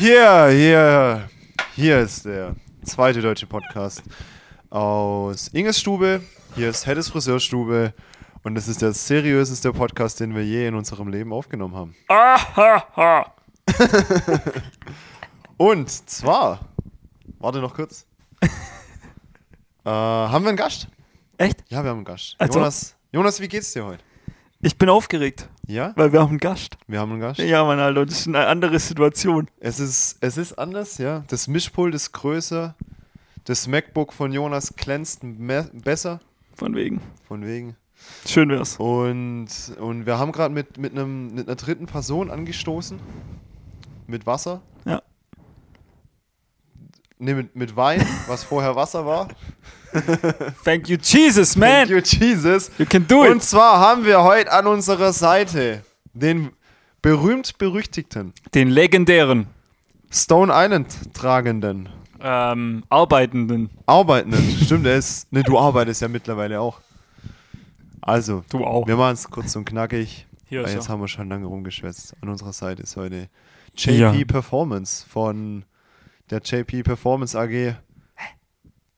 [0.00, 1.28] Hier, hier,
[1.76, 4.02] hier ist der zweite deutsche Podcast
[4.70, 6.22] aus Inges Stube.
[6.54, 7.92] Hier ist Heddes Friseurstube.
[8.42, 11.94] Und das ist der seriöseste Podcast, den wir je in unserem Leben aufgenommen haben.
[12.08, 13.34] Ahaha.
[15.58, 16.60] Und zwar,
[17.38, 18.06] warte noch kurz.
[18.40, 18.48] äh,
[19.84, 20.88] haben wir einen Gast?
[21.36, 21.62] Echt?
[21.68, 22.36] Ja, wir haben einen Gast.
[22.38, 22.58] Also?
[22.58, 24.02] Jonas, Jonas, wie geht's dir heute?
[24.62, 26.76] Ich bin aufgeregt, Ja, weil wir haben einen Gast.
[26.88, 27.38] wir haben einen Gast.
[27.38, 29.48] Ja, Mann, Alter, das ist eine andere Situation.
[29.60, 31.22] Es ist, es ist anders, ja.
[31.28, 32.74] Das Mischpult ist größer.
[33.44, 36.20] Das MacBook von Jonas glänzt me- besser,
[36.54, 37.00] Von wegen.
[37.26, 37.76] von wegen.
[38.26, 38.76] Schön wär's.
[38.78, 39.46] Und,
[39.78, 42.98] und wir haben gerade mit, mit, einem, mit einer dritten Person angestoßen.
[44.08, 44.62] Mit Wasser.
[44.84, 45.02] Ja.
[47.18, 49.28] Ne, mit, mit Wein, was vorher Wasser war.
[50.64, 51.86] Thank you, Jesus, man.
[51.88, 52.70] Thank you, Jesus.
[52.78, 53.42] You can do Und it.
[53.42, 56.50] zwar haben wir heute an unserer Seite den
[57.02, 59.46] berühmt-berüchtigten Den legendären,
[60.10, 61.88] Stone Island tragenden,
[62.20, 63.70] ähm, Arbeitenden.
[63.86, 64.50] arbeitenden.
[64.64, 65.32] Stimmt, er ist.
[65.32, 66.80] Ne, du arbeitest ja mittlerweile auch.
[68.02, 68.86] Also, Du auch.
[68.86, 70.26] wir machen es kurz und knackig.
[70.48, 70.92] Hier weil jetzt er.
[70.92, 72.14] haben wir schon lange rumgeschwätzt.
[72.22, 73.28] An unserer Seite ist heute
[73.76, 74.24] JP Ja.
[74.26, 75.64] Performance von
[76.30, 77.74] der JP Performance AG.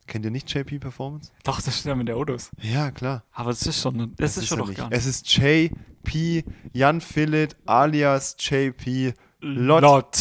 [0.07, 1.31] Kennt ihr nicht JP Performance?
[1.45, 2.51] Doch, das steht ja mit der Autos.
[2.61, 3.23] Ja, klar.
[3.33, 4.79] Aber das ist schon, das, ist schon er doch nicht.
[4.79, 4.99] gar nicht.
[4.99, 9.83] Es ist JP Jan Philipp alias JP Lott.
[9.83, 10.19] Lot.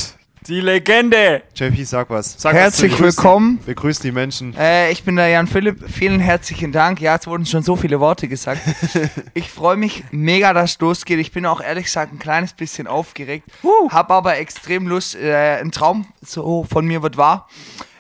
[0.48, 1.44] Die Legende.
[1.56, 2.34] JP, sag was.
[2.42, 3.60] Sag Herzlich was willkommen.
[3.64, 4.56] Begrüß die Menschen.
[4.58, 5.88] Äh, ich bin der Jan Philipp.
[5.88, 7.00] Vielen herzlichen Dank.
[7.00, 8.62] Ja, es wurden schon so viele Worte gesagt.
[9.34, 11.20] Ich freue mich mega, dass es losgeht.
[11.20, 13.50] Ich bin auch ehrlich gesagt ein kleines bisschen aufgeregt.
[13.90, 15.16] Hab aber extrem Lust.
[15.16, 17.48] Äh, ein Traum so von mir wird wahr.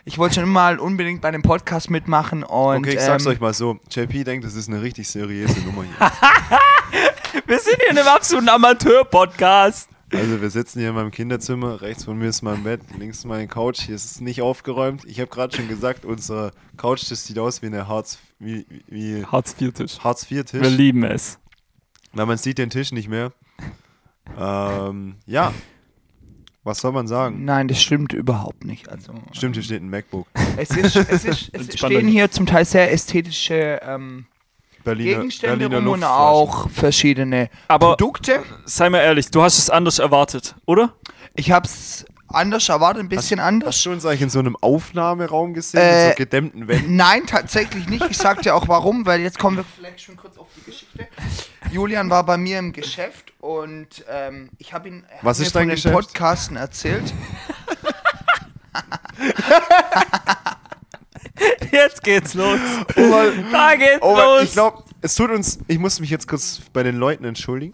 [0.03, 3.33] Ich wollte schon immer mal unbedingt bei dem Podcast mitmachen und Okay, ich sag's ähm,
[3.33, 3.79] euch mal so.
[3.91, 6.11] JP denkt, das ist eine richtig seriöse Nummer hier.
[7.47, 9.89] Wir sind hier in einem absoluten Amateur-Podcast.
[10.13, 13.47] Also wir sitzen hier in meinem Kinderzimmer, rechts von mir ist mein Bett, links meine
[13.47, 15.05] Couch, hier ist es nicht aufgeräumt.
[15.05, 19.25] Ich habe gerade schon gesagt, unser Couch, das sieht aus wie eine Hartz, wie, wie
[19.25, 19.99] Hartz-IV-Tisch.
[19.99, 20.61] Hartz IV Tisch.
[20.61, 21.39] Wir lieben es.
[22.11, 23.31] Na, man sieht den Tisch nicht mehr.
[24.37, 25.53] Ähm, ja.
[26.63, 27.43] Was soll man sagen?
[27.43, 28.87] Nein, das stimmt überhaupt nicht.
[28.89, 30.27] Also Stimmt, hier steht ein MacBook.
[30.57, 34.25] es ist, es ist, es stehen hier zum Teil sehr ästhetische ähm,
[34.83, 38.43] Berliner, Gegenstände Berliner rum und auch verschiedene Aber Produkte.
[38.65, 40.93] sei mal ehrlich, du hast es anders erwartet, oder?
[41.35, 43.83] Ich hab's anders erwartet, ein bisschen Hast anders.
[43.83, 46.95] du uns eigentlich in so einem Aufnahmeraum gesehen, Äh, mit so gedämmten Wänden?
[46.95, 48.05] Nein, tatsächlich nicht.
[48.09, 51.07] Ich sag dir auch warum, weil jetzt kommen wir vielleicht schon kurz auf die Geschichte.
[51.71, 55.45] Julian war bei mir im Geschäft und ähm, ich habe ihn er hat Was mir
[55.45, 55.93] ist von dein den Geschäft?
[55.93, 57.13] Podcasten erzählt.
[61.71, 62.59] Jetzt geht's los.
[62.95, 64.43] Oh, weil- Da geht's oh, weil los.
[64.43, 67.73] ich glaube, es tut uns, ich muss mich jetzt kurz bei den Leuten entschuldigen.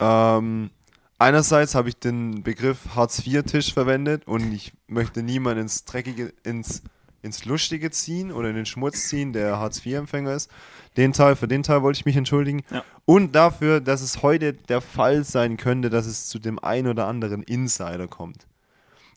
[0.00, 0.70] Ähm,
[1.18, 6.82] einerseits habe ich den Begriff Hartz-IV-Tisch verwendet und ich möchte niemanden ins Dreckige, ins,
[7.22, 10.50] ins Lustige ziehen oder in den Schmutz ziehen, der Hartz-IV-Empfänger ist.
[10.96, 12.62] Den Teil, für den Teil wollte ich mich entschuldigen.
[12.70, 12.84] Ja.
[13.04, 17.06] Und dafür, dass es heute der Fall sein könnte, dass es zu dem ein oder
[17.06, 18.46] anderen Insider kommt.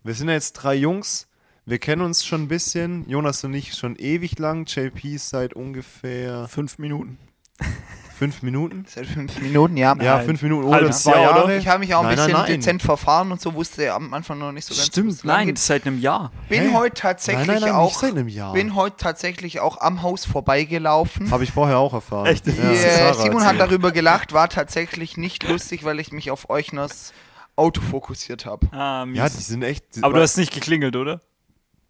[0.03, 1.27] Wir sind ja jetzt drei Jungs.
[1.65, 3.07] Wir kennen uns schon ein bisschen.
[3.09, 4.65] Jonas und ich schon ewig lang.
[4.65, 7.17] JP seit ungefähr Fünf Minuten.
[8.17, 8.85] fünf Minuten.
[8.87, 9.95] Seit fünf Minuten, ja.
[10.01, 10.25] Ja, Nein.
[10.25, 11.37] fünf Minuten oder Halbes zwei Jahr?
[11.37, 11.57] Jahre.
[11.57, 12.51] Ich habe mich auch ein Nein, bisschen nein, nein.
[12.59, 15.23] dezent verfahren und so wusste am Anfang noch nicht so ganz.
[15.23, 15.59] lang Nein, geht.
[15.59, 16.31] seit einem Jahr.
[16.49, 16.73] Bin Hä?
[16.73, 17.85] heute tatsächlich Nein, nein, nein, auch.
[17.89, 18.53] nicht seit einem Jahr.
[18.53, 21.31] Bin heute tatsächlich auch am Haus vorbeigelaufen.
[21.31, 22.25] Habe ich vorher auch erfahren.
[22.25, 22.47] Echt?
[22.47, 26.11] Ja, Die, das ist Sarah Simon hat darüber gelacht, war tatsächlich nicht lustig, weil ich
[26.11, 27.13] mich auf Euchners
[27.55, 28.67] Auto fokussiert habe.
[28.71, 29.17] Ah, mies.
[29.17, 29.83] Ja, die sind echt.
[30.01, 31.21] aber du hast nicht geklingelt, oder?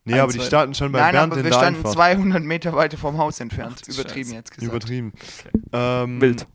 [0.07, 1.94] Nee, ein, aber die starten schon bei Nein, Bernd aber in wir standen Einfahrt.
[1.95, 3.81] 200 Meter weiter vom Haus entfernt.
[3.84, 4.35] Ach, Übertrieben Scheiße.
[4.35, 4.72] jetzt gesagt.
[4.73, 5.13] Übertrieben.
[5.73, 6.47] Ähm, Wild.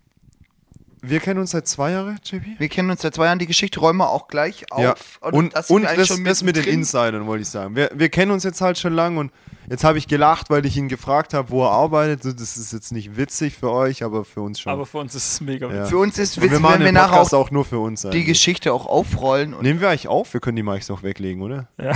[1.04, 2.46] Wir kennen uns seit zwei Jahren, JP?
[2.60, 3.40] Wir kennen uns seit zwei Jahren.
[3.40, 4.80] Die Geschichte räumen wir auch gleich auf.
[4.80, 4.94] Ja.
[5.20, 6.62] Oder Und, das und das, schon das mit den.
[6.64, 7.74] Insidern, wollte ich sagen.
[7.74, 9.32] Wir, wir kennen uns jetzt halt schon lang und
[9.68, 12.24] jetzt habe ich gelacht, weil ich ihn gefragt habe, wo er arbeitet.
[12.40, 14.72] Das ist jetzt nicht witzig für euch, aber für uns schon.
[14.72, 15.72] Aber für uns ist es mega Ja.
[15.80, 15.88] witzig.
[15.90, 18.02] Für uns ist und witzig, wir machen wenn wir nachher auch auch nur für uns.
[18.02, 18.26] die eigentlich.
[18.26, 19.54] Geschichte auch aufrollen.
[19.54, 20.32] Und Nehmen wir eigentlich auf?
[20.32, 21.66] Wir können die Mics auch weglegen, oder?
[21.82, 21.94] Ja.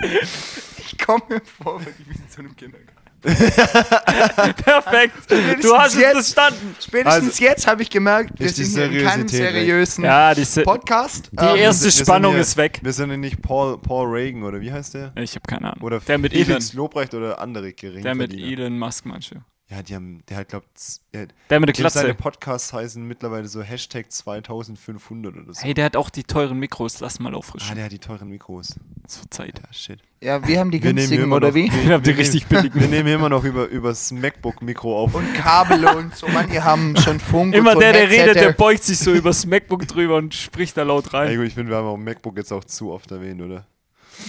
[0.00, 2.90] Ich komme mir vor, wie ich in so einem Kindergarten.
[4.64, 5.30] Perfekt.
[5.62, 6.76] Du hast es jetzt- verstanden.
[6.78, 10.62] Spätestens Also, jetzt habe ich gemerkt, wir die sind hier in keinem seriösen Ja, diese,
[10.62, 11.30] Podcast.
[11.32, 12.80] die Ähm, erste sind Spannung ja- ist weg.
[12.82, 15.12] Wir sind ja nicht Paul, Paul Reagan oder wie heißt der?
[15.16, 15.82] Ich habe keine Ahnung.
[15.82, 16.62] Oder der mit Elon.
[16.74, 18.34] Lobrecht oder andere geringe Der mit.
[18.34, 19.42] Elon Musk manche.
[19.70, 20.66] Ja, die haben, der hat, glaubt,
[21.14, 22.14] der, Der mit der dem seine.
[22.14, 25.62] Podcasts heißen mittlerweile so Hashtag 2500 oder so.
[25.62, 27.00] Hey, der hat auch die teuren Mikros.
[27.00, 27.74] Lass mal ah, auffrischen.
[27.74, 28.74] der hat die teuren Mikros.
[29.02, 29.58] Wird Zeit.
[29.58, 30.00] Ja, shit.
[30.20, 31.72] Ja, wir haben die Wir günstigen, immer oder noch, wie?
[31.72, 32.80] Wir, Ich hab die wir richtig nehmen, billigen.
[32.80, 35.14] Wir nehmen immer noch über übers MacBook-Mikro auf.
[35.14, 36.28] Und Kabel und so.
[36.28, 39.46] Manche haben schon Funk Immer und so der, der redet, der beugt sich so übers
[39.46, 41.36] MacBook drüber und spricht da laut Ey, rein.
[41.36, 43.66] gut, ich finde, wir haben auch MacBook jetzt auch zu oft erwähnt, oder?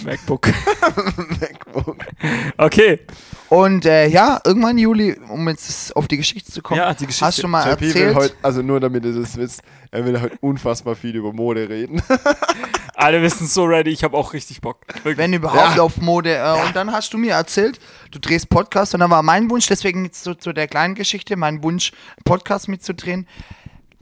[0.04, 0.48] MacBook.
[1.40, 1.96] MacBook.
[2.58, 3.00] Okay.
[3.48, 7.24] Und äh, ja, irgendwann Juli, um jetzt auf die Geschichte zu kommen, Ja, die Geschichte.
[7.26, 9.62] hast du mal JP will erzählt, heute, also nur damit ihr das wisst,
[9.92, 12.02] er will heute unfassbar viel über Mode reden.
[12.94, 13.90] Alle wissen so ready.
[13.90, 14.78] Ich habe auch richtig Bock.
[14.88, 15.18] Wirklich.
[15.18, 15.82] wenn überhaupt Ja.
[15.82, 16.34] auf Mode.
[16.34, 17.78] Äh, Und dann hast du mir erzählt,
[18.10, 21.36] du drehst Podcast und dann war mein Wunsch, deswegen jetzt so zu der kleinen Geschichte,
[21.36, 21.92] mein Wunsch,
[22.24, 23.28] Podcast mitzudrehen,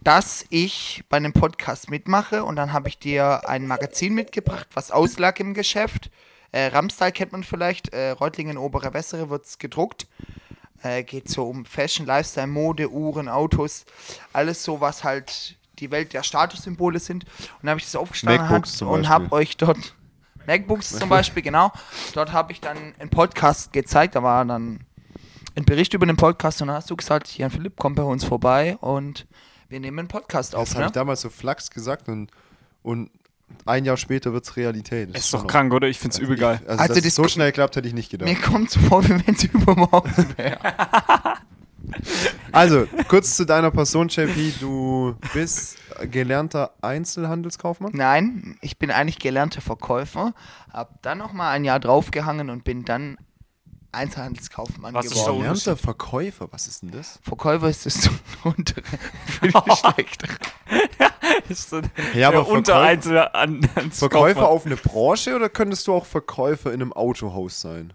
[0.05, 4.91] dass ich bei einem Podcast mitmache und dann habe ich dir ein Magazin mitgebracht, was
[4.91, 6.11] auslag im Geschäft.
[6.53, 10.07] Äh, Ramstyle kennt man vielleicht, äh, Reutlingen Obere Wessere wird es gedruckt.
[10.83, 13.87] Äh, geht so um Fashion, Lifestyle, Mode, Uhren, Autos,
[14.35, 17.25] alles so, was halt die Welt der Statussymbole sind.
[17.25, 19.95] Und dann habe ich das aufgeschlagen und habe euch dort
[20.47, 21.73] MacBooks zum Beispiel, genau.
[22.13, 24.81] Dort habe ich dann einen Podcast gezeigt, da war dann
[25.57, 28.25] ein Bericht über den Podcast und dann hast du gesagt, Jan Philipp, komm bei uns
[28.25, 29.27] vorbei und
[29.75, 30.69] wir nehmen einen Podcast auf.
[30.69, 30.87] Das habe Ne?
[30.87, 32.31] ich damals so flachs gesagt und,
[32.85, 33.11] und
[33.67, 35.11] ein Jahr später wird es Realität.
[35.13, 35.89] Das ist schon doch krank, oder?
[35.89, 36.61] Ich find's übel geil.
[36.63, 38.29] Ich, also, Also dass das es so schnell klappt, hätte ich nicht gedacht.
[38.29, 40.59] Mir kommt so vor, wie wenn es übermorgen wäre.
[42.53, 44.55] Also, kurz zu deiner Person, JP.
[44.61, 45.77] Du bist
[46.11, 47.91] gelernter Einzelhandelskaufmann.
[47.95, 50.35] Nein, ich bin eigentlich gelernter Verkäufer,
[50.73, 53.19] habe dann noch mal ein Jahr draufgehangen und bin dann
[53.95, 55.33] Einzelhandelskaufmann Was ist geworden.
[55.39, 57.19] der Gelernter Verkäufer, was ist denn das?
[57.23, 58.11] Verkäufer ist das
[58.45, 58.83] untere
[59.27, 60.33] für die schlechtere.
[61.49, 61.83] Ist so Ja,
[62.15, 64.45] der aber unter Verkäufer, Einzel an, Verkäufer Kaufmann.
[64.45, 67.93] auf eine Branche oder könntest du auch Verkäufer in einem Autohaus sein?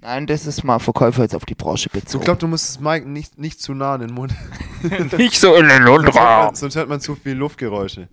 [0.00, 2.24] Nein, das ist mal Verkäufer jetzt auf die Branche Ich bezogen.
[2.24, 4.34] glaube, du musst es Mike nicht, nicht zu nah in den Mund.
[5.16, 8.08] Nicht so in den Sonst hört, man, sonst hört man zu viel Luftgeräusche.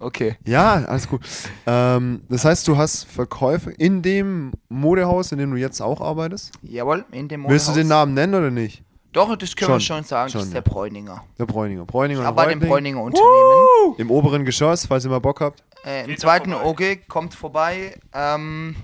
[0.00, 0.36] Okay.
[0.46, 1.20] Ja, alles gut.
[1.66, 6.52] Ähm, das heißt, du hast Verkäufer in dem Modehaus, in dem du jetzt auch arbeitest?
[6.62, 8.00] Jawohl, in dem Willst du den Modehaus.
[8.00, 8.82] Namen nennen oder nicht?
[9.12, 10.30] Doch, das können wir Schon, schon sagen.
[10.30, 11.22] schon, das ist der Bräuninger.
[11.38, 11.84] Der Bräuninger.
[11.84, 12.58] Bräuninger im Reutling.
[12.68, 13.94] Bräuninger Unternehmen.
[13.96, 15.62] Im oberen Geschoss, falls ihr mal Bock habt.
[15.84, 16.52] Äh, Im Geht zweiten.
[16.52, 17.96] OG kommt vorbei.
[18.12, 18.74] Ähm,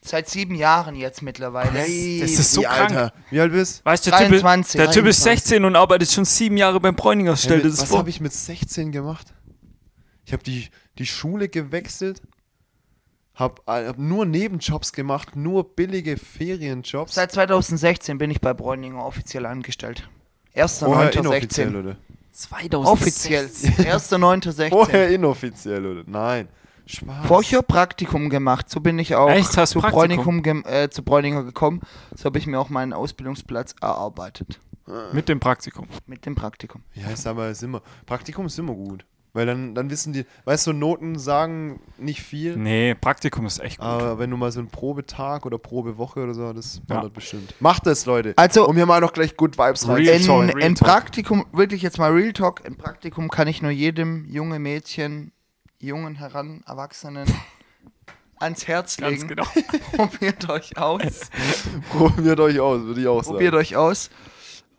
[0.00, 1.72] seit sieben Jahren jetzt mittlerweile.
[1.72, 2.90] das ist so krank.
[2.90, 3.12] Alter.
[3.30, 3.84] Wie alt bist du?
[3.90, 5.44] Weißt du, der, typ, 23, der Typ ist 23.
[5.50, 7.36] 16 und arbeitet schon sieben Jahre beim Bräuninger.
[7.36, 7.98] Stell dir das Was vor.
[7.98, 9.34] habe ich mit 16 gemacht?
[10.26, 10.68] Ich habe die,
[10.98, 12.22] die Schule gewechselt,
[13.34, 17.14] habe hab nur Nebenjobs gemacht, nur billige Ferienjobs.
[17.14, 20.08] Seit 2016 bin ich bei Bräuninger offiziell angestellt.
[20.54, 21.78] Vorher inoffiziell, 1.9.16.
[21.80, 21.96] oder?
[22.32, 22.92] 2000.
[22.92, 23.46] Offiziell.
[23.46, 24.68] 1.9.16.
[24.70, 26.04] Vorher inoffiziell, oder?
[26.06, 26.48] Nein.
[26.86, 27.26] Spaß.
[27.26, 29.56] Vorher Praktikum gemacht, so bin ich auch Echt?
[29.56, 29.98] Hast zu, Praktikum?
[30.06, 31.80] Bräunikum gem- äh, zu Bräuninger gekommen.
[32.14, 34.60] So habe ich mir auch meinen Ausbildungsplatz erarbeitet.
[35.12, 35.88] Mit dem Praktikum.
[36.06, 36.82] Mit dem Praktikum.
[36.92, 37.80] Ja, ist aber ist immer.
[38.04, 39.06] Praktikum ist immer gut.
[39.34, 42.56] Weil dann, dann wissen die, weißt du, Noten sagen nicht viel.
[42.56, 43.86] Nee, Praktikum ist echt gut.
[43.86, 46.94] Aber wenn du mal so einen Probetag oder Probewoche oder so, das Ja.
[46.96, 47.52] wandert bestimmt.
[47.60, 48.32] Macht das, Leute.
[48.36, 49.96] Also- um hier mal noch gleich Good Vibes rein.
[49.96, 50.88] Real In, Talk, real in talk.
[50.88, 55.32] Praktikum, wirklich jetzt mal Real Talk, in Praktikum kann ich nur jedem junge Mädchen,
[55.80, 57.26] jungen Heran, Erwachsenen
[58.38, 59.28] ans Herz Ganz legen.
[59.28, 59.44] genau.
[59.96, 61.22] Probiert euch aus.
[61.90, 63.32] Probiert euch aus, würde ich auch sagen.
[63.34, 64.10] Probiert euch aus.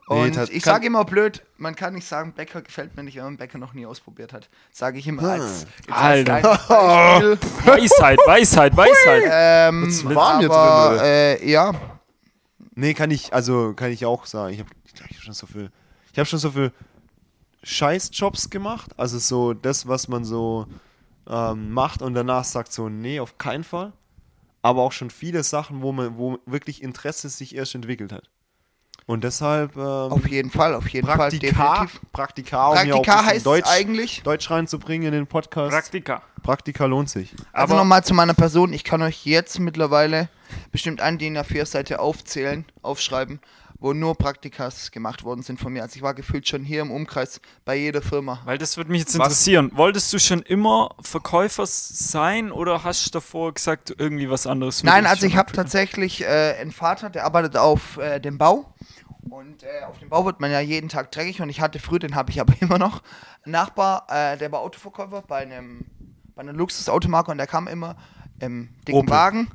[0.08, 3.18] Nee, Und tat- ich sage immer blöd, man kann nicht sagen, Bäcker gefällt mir nicht,
[3.18, 4.50] wenn man Bäcker noch nie ausprobiert hat.
[4.72, 6.42] Sage ich immer als, jetzt als Alter.
[6.68, 7.38] Beispiel.
[7.66, 9.24] Weisheit, Weisheit, Weisheit.
[9.32, 11.74] ähm, Wird's warm hier drin, aber, äh, ja,
[12.78, 14.54] Nee, kann ich, also kann ich auch sagen.
[14.54, 15.72] Ich habe ich hab schon so viel.
[16.12, 16.74] Ich habe schon so viel
[17.64, 18.92] Scheißjobs gemacht.
[18.98, 20.68] Also so das, was man so
[21.28, 23.94] ähm, macht und danach sagt so, nee, auf keinen Fall.
[24.62, 28.30] Aber auch schon viele Sachen, wo man, wo wirklich Interesse sich erst entwickelt hat.
[29.08, 32.02] Und deshalb ähm, auf jeden Fall, auf jeden Fall, Praktika, definitiv.
[32.12, 35.72] Praktika, um Praktika bisschen heißt Deutsch, eigentlich, Deutsch reinzubringen in den Podcast.
[35.72, 36.24] Praktika.
[36.42, 37.36] Praktika lohnt sich.
[37.54, 40.30] also Aber- nochmal zu meiner Person, ich kann euch jetzt mittlerweile
[40.72, 43.40] bestimmt eine DIN A4-Seite aufzählen, aufschreiben,
[43.80, 45.84] wo nur Praktikas gemacht worden sind von mir.
[45.84, 48.40] Also ich war gefühlt schon hier im Umkreis bei jeder Firma.
[48.46, 49.72] Weil das würde mich jetzt Was- interessieren.
[49.74, 54.84] Wolltest du schon immer Verkäufer sein oder hast du davor gesagt, irgendwie was anderes?
[54.84, 58.74] Nein, also ich habe tatsächlich äh, einen Vater, der arbeitet auf äh, dem Bau.
[59.30, 61.42] Und äh, auf dem Bau wird man ja jeden Tag dreckig.
[61.42, 63.02] Und ich hatte früher, den habe ich aber immer noch,
[63.44, 65.86] einen Nachbar, äh, der war Autoverkäufer bei einem
[66.36, 67.96] bei einer Luxusautomarke und der kam immer
[68.40, 69.10] im dicken Opel.
[69.10, 69.48] Wagen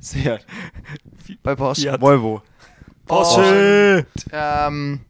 [0.00, 0.40] Sehr.
[1.44, 1.82] bei Porsche.
[1.82, 2.00] Ja.
[2.00, 2.42] Volvo.
[3.08, 4.06] Porsche!
[4.32, 5.00] Ähm,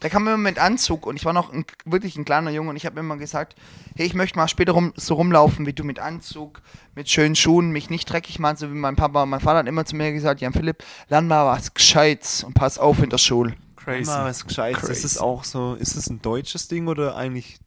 [0.00, 2.76] Da kam immer mit Anzug und ich war noch ein, wirklich ein kleiner Junge und
[2.76, 3.54] ich habe immer gesagt,
[3.94, 6.60] hey, ich möchte mal später rum, so rumlaufen wie du mit Anzug,
[6.96, 9.24] mit schönen Schuhen, mich nicht dreckig machen, so wie mein Papa.
[9.26, 12.78] Mein Vater hat immer zu mir gesagt, Jan Philipp, lern mal was Gescheites und pass
[12.78, 13.54] auf in der Schule.
[13.76, 14.10] Crazy.
[14.10, 14.82] Mal was Gescheites.
[14.82, 15.06] Ist Crazy.
[15.06, 17.58] es auch so, ist es ein deutsches Ding oder eigentlich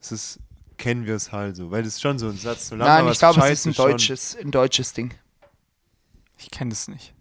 [0.00, 0.38] ist es,
[0.78, 1.70] kennen wir es halt so?
[1.72, 2.68] Weil das ist schon so ein Satz.
[2.68, 5.14] So, lern Nein, mal ich was glaube, es ist ein schon- deutsches, ein deutsches Ding.
[6.38, 7.12] Ich kenne das nicht.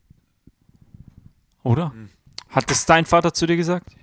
[1.64, 1.94] Oder?
[2.50, 3.96] Hat das dein Vater zu dir gesagt?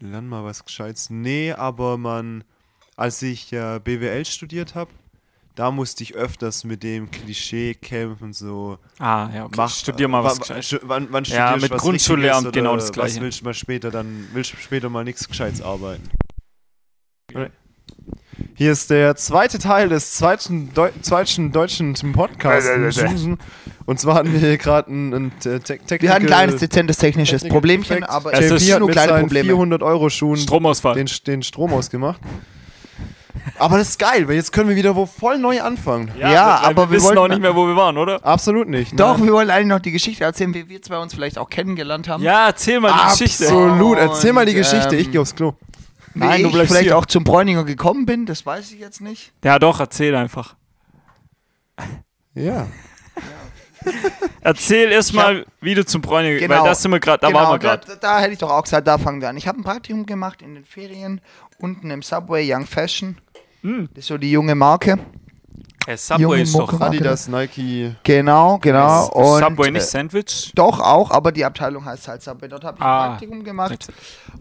[0.00, 1.10] Lern mal was Gescheites.
[1.10, 2.44] Nee, aber man,
[2.96, 4.90] als ich äh, BWL studiert habe,
[5.56, 9.54] da musste ich öfters mit dem Klischee kämpfen, so Ah, ja, okay.
[9.56, 10.80] mach, Studier mal was wa- wa- Gescheites.
[10.88, 13.16] Wann, wann Ja, mit Grundschullehramt genau das Gleiche.
[13.16, 16.08] Was willst du mal später dann, willst du später mal nichts Gescheites arbeiten?
[18.58, 22.68] Hier ist der zweite Teil des zweiten, Deu zweiten deutschen Podcasts.
[23.86, 26.00] Und zwar hatten wir hier gerade ein, ein Te- Te- Technical...
[26.02, 29.46] Wir hatten ein kleines, dezentes technisches Technical Problemchen, aber Es ist nur kleine Probleme.
[29.50, 30.94] 400 Euro Schuhen Stromausfall.
[30.96, 32.20] den, den Strom ausgemacht.
[33.60, 36.10] Aber das ist geil, weil jetzt können wir wieder wo voll neu anfangen.
[36.18, 38.24] Ja, wir- aber wir wir wissen wollten- auch nicht mehr, wo wir waren, oder?
[38.26, 38.98] Absolut nicht.
[38.98, 39.26] Doch, Nein.
[39.26, 42.22] wir wollen eigentlich noch die Geschichte erzählen, wie wir zwei uns vielleicht auch kennengelernt haben.
[42.24, 43.44] Ja, erzähl mal die Geschichte.
[43.44, 43.98] Absolut.
[43.98, 44.96] Erzähl mal die Geschichte.
[44.96, 45.54] ähm, ich gehe aufs Klo.
[46.18, 46.98] Nein, du vielleicht hier.
[46.98, 49.32] auch zum Bräuninger gekommen bin, das weiß ich jetzt nicht.
[49.44, 50.56] Ja, doch, erzähl einfach.
[52.34, 52.66] Ja.
[54.40, 56.56] Erzähl erstmal, wie du zum Bräuninger Genau.
[56.62, 57.86] weil das sind wir gerade, da waren wir gerade.
[57.86, 59.36] da, da hätte ich doch auch gesagt, da fangen wir an.
[59.36, 61.20] Ich habe ein Praktikum gemacht in den Ferien,
[61.58, 63.18] unten im Subway Young Fashion.
[63.62, 63.88] Hm.
[63.94, 64.98] Das ist so die junge Marke.
[65.86, 66.72] Hey, Subway Junge ist doch.
[66.72, 66.84] Mucke.
[66.84, 67.94] Adidas, Nike.
[68.02, 69.04] Genau, genau.
[69.06, 70.52] Ist Und, Subway nicht äh, Sandwich?
[70.54, 72.48] Doch, auch, aber die Abteilung heißt halt Subway.
[72.48, 73.04] Dort habe ich Ah.
[73.04, 73.88] ein Praktikum gemacht.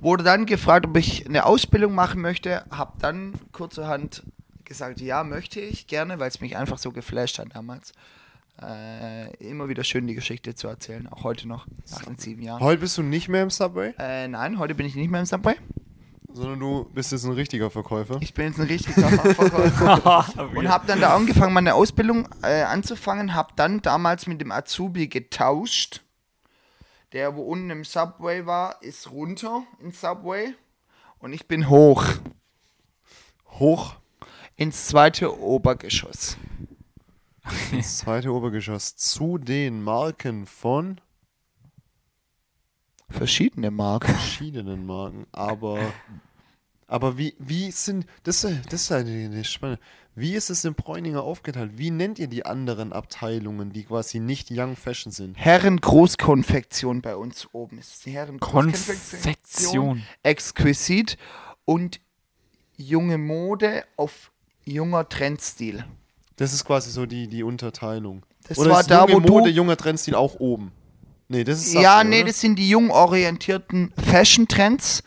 [0.02, 2.66] Wurde dann gefragt, ob ich eine Ausbildung machen möchte.
[2.70, 4.24] Habe dann kurzerhand
[4.66, 7.94] gesagt, ja, möchte ich gerne, weil es mich einfach so geflasht hat damals.
[8.62, 12.60] Äh, immer wieder schön die Geschichte zu erzählen, auch heute noch, nach den sieben Jahren.
[12.60, 15.28] Heute bist du nicht mehr im Subway, Äh, nein, heute bin ich nicht mehr im
[15.28, 15.54] Subway.
[16.34, 18.18] Sondern du bist jetzt ein richtiger Verkäufer.
[18.22, 20.50] Ich bin jetzt ein richtiger Verkäufer.
[20.56, 23.34] Und habe dann da angefangen, meine Ausbildung äh, anzufangen.
[23.34, 26.02] Habe dann damals mit dem Azubi getauscht.
[27.14, 30.54] Der, wo unten im Subway war, ist runter ins Subway.
[31.20, 32.04] Und ich bin hoch
[33.60, 33.96] Hoch
[34.56, 36.38] ins zweite Obergeschoss.
[37.72, 41.02] ins zweite Obergeschoss zu den Marken von
[43.10, 44.14] Verschiedene Marken.
[44.14, 45.26] verschiedenen Marken.
[45.32, 45.80] Aber,
[46.88, 49.82] aber wie, wie sind, das, ist- das ist eine, eine spannende,
[50.16, 51.74] wie ist es in Bräuninger aufgeteilt?
[51.78, 55.36] Wie nennt ihr die anderen Abteilungen, die quasi nicht Young Fashion sind?
[55.38, 57.78] Herren Großkonfektion bei uns oben.
[57.78, 60.04] Ist die Herren Konfektion.
[60.24, 61.18] Exquisit
[61.66, 62.02] und
[62.76, 64.32] junge Mode auf
[64.66, 65.86] junger Trendstil.
[66.36, 68.26] Das ist quasi so die, die Unterteilung.
[68.48, 70.72] Das Oder war ist da, junge wo du- Mode, junger Trendstil auch oben?
[71.30, 72.28] Nee, das ist ja, Subway, nee, oder?
[72.28, 75.04] das sind die jung orientierten Fashion-Trends.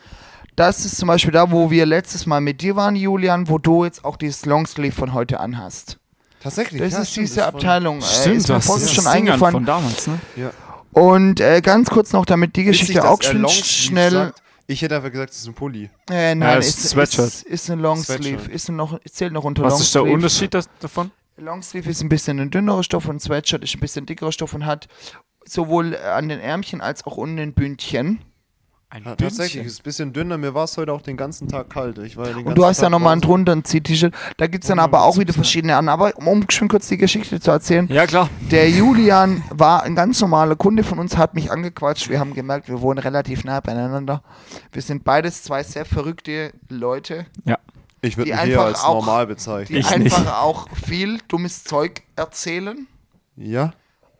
[0.55, 3.85] Das ist zum Beispiel da, wo wir letztes Mal mit dir waren, Julian, wo du
[3.85, 5.97] jetzt auch dieses Longsleeve von heute anhast.
[6.41, 6.81] Tatsächlich.
[6.81, 7.99] Das ja, ist stimmt, diese das ist voll- Abteilung.
[7.99, 9.53] äh, Stimmt, ist hast vorhin das schon Ding an eingefallen.
[9.53, 10.19] von damals, ne?
[10.35, 10.51] Ja.
[10.91, 14.11] Und äh, ganz kurz noch, damit die Witzig, Geschichte dass auch er schön Longsleeve schnell.
[14.11, 14.41] sagt.
[14.67, 15.89] Ich hätte einfach gesagt, das ist ein Pulli.
[16.09, 17.27] Äh, nein, Ja, das ist, ist Sweatshirt.
[17.27, 18.23] Ist, ist ein Longsleeve.
[18.23, 18.47] Sweatshirt.
[18.55, 19.85] Ist ein noch, zählt noch unter Was Longsleeve.
[19.87, 21.11] ist der Unterschied das, davon?
[21.37, 24.65] Longsleeve ist ein bisschen ein dünnerer Stoff und Sweatshirt ist ein bisschen dickerer Stoff und
[24.65, 24.87] hat
[25.51, 28.21] sowohl an den Ärmchen als auch unten ein Bündchen.
[28.89, 30.37] Ein Ja, tatsächlich, ist ein bisschen dünner.
[30.37, 31.97] Mir war es heute auch den ganzen Tag kalt.
[31.99, 33.45] Ich war ja den Und du hast ja Tag nochmal ein draußen.
[33.45, 34.13] drunter ein Z-T-Shirt.
[34.35, 35.87] Da gibt es dann aber auch wieder verschiedene an.
[35.87, 38.29] Aber um schon kurz die Geschichte zu erzählen, Ja, klar.
[38.51, 42.09] der Julian war ein ganz normaler Kunde von uns, hat mich angequatscht.
[42.09, 44.23] Wir haben gemerkt, wir wohnen relativ nah beieinander.
[44.73, 47.27] Wir sind beides zwei sehr verrückte Leute,
[48.01, 49.77] Ich würde die mich eher einfach als auch- normal die bezeichnen.
[49.79, 50.33] Ich einfach nicht.
[50.33, 52.87] auch viel dummes Zeug erzählen.
[53.37, 53.71] Ja?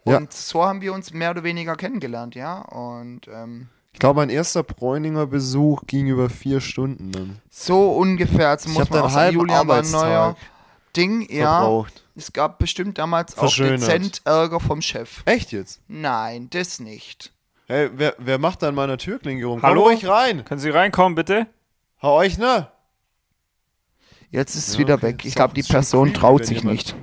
[0.05, 0.17] Ja.
[0.17, 2.59] Und so haben wir uns mehr oder weniger kennengelernt, ja.
[2.61, 7.39] Und ähm, Ich glaube, mein erster Bräuninger Besuch ging über vier Stunden dann.
[7.49, 10.35] so ungefähr, also Ich muss habe man dann auch sagen, Julian war ein neuer
[10.95, 11.59] Ding, ja.
[11.59, 12.03] verbraucht.
[12.15, 15.21] Es gab bestimmt damals auch dezent Ärger vom Chef.
[15.25, 15.79] Echt jetzt?
[15.87, 17.31] Nein, das nicht.
[17.67, 19.61] Hey, wer, wer macht da an meiner Türklinke rum?
[19.61, 19.83] Hallo?
[19.83, 20.43] Ruhig rein.
[20.43, 21.47] Können Sie reinkommen, bitte?
[22.01, 22.67] Hau euch, ne?
[24.29, 25.03] Jetzt ist es Ja, wieder okay.
[25.03, 25.25] weg.
[25.25, 26.95] Ich glaube, die Person traut sich nicht.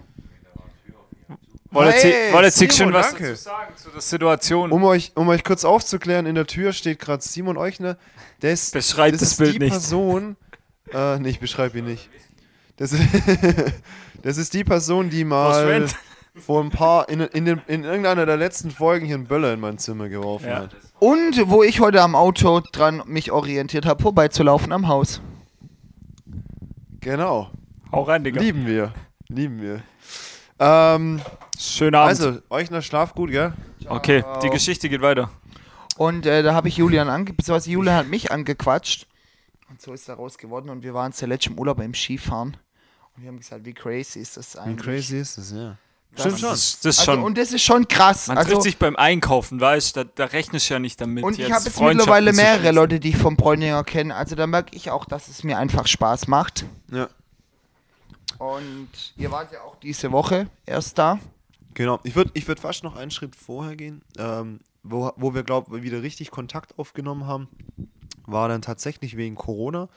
[1.70, 3.28] Wollt Hey, ihr wollt ihr Simon, schön was danke.
[3.30, 4.72] dazu sagen zu der Situation?
[4.72, 7.98] Um euch, um euch kurz aufzuklären, in der Tür steht gerade Simon Euchner.
[8.42, 9.70] Der ist, Beschreibt das das ist Bild die nicht.
[9.72, 10.36] Person.
[10.90, 12.08] Äh, nee, ich beschreibe ihn nicht.
[12.78, 13.02] Das ist,
[14.22, 15.86] das ist die Person, die mal
[16.34, 19.60] vor ein paar, in, in, den, in irgendeiner der letzten Folgen hier einen Böller in
[19.60, 20.60] mein Zimmer geworfen Ja.
[20.60, 20.70] hat.
[20.98, 25.20] Und wo ich heute am Auto dran mich orientiert habe, vorbeizulaufen am Haus.
[27.00, 27.50] Genau.
[27.92, 28.40] Hau rein, Digga.
[28.40, 28.94] Lieben wir.
[29.28, 29.82] Lieben wir.
[30.58, 31.20] Ähm,
[31.58, 32.08] Schönen Abend.
[32.10, 33.52] also, Euchner, schlaf gut, gell?
[33.88, 35.30] okay, die Geschichte geht weiter.
[35.96, 37.32] Und äh, da habe ich Julian ange...
[37.32, 39.06] Beziehungsweise Julian hat mich angequatscht.
[39.68, 40.70] Und so ist daraus geworden.
[40.70, 42.56] Und wir waren zuletzt im Urlaub beim Skifahren.
[43.16, 44.84] Und wir haben gesagt, wie crazy ist das Wie eigentlich?
[44.84, 45.76] crazy ist das, ja.
[46.12, 46.50] Das Stimmt schon.
[46.50, 47.24] Das, das Also, schon.
[47.24, 48.28] und das ist schon krass.
[48.28, 51.24] man also, trifft sich beim Einkaufen, weißt du, da, da rechnest du ja nicht damit.
[51.24, 52.70] und ich habe jetzt mittlerweile mehrere.
[52.70, 54.14] Leute, die ich vom Bräuninger kenne.
[54.14, 56.64] Also da merke ich auch, dass es mir einfach Spaß macht.
[56.92, 57.08] Ja,
[58.38, 61.18] Und ihr wart ja auch diese Woche erst da.
[61.78, 61.98] Genau.
[62.02, 64.02] Ich würde ich würd fast noch einen Schritt vorher gehen.
[64.18, 67.48] Ähm, wo, wo wir, glaube ich, wieder richtig Kontakt aufgenommen haben,
[68.26, 69.88] war dann tatsächlich wegen Corona,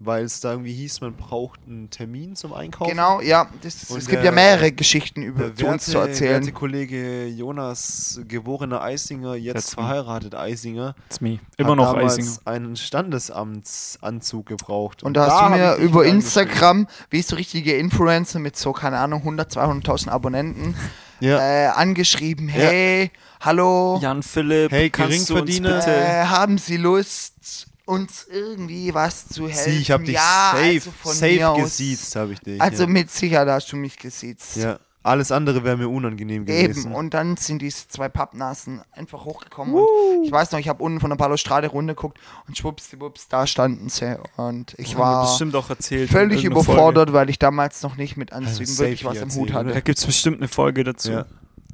[0.00, 2.90] weil es da irgendwie hieß, man braucht einen Termin zum Einkaufen.
[2.90, 3.48] Genau, ja.
[3.62, 6.32] Das, Und es gibt der- ja mehrere Geschichten über, Der zu uns zu werte, erzählen.
[6.34, 9.82] werte Kollege Jonas, geborener Eisinger, jetzt That's me.
[9.82, 11.38] verheiratet Eisinger, It's me.
[11.56, 12.38] Immer hat noch damals Eisinger.
[12.44, 15.02] einen Standesamtsanzug gebraucht.
[15.02, 16.04] Und da hast du mir über.
[16.04, 20.74] Instagram, wie so richtige Influencer mit so, keine Ahnung, 100, 200.000 Abonnenten,
[21.20, 21.38] Ja.
[21.38, 23.10] äh, angeschrieben, hey,
[23.40, 25.84] hallo, Jan Philipp, Hey, kannst du uns bitte...
[25.86, 29.72] äh, haben Sie Lust, uns irgendwie was zu helfen?
[29.72, 32.60] Sie, ich habe dich ja, safe, also von safe gesiezt, habe ich dich.
[32.60, 32.88] Also ja.
[32.88, 34.56] mit Sicherheit hast du mich gesiezt.
[34.56, 34.78] ja.
[35.04, 36.86] Alles andere wäre mir unangenehm gewesen.
[36.88, 39.74] Eben, und dann sind diese zwei Pappnasen einfach hochgekommen.
[39.74, 43.88] Und ich weiß noch, ich habe unten von der Balustrade runtergeguckt und schwuppsdiwupps, da standen
[43.88, 44.18] sie.
[44.36, 46.10] Und ich wir war bestimmt auch erzählt.
[46.10, 49.40] völlig überfordert, weil ich damals noch nicht mit Also Anzügen safe wirklich was im erzählt,
[49.40, 49.50] Hut?
[49.52, 49.68] Folge.
[49.70, 49.84] Da hatte.
[49.84, 51.12] gibt es bestimmt eine Folge dazu.
[51.12, 51.26] Ja.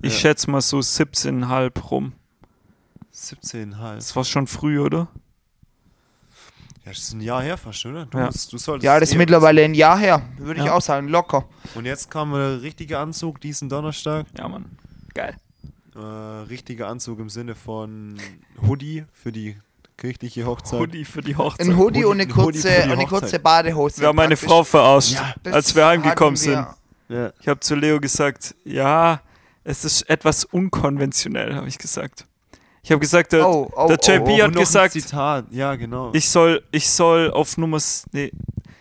[0.03, 0.19] Ich Ja.
[0.21, 2.13] schätze mal so 17,5 rum.
[3.13, 3.95] 17,5.
[3.97, 5.09] Das war schon früh, oder?
[6.85, 8.05] Ja, das ist ein Jahr her fast, oder?
[8.07, 8.27] Du, Ja.
[8.27, 10.75] musst, du solltest Ja, das ist eh- mittlerweile ein Jahr her, würde ich Ja.
[10.75, 11.47] auch sagen, locker.
[11.75, 14.27] Und jetzt kam der richtige Anzug diesen Donnerstag.
[14.37, 14.67] Ja, Mann.
[15.15, 15.35] Geil.
[15.97, 15.99] Äh,
[16.49, 18.17] richtiger Anzug im Sinne von
[18.67, 19.57] Hoodie für die
[19.97, 20.81] kirchliche Hochzeit.
[20.81, 21.67] Hoodie für die Hochzeit.
[21.67, 24.01] Ein Hoodie Hoodie- und eine kurze, die eine kurze Badehose.
[24.01, 24.37] Wir haben meine.
[24.37, 26.67] Frau verarscht, Ja, als wir heimgekommen sind.
[27.09, 27.33] Ja.
[27.41, 29.21] Ich habe zu Leo gesagt, ja,
[29.63, 32.27] es ist etwas unkonventionell, habe ich gesagt.
[32.85, 34.45] Ich habe gesagt, der, Oh, oh, der oh, JP oh.
[34.45, 34.97] Und hat gesagt.
[35.51, 36.11] Ja, genau.
[36.13, 37.79] ich soll, ich soll auf Nummer,
[38.13, 38.31] nee,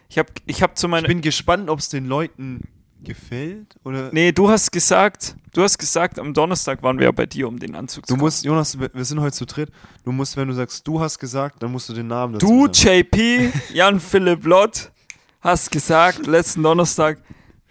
[0.09, 2.67] ich habe, ich habe zu Ich meiner, bin gespannt, ob es den Leuten
[3.01, 4.09] gefällt oder.
[4.11, 7.57] nee, du hast gesagt, du hast gesagt, am Donnerstag waren wir ja bei dir, um
[7.59, 9.69] den Anzug Du zu musst, Jonas, wir sind heute zu dritt.
[10.03, 12.73] Du musst, wenn du sagst, du hast gesagt, dann musst du den Namen dazu Du,
[12.73, 12.97] sagen.
[12.97, 14.91] JP, Jan Philipp Lott,
[15.39, 17.19] hast gesagt letzten Donnerstag,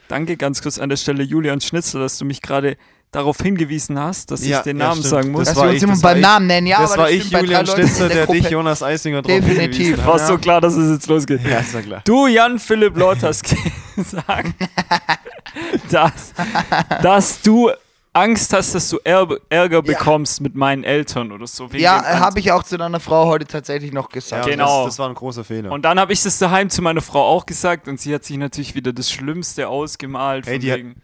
[0.08, 2.76] danke ganz kurz an der Stelle Julian Schnitzel, dass du mich gerade
[3.12, 5.10] darauf hingewiesen hast, dass Ja, ich den ja, Namen stimmt.
[5.10, 5.40] sagen muss.
[5.44, 6.20] Das Dass war wir uns ich, immer beim.
[6.20, 8.40] Namen nennen, ja, das aber war ich, Julian Schnitzer, der Gruppe.
[8.40, 9.60] dich, Jonas Eisinger, drauf Definitiv.
[9.68, 10.06] hingewiesen hat.
[10.06, 10.26] war Ja.
[10.26, 11.40] so klar, dass es jetzt losgeht.
[11.46, 12.00] Ja, ist ja klar.
[12.04, 13.44] Du, Jan Philipp Lott, hast
[13.96, 14.54] gesagt,
[15.90, 16.32] dass,
[17.02, 17.70] dass du
[18.14, 21.66] Angst hast, dass du Ärger, bekommst mit meinen Eltern oder so.
[21.72, 24.46] Ja, habe ich auch zu deiner Frau heute tatsächlich noch Ja, gesagt.
[24.46, 24.84] Genau.
[24.84, 25.70] Das, das war ein großer Fehler.
[25.72, 28.36] Und dann habe ich das daheim zu meiner Frau auch gesagt und sie hat sich
[28.36, 30.46] natürlich wieder das Schlimmste ausgemalt.
[30.46, 30.94] Ey, von die hat- wegen,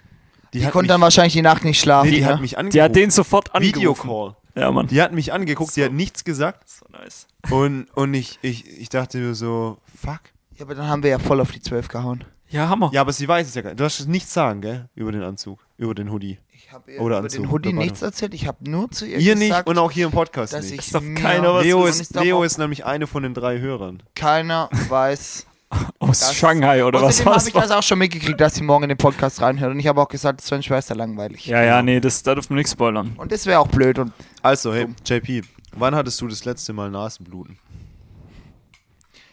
[0.53, 2.09] die Die konnte dann wahrscheinlich die Nacht nicht schlafen.
[2.11, 2.27] nee, die ne?
[2.29, 2.75] hat mich angeguckt.
[2.75, 3.77] die hat den sofort angerufen.
[3.77, 4.37] Videocall.
[4.55, 4.87] Ja, Mann.
[4.89, 5.87] Die hat mich angeguckt, die So.
[5.87, 6.69] hat nichts gesagt.
[6.69, 7.27] So nice.
[7.51, 10.21] Und, und ich, ich, ich dachte mir so, fuck.
[10.57, 12.25] ja, aber dann haben wir ja voll auf die 12 gehauen.
[12.51, 12.91] Ja, Hammer.
[12.95, 13.79] Ja, aber sie weiß es ja gar nicht.
[13.81, 14.89] Du hast nichts sagen, gell?
[14.95, 16.39] Über den Anzug, über den Hoodie.
[16.51, 18.33] Ich habe ihr Oder über Anzug, den Hoodie nichts erzählt.
[18.33, 20.81] Ich habe nur zu ihr Ihr gesagt, nicht und auch hier im Podcast dass nicht.
[20.87, 24.03] ich darf mir keiner was Leo ist, Leo ist nämlich eine von den drei Hörern.
[24.15, 25.47] keiner weiß.
[25.99, 28.85] Aus das- Shanghai oder was Außerdem habe ich das auch schon mitgekriegt, dass sie morgen
[28.85, 29.73] in den Podcast reinhört.
[29.73, 30.51] Und ich habe auch gesagt, es
[30.89, 31.47] ja langweilig.
[31.47, 33.15] Ja, ja, nee, das, da dürfen wir nichts spoilern.
[33.17, 33.99] Und das wäre auch blöd.
[33.99, 37.59] Und Also, hey, JP, wann hattest du das letzte Mal Nasenbluten?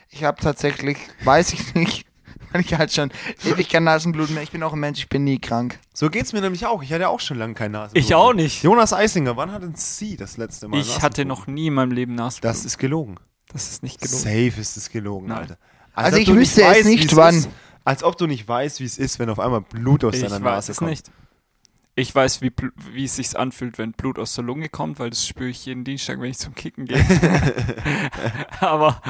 [0.10, 2.06] ich habe tatsächlich, weiß ich nicht,
[2.54, 3.12] weil ich halt schon
[3.44, 4.44] ewig kein Nasenblut mehr.
[4.44, 5.78] Ich bin auch ein Mensch, ich bin nie krank.
[5.94, 6.82] So geht's mir nämlich auch.
[6.82, 8.06] Ich hatte auch schon lange kein Nasenbluten.
[8.08, 8.64] Ich auch nicht.
[8.64, 12.16] Jonas Eisinger, wann hatten Sie das letzte Mal Ich hatte noch nie in meinem Leben
[12.16, 12.50] Nasenbluten.
[12.58, 13.16] Das ist gelogen.
[13.52, 14.20] das ist nicht gelogen.
[14.20, 15.38] Safe ist es gelogen, Nein.
[15.40, 15.58] Alter.
[15.96, 17.36] Also ob ich wüsste es weißt, nicht, wann.
[17.36, 17.50] Ist,
[17.84, 20.36] als ob du nicht weißt, wie es ist, wenn auf einmal Blut aus Ich deiner
[20.36, 20.90] weiß Nase es kommt.
[20.92, 21.12] nicht.
[21.98, 22.52] Ich weiß, wie,
[22.92, 25.86] wie es sich anfühlt, wenn Blut aus der Lunge kommt, weil das spüre ich jeden
[25.86, 27.02] Dienstag, wenn ich zum Kicken gehe.
[28.60, 29.02] aber,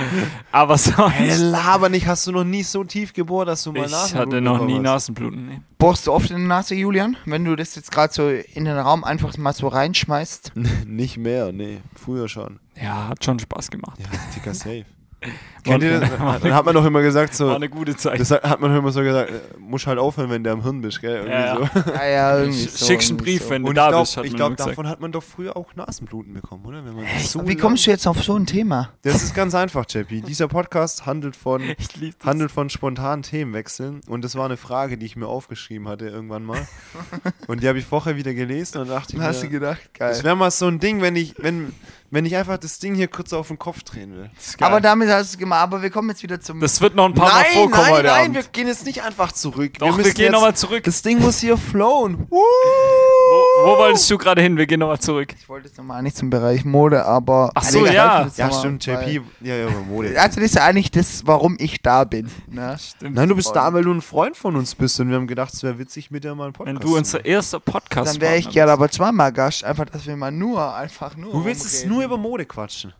[0.52, 1.14] aber sonst.
[1.14, 4.34] Hey, laber nicht, hast du noch nie so tief gebohrt, dass du mal ich Nasenbluten
[4.34, 4.78] hatte noch nie?
[4.78, 5.48] Nasenbluten.
[5.48, 5.62] Nee.
[5.80, 7.18] Bohrst du oft in die Nase, Julian?
[7.26, 10.52] Wenn du das jetzt gerade so in den Raum einfach mal so reinschmeißt?
[10.86, 11.80] nicht mehr, nee.
[11.96, 12.60] Früher schon.
[12.80, 14.00] Ja, hat schon Spaß gemacht.
[14.00, 14.86] Ja, Ticker safe.
[15.26, 16.10] War Kennt ihr das?
[16.42, 18.20] Dann hat man doch immer gesagt, War so, eine gute Zeit.
[18.20, 20.82] das hat man doch immer so gesagt, äh, musst halt aufhören, wenn du am Hirn
[20.82, 21.16] bist, gell?
[21.16, 21.56] Irgendwie Ja, ja.
[21.74, 21.92] so.
[21.92, 22.86] Ja, ja, irgendwie so.
[22.86, 23.50] Schickst einen Brief, so.
[23.50, 24.70] wenn du Und ich da glaube, bist, hat ich glaub, gesagt.
[24.72, 26.86] davon hat man doch früher auch Nasenbluten bekommen, oder?
[26.86, 28.90] Wenn man so Wie kommst du jetzt auf so ein Thema?
[29.02, 30.22] Das ist ganz einfach, JP.
[30.22, 32.14] Dieser Podcast handelt von, das.
[32.28, 34.02] handelt von spontanen Themenwechseln.
[34.08, 36.68] Und das war eine Frage, die ich mir aufgeschrieben hatte irgendwann mal.
[37.48, 39.80] und die habe ich vorher wieder gelesen und dachte Hast du mir, gedacht?
[39.98, 40.24] das Geil.
[40.26, 41.74] wäre mal so ein Ding, wenn ich, wenn,
[42.16, 44.32] wenn ich einfach das Ding hier kurz auf den Kopf drehen will.
[44.62, 45.62] Aber damit hast du es gemacht.
[45.62, 46.62] Aber wir kommen jetzt wieder zum.
[46.62, 48.36] das wird noch ein paar Mal vorkommen nein, heute nein, Abend.
[48.36, 49.78] wir gehen jetzt nicht einfach zurück.
[49.80, 50.86] Doch, wir, müssen gehen nochmal zurück.
[50.86, 52.26] Das Ding muss hier flowen.
[52.30, 52.42] Wo
[53.26, 54.56] Wo, wo wolltest du gerade hin?
[54.56, 55.34] Wir gehen nochmal zurück.
[55.40, 57.52] Ich wollte jetzt nochmal nicht zum Bereich Mode, aber.
[57.56, 58.28] Ach so, ja.
[58.36, 59.22] Ja, stimmt, JP.
[59.42, 60.20] Ja, ja, Mode.
[60.20, 62.30] Also, das ist ja eigentlich das, warum ich da bin.
[62.48, 62.78] Ne?
[62.96, 63.16] Stimmt.
[63.16, 65.54] Nein, du bist da, weil du ein Freund von uns bist und wir haben gedacht,
[65.54, 68.38] es wäre witzig, mit dir mal einen Podcast Wenn du unser erster Podcast Dann wäre
[68.38, 71.32] ich gerne aber zweimal Gast, einfach, dass wir mal nur, einfach nur.
[71.32, 71.90] Du willst rumreden.
[71.90, 72.94] nur über Mode quatschen.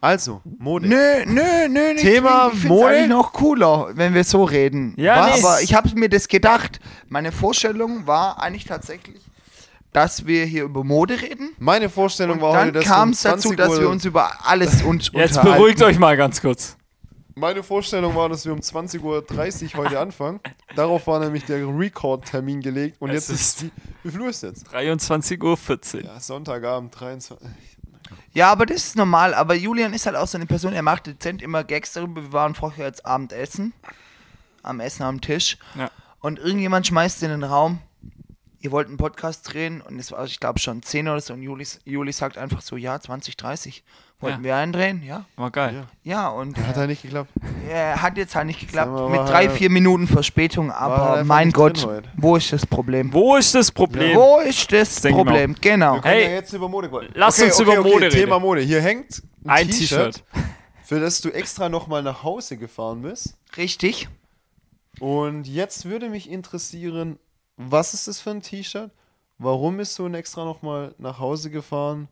[0.00, 0.86] Also, Mode.
[0.88, 2.86] Nö, nö, nö, nicht Thema ich find's Mode?
[2.88, 4.94] eigentlich noch cooler, wenn wir so reden.
[4.96, 5.36] Ja, Was?
[5.40, 5.44] nee.
[5.44, 6.78] Aber ich habe mir das gedacht.
[7.08, 9.20] Meine Vorstellung war eigentlich tatsächlich,
[9.92, 11.50] dass wir hier über Mode reden.
[11.58, 14.04] Meine Vorstellung Und war dann heute, dass kam es dazu, 20 dass Uhr, wir uns
[14.04, 15.56] über alles und Jetzt unterhalten.
[15.56, 16.76] beruhigt euch mal ganz kurz.
[17.34, 20.38] Meine Vorstellung war, dass wir um 20.30 Uhr heute anfangen.
[20.76, 23.70] Darauf war nämlich der Record-Termin gelegt und Es jetzt ist ist- die.
[24.04, 24.66] Wie viel Uhr ist jetzt?
[24.72, 26.04] 23.14 Uhr.
[26.04, 27.48] Ja, Sonntagabend 23.
[28.38, 29.34] Ja, aber das ist normal.
[29.34, 32.22] Aber Julian ist halt auch so eine Person, er macht dezent immer Gags darüber.
[32.22, 33.72] Wir waren vorher jetzt Abendessen.
[34.62, 35.58] Am Essen am Tisch.
[35.74, 35.90] Ja.
[36.20, 37.80] Und irgendjemand schmeißt in den Raum,
[38.60, 39.80] ihr wollt einen Podcast drehen.
[39.80, 41.34] Und es war, ich glaube, schon 10 oder so.
[41.34, 43.82] Und Juli, Juli sagt einfach so, ja, 20, 30.
[44.20, 44.44] Wollten Ja.
[44.44, 45.02] wir einen drehen?
[45.04, 45.26] Ja.
[45.36, 45.86] War geil.
[46.02, 46.12] Ja.
[46.22, 47.30] Ja, und Hat halt nicht geklappt.
[47.68, 48.90] äh, hat jetzt halt nicht geklappt.
[48.92, 50.72] Wir Mit mal, drei, vier Minuten Verspätung.
[50.72, 53.12] Aber mein Gott, wo ist das Problem?
[53.12, 54.16] Wo ist das Problem?
[54.16, 55.54] Wo ist das denk Problem?
[55.60, 55.94] Genau.
[55.94, 58.10] Wir können Hey, ja jetzt über Mode lass uns über Mode reden.
[58.10, 58.62] Thema Mode.
[58.62, 60.24] Hier hängt ein, Ein T-Shirt, T-Shirt.
[60.84, 63.36] für das du extra nochmal nach Hause gefahren bist.
[63.56, 64.08] Richtig.
[64.98, 67.20] Und jetzt würde mich interessieren,
[67.56, 68.90] was ist das für ein T-Shirt?
[69.38, 72.08] Warum ist so ein extra nochmal nach Hause gefahren?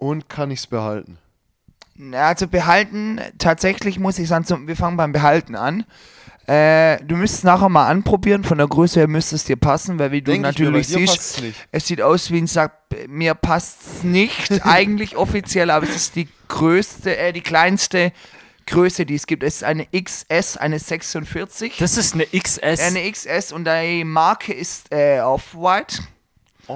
[0.00, 1.18] Und kann ich es behalten?
[1.94, 5.84] Na, Also behalten, tatsächlich muss ich sagen, zum, wir fangen beim Behalten an.
[6.46, 10.10] Äh, du müsstest nachher mal anprobieren, von der Größe her müsste es dir passen, weil
[10.10, 12.72] wie du Denk ich mir, natürlich dir siehst, es sieht aus wie ein Sack,
[13.08, 18.12] mir passt es nicht, eigentlich offiziell, aber es ist die größte, äh, die kleinste
[18.66, 19.42] Größe, die es gibt.
[19.42, 21.76] Es ist eine XS, eine 46.
[21.76, 22.80] Das ist eine XS.
[22.80, 25.98] eine XS und die Marke ist äh, Off-White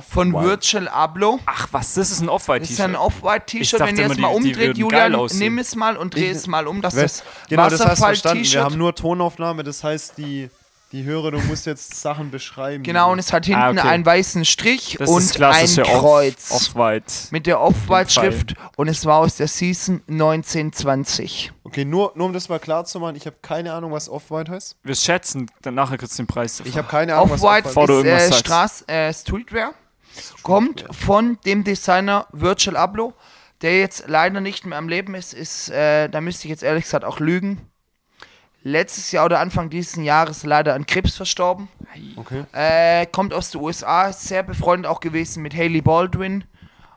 [0.03, 1.39] von Virtual Abloh.
[1.47, 2.99] Ach was, das ist ein Das ist ein Off-White-T-Shirt.
[2.99, 3.81] Off-White-T-Shirt.
[3.81, 6.95] Wenn ihr es mal umdreht, Julian, nimm es mal und dreh es mal um, dass
[6.95, 8.45] das Genau, das hast verstanden.
[8.45, 10.51] Wir haben nur Tonaufnahme, das heißt, die,
[10.93, 12.83] die Hörer, du musst jetzt Sachen beschreiben.
[12.85, 13.81] Genau, und es hat hinten Ah, okay.
[13.81, 17.13] einen weißen Strich Das ist und ein klassische Off- Kreuz Off-White.
[17.31, 21.53] mit der Off-White-Schrift und es war aus der Season 1920.
[21.65, 24.53] Okay, nur, nur um das mal klar zu machen, ich habe keine Ahnung, was Off-White
[24.53, 24.77] heißt.
[24.85, 26.63] Wir schätzen, dann nachher kriegst du den Preis.
[26.65, 28.33] Ich habe keine Ahnung, was Off-White Bevor du ist äh.
[28.33, 29.73] Straß, äh, Streetwear,
[30.43, 33.15] kommt von dem Designer Virgil Abloh,
[33.63, 36.85] der jetzt leider nicht mehr am Leben ist, ist, äh, da müsste ich jetzt ehrlich
[36.85, 37.61] gesagt auch lügen.
[38.63, 41.69] Letztes Jahr oder Anfang dieses Jahres leider an Krebs verstorben.
[42.17, 42.45] Okay.
[42.53, 46.45] Äh, kommt aus den USA, ist sehr befreundet auch gewesen mit Haley Baldwin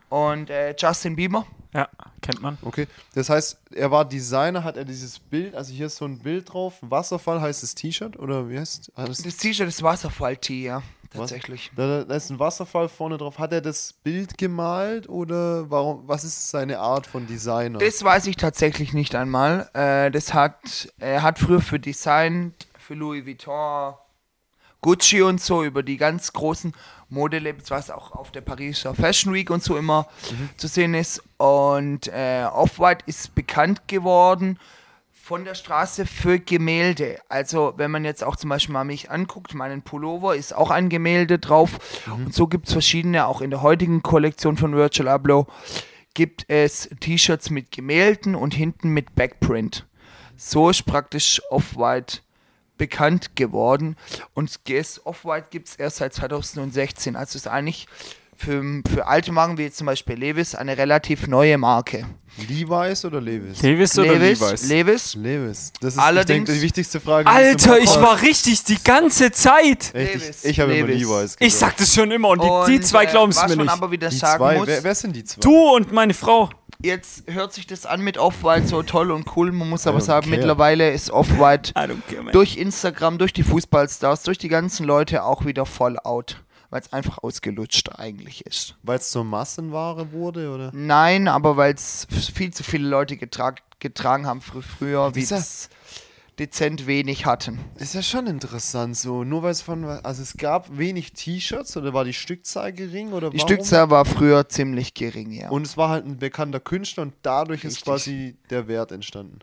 [0.09, 1.45] und äh, Justin Bieber.
[1.73, 1.89] Ja,
[2.21, 2.57] kennt man.
[2.61, 6.19] Okay, das heißt, er war Designer, hat er dieses Bild, also hier ist so ein
[6.19, 9.21] Bild drauf, Wasserfall heißt das T-Shirt oder wie heißt es?
[9.21, 11.71] Das T-Shirt ist Wasserfall-Tee, ja, tatsächlich.
[11.75, 13.39] Da, da ist ein Wasserfall vorne drauf.
[13.39, 16.07] Hat er das Bild gemalt oder warum?
[16.07, 17.79] Was ist seine Art von Designer?
[17.79, 19.69] Das weiß ich tatsächlich nicht einmal.
[19.73, 23.95] Äh, das hat, er hat früher für Design, für Louis Vuitton,
[24.81, 26.73] Gucci und so, über die ganz großen
[27.09, 30.07] Modelabels, was auch auf der Pariser Fashion Week und so immer
[30.57, 31.23] zu sehen ist.
[31.37, 34.59] Und äh, Off-White ist bekannt geworden
[35.27, 37.19] von der Straße für Gemälde.
[37.27, 40.87] Also wenn man jetzt auch zum Beispiel mal mich anguckt, meinen Pullover ist auch ein
[40.87, 42.01] Gemälde drauf.
[42.07, 45.45] Und so gibt es verschiedene, auch in der heutigen Kollektion von Virgil Abloh,
[46.13, 49.85] gibt es T-Shirts mit Gemälden und hinten mit Backprint.
[50.37, 52.19] So ist praktisch Off-White
[52.77, 53.97] bekannt geworden.
[54.33, 57.17] Und GS Off-White gibt es erst seit 2016.
[57.17, 57.87] Also ist eigentlich
[58.37, 62.05] für, für alte Marken wie jetzt zum Beispiel Levis eine relativ neue Marke.
[62.47, 63.63] Levi's oder Levis?
[63.63, 64.63] Levis oder Levis, Levi's?
[64.67, 65.73] Levis, Levis.
[65.81, 67.27] Das ist Allerdings- ich denke, die wichtigste Frage.
[67.27, 69.91] Alter, ich war richtig die ganze Zeit.
[69.95, 71.07] Echt, Levis, ich, ich habe immer Levis.
[71.07, 71.37] Gesagt.
[71.43, 73.55] Ich sag das schon immer und die, Und, die zwei äh, glauben es was mir
[73.55, 73.73] man nicht.
[73.73, 75.39] aber wieder die sagen zwei, muss, wer, wer sind die zwei?
[75.41, 76.51] Du und meine Frau.
[76.79, 79.51] jetzt hört sich das an mit Off-White so toll und cool.
[79.51, 80.37] Man muss aber sagen, care.
[80.37, 81.73] mittlerweile ist Off-White
[82.33, 86.43] durch Instagram, durch die Fußballstars, durch die ganzen Leute auch wieder voll out.
[86.69, 88.75] Weil es einfach ausgelutscht eigentlich ist.
[88.83, 90.71] Weil es zur Massenware wurde, oder?
[90.73, 95.31] Nein, aber weil es viel zu viele Leute getra getragen haben frü früher, wie ist
[95.31, 95.69] es
[96.39, 97.59] dezent wenig hatten.
[97.77, 99.23] Ist ja schon interessant so.
[99.23, 99.83] Nur weil es von.
[99.85, 103.47] Also es gab wenig T-Shirts oder war die Stückzahl gering oder Die warum?
[103.49, 105.49] Stückzahl war früher ziemlich gering, ja.
[105.49, 107.83] Und es war halt ein bekannter Künstler und dadurch ist Richtig.
[107.85, 109.39] quasi der Wert entstanden.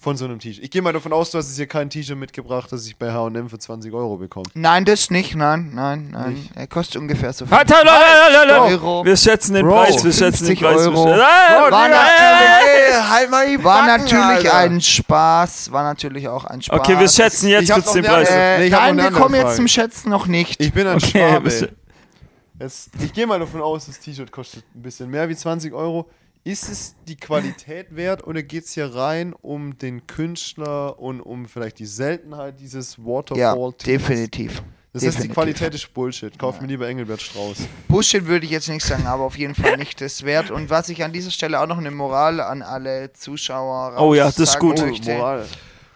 [0.00, 0.62] Von so einem T-Shirt.
[0.62, 3.10] Ich gehe mal davon aus, du hast jetzt hier kein T-Shirt mitgebracht, das ich bei
[3.12, 4.46] H&M für 20 Euro bekomme.
[4.54, 6.34] Nein, das nicht, nein, nein, nein.
[6.34, 6.50] Nicht?
[6.54, 7.56] Er kostet ungefähr so viel.
[7.56, 8.70] Halt, halt, halt, halt, halt.
[8.80, 9.04] Euro.
[9.04, 10.76] Wir schätzen den Bro, Preis, wir schätzen den 50 Preis.
[10.84, 11.08] wir Euro.
[11.08, 14.54] schätzen- Ah, War natürlich, halt mal die war Backen, natürlich Alter.
[14.54, 16.78] ein Spaß, war natürlich auch ein Spaß.
[16.78, 18.28] Okay, wir schätzen jetzt kurz den Preis.
[18.30, 20.60] Äh, Nee, nein, wir kommen jetzt zum Schätzen noch nicht.
[20.60, 21.70] Ich bin ein Okay, Schwabe.
[22.60, 26.08] Es, ich gehe mal davon aus, das T-Shirt kostet ein bisschen mehr wie 20 Euro.
[26.48, 31.44] Ist es die Qualität wert oder geht es hier rein um den Künstler und um
[31.44, 33.84] vielleicht die Seltenheit dieses ja, waterfall -Teams?
[33.84, 34.62] definitiv.
[34.94, 35.34] Das heißt, die definitiv.
[35.34, 36.38] Qualität ist Bullshit.
[36.38, 37.58] Kauf mir lieber Engelbert Strauß.
[37.88, 40.50] Bullshit würde ich jetzt nicht sagen, aber auf jeden Fall nicht das wert.
[40.50, 44.24] Und was ich an dieser Stelle auch noch eine Moral an alle Zuschauer Oh ja,
[44.24, 44.80] das ist gut.
[44.80, 45.16] möchte.
[45.18, 45.46] Moral.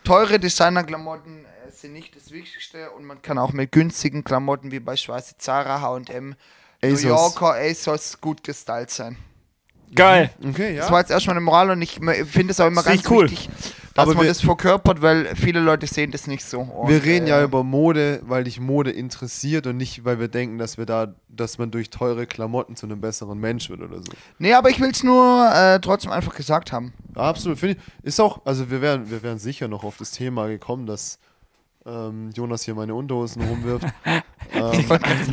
[0.05, 4.81] Teure Designerklamotten äh, sind nicht das Wichtigste und man kann auch mit günstigen Klamotten wie
[4.81, 6.37] beispielsweise Zara, H&M, New
[6.83, 7.03] ASOS.
[7.03, 9.17] Yorker, ASOS gut gestylt sein.
[9.95, 10.31] Geil.
[10.47, 10.81] Okay, ja.
[10.83, 13.31] Das war jetzt erstmal eine Moral und ich finde es auch immer ganz cool.
[13.31, 13.49] wichtig,
[13.95, 16.61] dass Aber man wir- das verkörpert, weil viele Leute sehen das nicht so.
[16.61, 20.29] Und, Wir reden ja äh, über Mode, weil dich Mode interessiert und nicht, weil wir
[20.29, 23.99] denken, dass wir da, dass man durch teure Klamotten zu einem besseren Mensch wird oder
[23.99, 24.13] so.
[24.39, 26.93] Nee, aber ich will es nur äh, trotzdem einfach gesagt haben.
[27.15, 28.05] Absolut, finde ich.
[28.07, 31.19] Ist auch, also wir wären, wir wären sicher noch auf das Thema gekommen, dass
[31.85, 33.87] ähm, Jonas hier meine Unterhosen rumwirft.
[34.07, 34.71] ähm,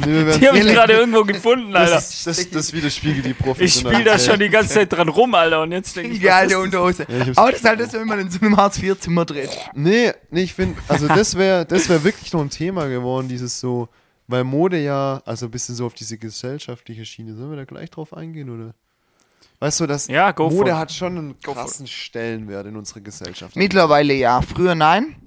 [0.06, 1.96] nee, Die habe ich gerade irgendwo gefunden, Alter.
[1.96, 4.08] das, ist- das, das widerspiegelt die Ich Professionalität.
[4.08, 5.62] spiele da schon die ganze Zeit dran rum, Alter.
[5.62, 7.06] Und jetzt denke ich, Die alte ist- Unterhose.
[7.08, 9.50] Ja, ich aber das ist halt das, wenn man in so einem Hartz-IV-Zimmer dreht.
[9.76, 13.60] Nee, nee, ich finde, also das wäre das wär wirklich noch ein Thema geworden, dieses
[13.60, 13.88] so,
[14.28, 17.92] weil Mode ja, also ein bisschen so auf diese gesellschaftliche Schiene, sollen wir da gleich
[17.92, 18.74] drauf eingehen, oder?
[19.60, 23.56] Weißt du, dass Ja, Mode hat schon einen Go for krassen Stellenwert in unserer Gesellschaft.
[23.58, 25.18] Mittlerweile ja, früher nein.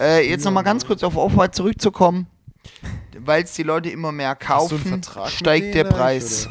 [0.00, 2.26] Äh, jetzt nochmal ganz kurz auf Off-White zurückzukommen.
[3.18, 6.48] Weil es die Leute immer mehr kaufen, steigt der Preis.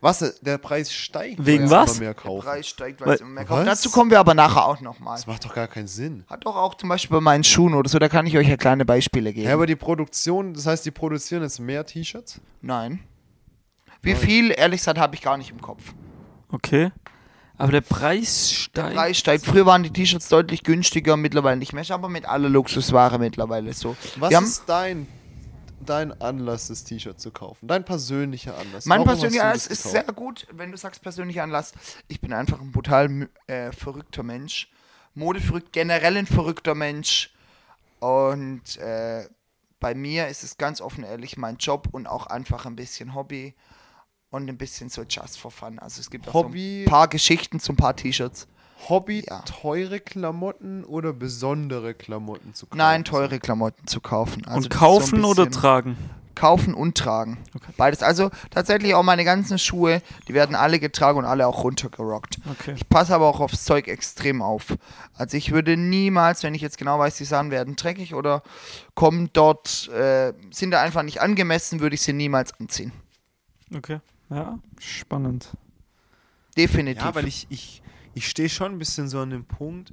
[0.00, 0.40] Was?
[0.40, 1.90] Der Preis steigt, Wegen weil es was?
[1.92, 2.44] immer mehr Der kaufen.
[2.44, 3.66] Preis steigt, weil es immer mehr kaufen.
[3.66, 3.80] Was?
[3.80, 5.16] Dazu kommen wir aber nachher auch nochmal.
[5.16, 6.24] Das macht doch gar keinen Sinn.
[6.28, 8.56] Hat doch auch zum Beispiel bei meinen Schuhen oder so, da kann ich euch ja
[8.56, 9.48] kleine Beispiele geben.
[9.48, 12.40] Ja, aber die Produktion, das heißt, die produzieren jetzt mehr T-Shirts?
[12.62, 13.00] Nein.
[14.00, 15.92] Wie viel, ehrlich gesagt, habe ich gar nicht im Kopf.
[16.50, 16.92] Okay.
[17.58, 18.94] Aber der Preis steigt.
[18.94, 19.44] Preis steigt.
[19.44, 21.82] Früher waren die T-Shirts deutlich günstiger, mittlerweile nicht mehr.
[21.82, 23.96] Ist aber mit aller Luxusware mittlerweile so.
[24.16, 25.08] Was Wir ist dein,
[25.84, 27.66] dein Anlass, das T-Shirt zu kaufen?
[27.66, 28.86] Dein persönlicher Anlass?
[28.86, 30.06] Mein Warum persönlicher Anlass ist gekauft?
[30.06, 31.72] sehr gut, wenn du sagst persönlicher Anlass.
[32.06, 34.70] Ich bin einfach ein brutal äh, verrückter Mensch.
[35.14, 37.34] Modeverrückt, generell ein verrückter Mensch.
[37.98, 39.28] Und äh,
[39.80, 43.54] bei mir ist es ganz offen ehrlich mein Job und auch einfach ein bisschen Hobby
[44.30, 45.78] und ein bisschen so just for fun.
[45.78, 48.46] Also es gibt auch Hobby- so ein paar Geschichten zu ein paar T-Shirts.
[48.88, 49.40] Hobby, Ja.
[49.40, 52.78] teure Klamotten oder besondere Klamotten zu kaufen?
[52.78, 54.44] Nein, teure Klamotten zu kaufen.
[54.46, 55.96] Also und ist so kaufen oder tragen?
[56.36, 57.38] Kaufen und tragen.
[57.56, 57.72] Okay.
[57.76, 58.04] Beides.
[58.04, 62.38] Also tatsächlich auch meine ganzen Schuhe, die werden alle getragen und alle auch runtergerockt.
[62.48, 62.74] Okay.
[62.76, 64.76] Ich passe aber auch aufs Zeug extrem auf.
[65.14, 68.44] Also ich würde niemals, wenn ich jetzt genau weiß, die Sachen werden dreckig oder
[68.94, 72.92] kommen dort, äh, sind da einfach nicht angemessen, würde ich sie niemals anziehen.
[73.74, 73.98] Okay.
[74.30, 75.56] Ja, spannend.
[76.56, 77.04] Definitiv.
[77.04, 77.82] Ja, weil ich, ich,
[78.14, 79.92] ich stehe schon ein bisschen so an dem Punkt,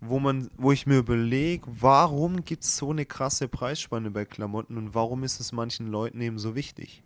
[0.00, 4.76] wo man, wo ich mir überlege, warum gibt es so eine krasse Preisspanne bei Klamotten
[4.76, 7.02] und warum ist es manchen Leuten eben so wichtig?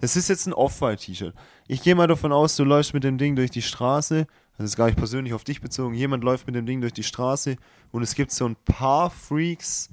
[0.00, 1.34] Das ist jetzt ein Off-White-T-Shirt.
[1.68, 4.26] Ich gehe mal davon aus, du läufst mit dem Ding durch die Straße,
[4.58, 7.04] das ist gar nicht persönlich auf dich bezogen, jemand läuft mit dem Ding durch die
[7.04, 7.56] Straße
[7.92, 9.88] und es gibt so ein paar Freaks,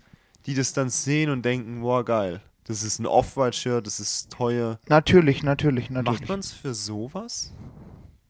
[0.46, 4.80] die das dann sehen und denken, wow, geil, das ist ein Off-White-Shirt, das ist teuer.
[4.88, 6.22] natürlich, natürlich, natürlich.
[6.22, 7.52] Macht man es für sowas?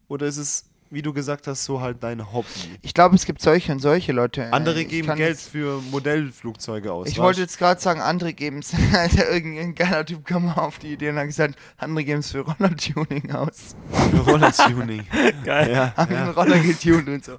[0.08, 2.47] Oder ist es, wie du gesagt hast, so halt dein Hobby?
[2.82, 4.52] Ich glaube, es gibt solche und solche Leute.
[4.52, 7.08] Andere geben Geld jetzt- für Modellflugzeuge aus.
[7.08, 8.73] Ich weißt wollte jetzt gerade sagen, andere geben es.
[8.93, 12.32] Also irgendein geiler Typ kam mal auf die Idee und hat gesagt, andere geben es
[12.32, 13.75] für Roller-Tuning aus.
[14.10, 15.04] für Rollertuning.
[15.43, 15.71] Geil.
[15.71, 16.32] ja, Haben den ja.
[16.32, 17.34] Roller getuned und so.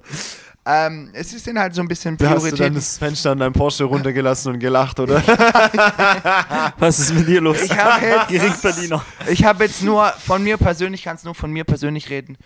[0.63, 2.77] Ähm, es ist dann halt so ein bisschen Da hast du dann Priorität.
[2.77, 5.15] das Fenster an deinem Porsche runtergelassen und gelacht, oder?
[6.77, 7.61] Was ist mit dir los?
[7.63, 12.11] Ich habe jetzt, habe jetzt nur von mir persönlich, kann es nur von mir persönlich
[12.11, 12.37] reden,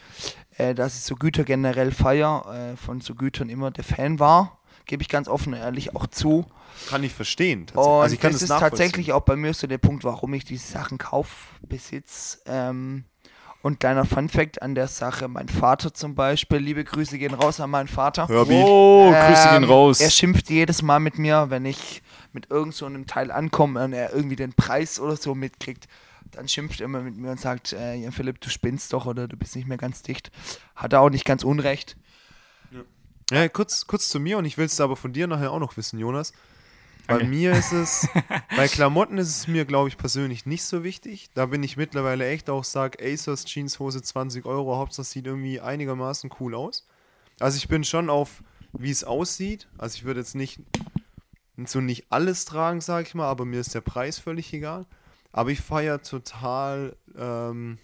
[0.57, 4.59] äh, dass ich so Güter generell feier, äh, von so Gütern immer der Fan war.
[4.85, 6.45] Gebe ich ganz offen und ehrlich auch zu.
[6.89, 7.67] Kann ich verstehen.
[7.67, 7.85] tatsächlich.
[7.87, 10.33] Und also ich kann das das ist tatsächlich auch bei mir so der Punkt, warum
[10.33, 11.35] ich diese Sachen kaufe,
[11.67, 12.41] besitz.
[12.45, 13.03] Ähm,
[13.65, 17.71] und kleiner Funfact an der Sache, mein Vater zum Beispiel, liebe Grüße gehen raus an
[17.71, 18.27] meinen Vater.
[18.27, 18.61] Herbie.
[18.63, 19.99] Oh, Grüße gehen Ähm, raus.
[20.01, 23.93] Er schimpft jedes Mal mit mir, wenn ich mit irgend so einem Teil ankomme und
[23.93, 25.87] er irgendwie den Preis oder so mitkriegt.
[26.29, 29.27] Dann schimpft er immer mit mir und sagt, äh, ja Philipp, du spinnst doch oder
[29.27, 30.29] du bist nicht mehr ganz dicht.
[30.75, 31.97] Hat er auch nicht ganz unrecht.
[33.31, 35.75] Ja, kurz, kurz zu mir und ich will es aber von dir nachher auch noch
[35.75, 36.33] wissen, Jonas.
[37.07, 37.25] Bei Okay.
[37.25, 38.07] mir ist es,
[38.55, 41.29] bei Klamotten ist es mir, glaube ich, persönlich nicht so wichtig.
[41.33, 46.29] Da bin ich mittlerweile echt auch, sag ASOS Jeanshose 20 Euro, Hauptsache sieht irgendwie einigermaßen
[46.39, 46.87] cool aus.
[47.39, 49.67] Also ich bin schon auf, wie es aussieht.
[49.77, 50.59] Also ich würde jetzt nicht
[51.65, 54.85] so nicht alles tragen, sag ich mal, aber mir ist der Preis völlig egal.
[55.31, 57.77] Aber ich feiere total ähm,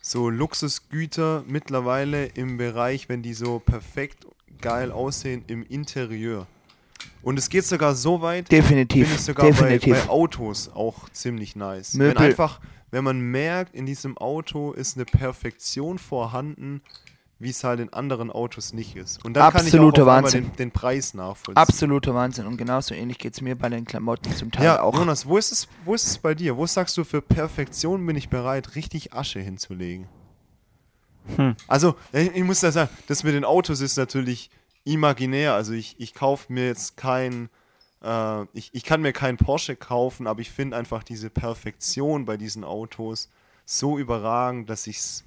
[0.00, 4.26] so Luxusgüter mittlerweile im Bereich, wenn die so perfekt
[4.60, 6.46] geil aussehen im Interieur.
[7.22, 9.06] Und es geht sogar so weit, Definitiv.
[9.06, 9.94] finde ich sogar definitiv.
[9.94, 11.94] Bei, bei Autos auch ziemlich nice.
[11.94, 12.14] Möbel.
[12.14, 16.80] Wenn einfach, wenn man merkt, in diesem Auto ist eine Perfektion vorhanden,
[17.38, 19.24] wie es halt in anderen Autos nicht ist.
[19.24, 20.44] Und dann Absoluter kann ich auch Wahnsinn.
[20.44, 21.56] den, den Preis nachvollziehen.
[21.56, 22.46] Absoluter Wahnsinn.
[22.46, 24.94] Und genauso ähnlich geht es mir bei den Klamotten zum Teil Ja, auch.
[24.94, 26.58] Jonas, wo ist, es, wo ist es bei dir?
[26.58, 30.06] Wo sagst du, für Perfektion bin ich bereit, richtig Asche hinzulegen?
[31.36, 31.56] Hm.
[31.66, 34.50] Also, ich, ich muss da sagen, das mit den Autos ist natürlich
[34.84, 35.54] imaginär.
[35.54, 37.48] Also, ich, ich kaufe mir jetzt kein,
[38.02, 42.36] äh, ich, ich kann mir keinen Porsche kaufen, aber ich finde einfach diese Perfektion bei
[42.36, 43.30] diesen Autos
[43.64, 45.24] so überragend, dass ich es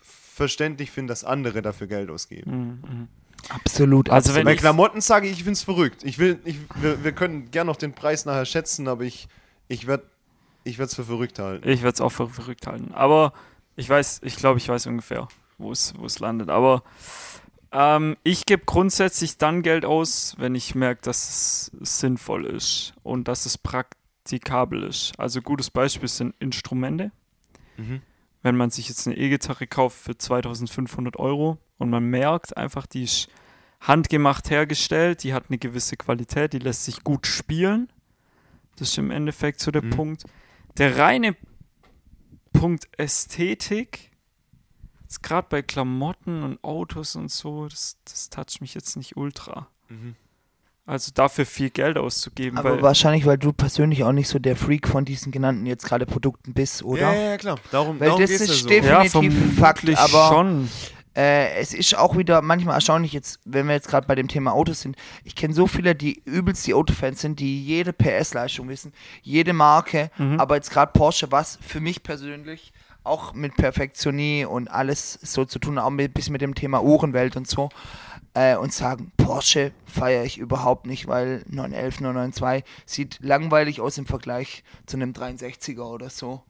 [0.00, 3.08] verständlich finde, dass andere dafür Geld ausgeben.
[3.48, 4.08] Absolut.
[4.08, 4.36] Also absolut.
[4.36, 6.04] wenn Bei Klamotten sage ich, ich finde es verrückt.
[6.04, 9.28] Ich will, ich, wir, wir können gerne noch den Preis nachher schätzen, aber ich,
[9.68, 10.04] ich werde
[10.64, 11.68] ich es für verrückt halten.
[11.68, 12.92] Ich werde es auch für verrückt halten.
[12.94, 13.32] Aber
[13.76, 16.50] ich weiß, ich glaube, ich weiß ungefähr, wo es wo es landet.
[16.50, 16.82] Aber
[17.72, 23.28] ähm, ich gebe grundsätzlich dann Geld aus, wenn ich merke, dass es sinnvoll ist und
[23.28, 25.18] dass es praktikabel ist.
[25.18, 27.10] Also gutes Beispiel sind Instrumente.
[27.76, 28.02] Mhm.
[28.42, 33.04] Wenn man sich jetzt eine E-Gitarre kauft für 2500 Euro und man merkt einfach, die
[33.04, 33.28] ist
[33.80, 37.88] handgemacht hergestellt, die hat eine gewisse Qualität, die lässt sich gut spielen.
[38.76, 39.90] Das ist im Endeffekt so der Mhm.
[39.90, 40.24] Punkt.
[40.78, 41.36] Der reine
[42.52, 44.11] Punkt Ästhetik,
[45.14, 49.66] ist gerade bei Klamotten und Autos und so, das, das toucht mich jetzt nicht ultra.
[49.88, 50.14] Mhm.
[50.84, 54.56] Also dafür viel Geld auszugeben, Aber weil wahrscheinlich, weil du persönlich auch nicht so der
[54.56, 57.02] Freak von diesen genannten jetzt gerade Produkten bist, oder?
[57.02, 57.56] Ja, ja, ja, klar.
[57.70, 58.68] Darum, Weil darum das geht's ist ja so.
[58.68, 60.68] definitiv- definitiv Fakt, aber- schon.
[61.14, 64.54] Äh, es ist auch wieder manchmal erstaunlich, jetzt, wenn wir jetzt gerade bei dem Thema
[64.54, 64.96] Autos sind.
[65.24, 70.10] Ich kenne so viele, die übelst die Autofans sind, die jede PS-Leistung wissen, jede Marke,
[70.16, 70.40] Mhm.
[70.40, 72.72] aber jetzt gerade Porsche, was für mich persönlich
[73.04, 77.36] auch mit Perfektionie und alles so zu tun, auch mit, bis mit dem Thema Uhrenwelt
[77.36, 77.68] und so,
[78.34, 84.06] äh, und sagen, Porsche feiere ich überhaupt nicht, weil 911, 992 sieht langweilig aus im
[84.06, 86.42] Vergleich zu einem 63er oder so.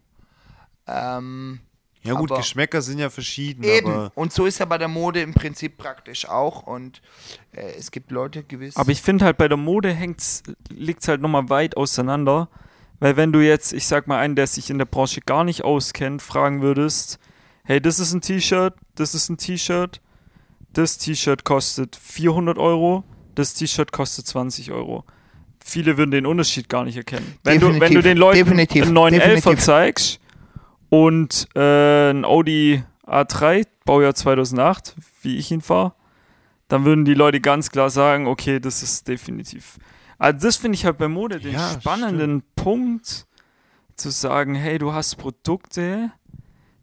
[0.87, 1.61] Ähm,
[2.03, 3.87] Ja gut, aber- Geschmäcker sind ja verschieden, Eben.
[3.91, 6.65] aber Und so ist ja bei der Mode im Prinzip praktisch auch.
[6.65, 7.01] Und
[7.53, 8.77] äh, es gibt Leute gewiss.
[8.77, 9.97] Aber ich finde halt bei der Mode
[10.71, 12.49] liegt es halt nochmal weit auseinander.
[13.03, 15.65] Weil wenn du jetzt, ich sag mal, einen, der sich in der Branche gar nicht
[15.65, 17.19] auskennt, fragen würdest,
[17.65, 20.01] hey, das ist ein T-Shirt, das ist ein T-Shirt,
[20.73, 23.03] das T-Shirt kostet 400 Euro,
[23.35, 25.03] das T-Shirt kostet 20 Euro.
[25.65, 27.27] Viele würden den Unterschied gar nicht erkennen.
[27.43, 29.65] Wenn, du, wenn du den Leuten definitiv, einen 911er definitiv.
[29.65, 30.21] zeigst
[30.89, 35.95] und äh, ein Audi A3, Baujahr 2008, wie ich ihn fahre,
[36.69, 39.81] dann würden die Leute ganz klar sagen, okay, das ist definitiv.
[40.23, 43.27] Also das finde ich halt bei Mode den Ja, spannenden Punkt,
[43.97, 46.13] zu sagen, hey, du hast Produkte,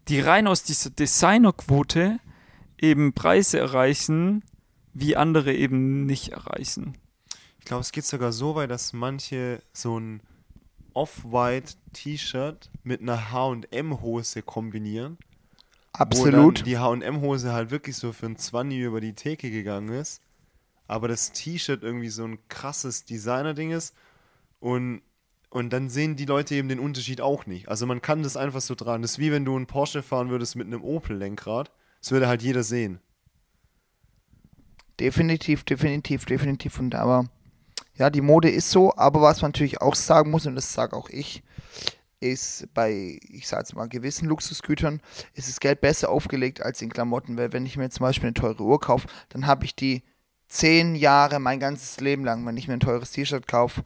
[0.08, 2.18] die rein aus dieser Designerquote
[2.78, 4.44] eben Preise erreichen,
[4.92, 6.98] wie andere eben nicht erreichen.
[7.58, 10.20] ich glaube, es geht sogar so weit, dass manche so ein
[10.92, 15.16] Off-White T-Shirt mit einer H&M-Hose kombinieren.
[15.94, 16.58] Wo Absolut.
[16.58, 20.20] dann die H&M-Hose halt wirklich so für ein 20 über die Theke gegangen ist.
[20.90, 23.94] Aber das T-Shirt irgendwie so ein krasses Designer-Ding ist.
[24.58, 25.02] Und,
[25.48, 27.68] und dann sehen die Leute eben den Unterschied auch nicht.
[27.68, 29.02] Also man kann das einfach so tragen.
[29.02, 31.70] Das ist wie wenn du einen Porsche fahren würdest mit einem Opel-Lenkrad.
[32.00, 32.98] Das würde halt jeder sehen.
[34.98, 36.80] Definitiv, definitiv, definitiv.
[36.80, 37.26] Und aber,
[37.94, 38.92] ja, die Mode ist so.
[38.96, 41.44] Aber was man natürlich auch sagen muss, und das sage auch ich,
[42.18, 45.00] ist bei, ich sage jetzt mal, gewissen Luxusgütern
[45.34, 47.38] ist das Geld besser aufgelegt als in Klamotten.
[47.38, 50.02] Weil wenn ich mir zum Beispiel eine teure Uhr kaufe, dann habe ich die
[50.50, 53.82] zehn Jahre, mein ganzes Leben lang, wenn ich mir ein teures T-Shirt kaufe,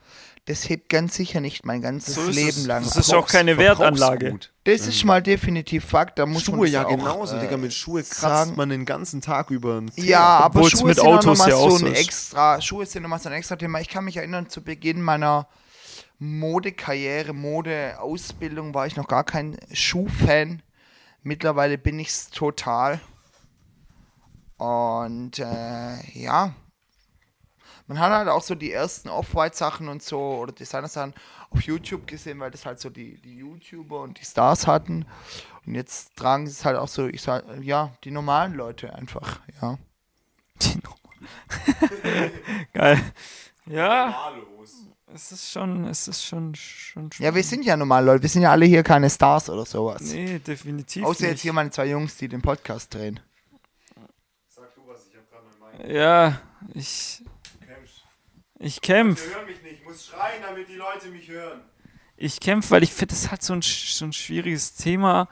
[0.46, 2.66] das hebt ganz sicher nicht mein ganzes So Leben es.
[2.66, 2.84] lang.
[2.84, 4.38] Das ist auch keine Wertanlage.
[4.64, 6.18] Das ist mal definitiv Fakt.
[6.18, 7.56] Da muss man Schuhe ja auch, genauso, äh, Digga.
[7.56, 8.54] Mit Schuhe kratzt sagen.
[8.56, 9.90] man den ganzen Tag über einen.
[9.96, 13.02] Ja, aber Obwohl's Schuhe mit sind Autos nochmal ja so so ein extra, Schuhe sind
[13.02, 13.80] nochmal so ein extra Thema.
[13.80, 15.46] Ich kann mich erinnern, zu Beginn meiner
[16.18, 20.62] Modekarriere, Modeausbildung war ich noch gar kein Schuhfan.
[21.22, 23.00] Mittlerweile bin ich es total.
[24.64, 26.54] Und äh, ja,
[27.86, 31.12] man hat halt auch so die ersten Off-White-Sachen und so oder Designer-Sachen
[31.50, 35.04] auf YouTube gesehen, weil das halt so die, die YouTuber und die Stars hatten.
[35.66, 39.40] Und jetzt tragen sie es halt auch so, ich sag, ja, die normalen Leute einfach,
[39.60, 39.78] ja.
[40.62, 42.30] Die Nummer.
[42.72, 43.02] Geil.
[43.66, 44.32] Ja.
[45.12, 48.42] Es ist schon, es ist schon, schon Ja, wir sind ja normal Leute, wir sind
[48.42, 50.00] ja alle hier keine Stars oder sowas.
[50.00, 51.04] Nee, definitiv.
[51.04, 51.42] Außer jetzt nicht.
[51.42, 53.20] hier meine zwei Jungs, die den Podcast drehen.
[55.88, 56.40] Ja,
[56.74, 57.22] ich.
[58.60, 59.20] Ich kämpf.
[59.34, 61.60] hören mich nicht, ich muss schreien, damit die Leute mich hören.
[62.16, 65.28] Ich kämpfe, weil ich finde, das hat so ein, so ein schwieriges Thema,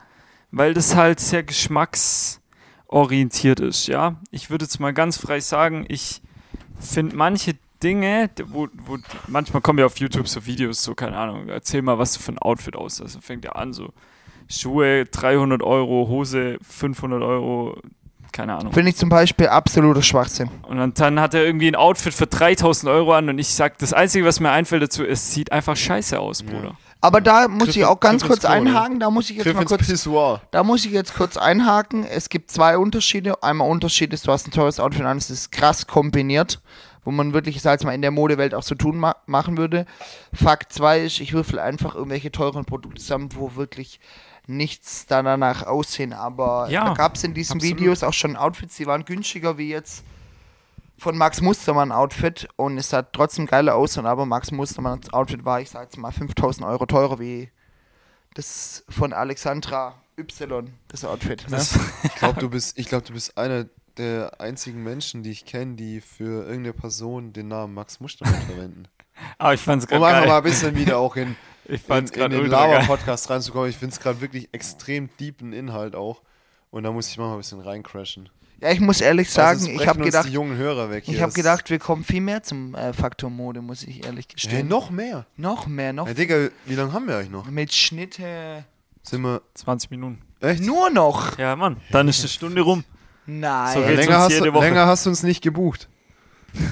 [0.51, 4.21] weil das halt sehr geschmacksorientiert ist, ja.
[4.29, 6.21] Ich würde jetzt mal ganz frei sagen, ich
[6.79, 11.47] finde manche Dinge, wo, wo manchmal kommen ja auf YouTube so Videos, so keine Ahnung,
[11.49, 13.15] erzähl mal, was du für ein Outfit aus hast.
[13.15, 13.93] Dann fängt er an, so
[14.49, 17.81] Schuhe 300 Euro, Hose 500 Euro,
[18.33, 18.73] keine Ahnung.
[18.73, 20.49] Finde ich zum Beispiel absoluter Schwachsinn.
[20.67, 23.77] Und dann, dann hat er irgendwie ein Outfit für 3000 Euro an und ich sag,
[23.77, 26.75] das Einzige, was mir einfällt dazu, es sieht einfach scheiße aus, Bruder.
[26.99, 29.55] Aber da muss ich Griff- auch ganz Griff kurz einhaken, da muss ich jetzt Griff
[29.55, 30.41] mal kurz Pissoir.
[30.51, 32.05] Da muss ich jetzt kurz einhaken.
[32.05, 33.43] Es gibt zwei Unterschiede.
[33.43, 36.61] Einmal Unterschied ist, du hast ein teures Outfit an, es ist krass kombiniert,
[37.03, 39.85] wo man wirklich, sag ich mal, in der Modewelt auch so tun ma machen würde.
[40.33, 43.99] Fakt 2 ist, ich würfel einfach irgendwelche teuren Produkte zusammen, wo wirklich
[44.47, 46.13] nichts da danach aussehen.
[46.13, 47.77] Aber Ja, da gab es in diesen absolut.
[47.77, 50.03] Videos auch schon Outfits, die waren günstiger wie jetzt
[50.97, 53.97] von Max Mustermann Outfit und es sah trotzdem geiler aus.
[53.97, 57.49] Und aber Max Mustermanns Outfit war, ich sag jetzt mal, 5000 Euro teurer wie
[58.35, 61.43] das von Alexandra Y, das Outfit.
[61.49, 61.57] Ne?
[61.57, 63.65] Das, Ich glaube, du bist, ich glaub, du bist einer
[63.97, 68.83] der einzigen Menschen, die ich kenne, die für irgendeine Person den Namen Max Mustermann verwenden.
[69.37, 70.37] aber ich fand's Um gerade einfach mal geil.
[70.37, 71.35] ein bisschen wieder auch in,
[71.65, 72.47] Ich in, fand's in den.
[72.47, 73.69] Lava-Podcast reinzukommen.
[73.69, 76.21] Ich finde es gerade wirklich extrem deepen Inhalt auch.
[76.71, 78.29] Und da muss ich mal ein bisschen reincrashen.
[78.59, 81.15] Ja, ich muss ehrlich sagen, Sonst ich habe gedacht, die jungen Hörer weg hier.
[81.15, 84.33] ich habe gedacht, wir kommen viel mehr zum äh, Faktor Mode, muss ich ehrlich Hey,
[84.35, 84.67] gestehen.
[84.69, 85.25] noch mehr.
[85.37, 87.45] noch mehr, noch Ja, Digga, wie lange haben wir eigentlich noch?
[87.49, 88.63] mit Schnitte.
[89.03, 89.41] Sind wir.
[89.55, 90.21] 20 Minuten.
[90.39, 90.61] Echt?
[90.63, 91.37] Nur noch.
[91.37, 92.83] Ja, Mann, dann ist eine Stunde rum.
[93.25, 93.73] Nein.
[93.73, 94.65] So Ja, länger, hast jede du, Woche.
[94.65, 95.87] länger hast du uns nicht gebucht.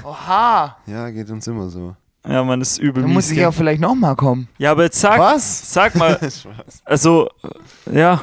[0.04, 0.76] Oha.
[0.86, 1.96] Ja, geht uns immer so.
[2.26, 3.02] Ja, das ist übel.
[3.02, 4.48] Dann mies, muss ich ja vielleicht noch mal kommen.
[4.58, 5.72] ja, aber jetzt sag, Was?
[5.72, 6.18] sag mal,
[6.84, 7.28] also,
[7.90, 8.22] ja,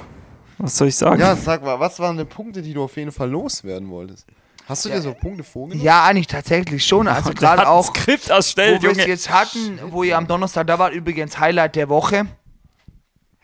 [0.58, 1.20] was soll ich sagen?
[1.20, 4.26] Ja, sag mal, was waren denn Punkte, die du auf jeden Fall loswerden wolltest?
[4.70, 5.84] Hast du Ja, dir so Punkte vorgenommen?
[5.84, 7.08] Ja, eigentlich tatsächlich schon.
[7.08, 10.78] Also gerade auch, Skript wo erstellt, wir es jetzt hatten, wo ihr am Donnerstag da
[10.80, 12.28] wart, übrigens Highlight der Woche.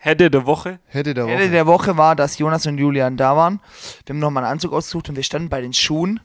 [0.06, 0.78] Hätte der Woche.
[0.86, 1.50] Hätte der Woche.
[1.50, 3.60] der Woche war, dass Jonas und Julian da waren.
[4.04, 6.20] Wir haben nochmal einen Anzug ausgesucht und wir standen bei den Schuhen.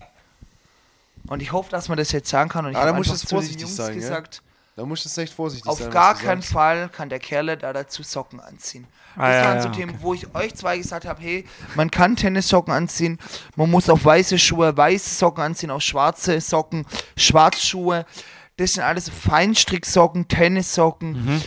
[1.28, 2.66] Und ich hoffe, dass man das jetzt sagen kann.
[2.66, 4.42] Und ich Ah, da habe musst du einfach zu den vorsichtig Jungs sein, gesagt,
[4.76, 5.90] Da musst du jetzt echt vorsichtig auf sein.
[5.90, 6.54] gar was du keinen sagst.
[6.54, 8.86] Fall kann der Kerle da dazu Socken anziehen.
[9.16, 9.78] Ah, das ja, waren ja, so okay.
[9.80, 13.18] Themen, wo ich euch zwei gesagt habe, hey, man kann Tennissocken anziehen,
[13.56, 16.86] man muss auf weiße Schuhe weiße Socken anziehen, auf schwarze Socken
[17.18, 18.06] Schwarzschuhe.
[18.58, 21.42] Das sind alles Feinstricksocken, Tennissocken, Mhm.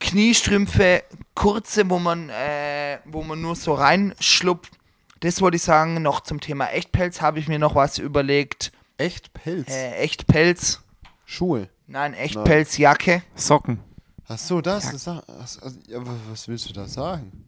[0.00, 1.02] Kniestrümpfe,
[1.34, 4.72] kurze, wo man, äh, wo man nur so reinschlupft.
[5.20, 6.02] Das wollte ich sagen.
[6.02, 8.72] Noch zum Thema Echtpelz habe ich mir noch was überlegt.
[8.98, 9.68] Echt Pelz.
[9.70, 10.82] Äh, Echtpelz.
[11.24, 11.68] Schuhe.
[11.86, 13.22] Nein, Echtpelzjacke.
[13.34, 13.80] Socken.
[14.28, 14.90] Ach so, das.
[14.90, 17.44] das aber was willst du da sagen?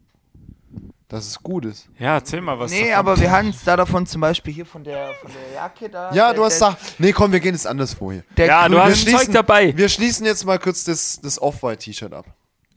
[1.07, 1.89] Dass es gut ist.
[1.97, 2.71] Ja, erzähl mal was.
[2.71, 2.93] Nee, davon.
[2.95, 6.13] aber wir hatten es da davon zum Beispiel hier von der, von der Jacke da.
[6.13, 6.95] Ja, der, du hast gesagt.
[6.99, 8.23] Nee, komm, wir gehen jetzt anders vor hier.
[8.37, 9.75] der Ja, du grüne- hast Zeug dabei.
[9.75, 12.25] Wir schließen jetzt mal kurz das, das Off-White-T-Shirt ab.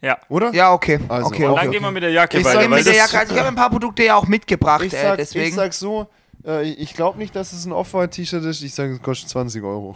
[0.02, 0.18] Ja.
[0.28, 0.52] Oder?
[0.52, 0.98] Ja, okay.
[1.08, 1.70] Also, okay, okay, dann okay.
[1.70, 2.68] gehen wir mit der Jacke Ich weiter.
[2.68, 3.18] mit der Jacke.
[3.18, 5.46] Also ich habe ein paar Produkte ja auch mitgebracht, Ich äh, sag, deswegen.
[5.46, 6.08] ich sag so,
[6.44, 8.62] äh, ich glaube nicht, dass es ein Off-White-T-Shirt ist.
[8.62, 9.94] Ich sage, es kostet 20 Euro.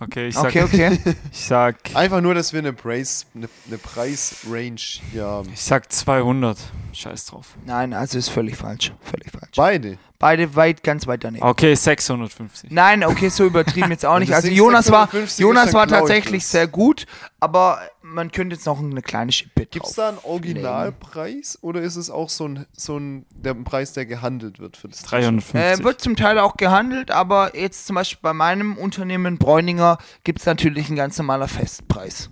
[0.00, 0.98] Okay, ich sag, okay, okay.
[1.32, 4.80] ich sag, Einfach nur, dass wir eine, Preis, eine, eine Preis-Range
[5.12, 5.50] hier haben.
[5.52, 6.58] ich sag 200.
[6.92, 7.54] Scheiß drauf.
[7.64, 8.92] Nein, also ist völlig falsch.
[9.00, 9.52] Völlig falsch.
[9.56, 9.98] Beide.
[10.18, 11.44] Beide weit, ganz weit daneben.
[11.44, 12.70] Okay, 650.
[12.70, 14.30] Nein, okay, so übertrieben jetzt auch nicht.
[14.30, 17.06] das Also Jonas war, 650 Jonas war tatsächlich sehr gut,
[17.40, 17.80] aber
[18.14, 22.10] man könnte jetzt noch eine kleine Schippe Gibt es da einen Originalpreis oder ist es
[22.10, 25.22] auch so ein, so ein der Preis, der gehandelt wird für das T-Shirt?
[25.22, 25.54] 350.
[25.80, 30.40] Äh, wird zum Teil auch gehandelt, aber jetzt zum Beispiel bei meinem Unternehmen Bräuninger gibt
[30.40, 32.30] es natürlich ein ganz normaler Festpreis.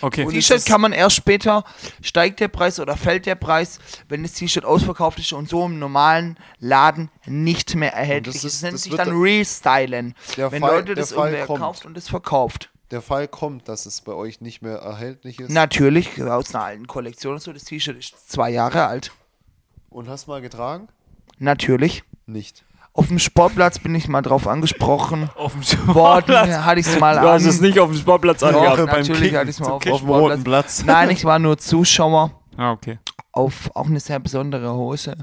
[0.00, 0.26] okay.
[0.26, 1.64] T-Shirt kann man erst später,
[2.02, 3.78] steigt der Preis oder fällt der Preis,
[4.08, 8.54] wenn das T-Shirt ausverkauft ist und so im normalen Laden nicht mehr erhältlich das ist.
[8.56, 10.14] Das nennt das sich wird dann Restylen.
[10.36, 11.60] Wenn Fall- Leute das irgendwer kommt.
[11.60, 12.68] kauft und es verkauft.
[12.92, 15.50] Der Fall kommt, dass es bei euch nicht mehr erhältlich ist.
[15.50, 17.52] Natürlich, aus einer alten Kollektion und so.
[17.52, 19.10] Das T-Shirt ist zwei Jahre alt.
[19.90, 20.88] Und hast mal getragen?
[21.38, 22.04] Natürlich.
[22.26, 22.64] Nicht.
[22.94, 26.50] Auf dem Sportplatz bin ich mal drauf angesprochen auf dem worden, Sportplatz.
[26.58, 27.62] hatte ich es mal Du hast es an.
[27.66, 28.76] nicht auf dem Sportplatz Doch, angehabt.
[28.76, 29.38] beim natürlich Kicken.
[29.38, 29.98] hatte ich es mal auf Kicken.
[29.98, 30.44] dem Sportplatz.
[30.44, 30.84] Platz.
[30.84, 32.98] Nein, ich war nur Zuschauer Ah, okay.
[33.32, 35.16] auf auch eine sehr besondere Hose.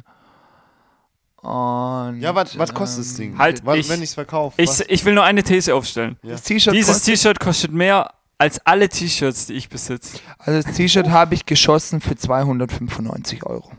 [1.41, 3.37] Und, Ja, was was kostet das Ding?
[3.37, 4.61] Halt, was, ich- wenn ich es verkaufe.
[4.61, 6.17] Ich, ich will nur eine These aufstellen.
[6.21, 6.35] Ja.
[6.35, 10.19] Dieses kostet, T-Shirt kostet mehr als alle T-Shirts, die ich besitze.
[10.37, 13.71] also das T-Shirt habe ich geschossen für 295 Euro.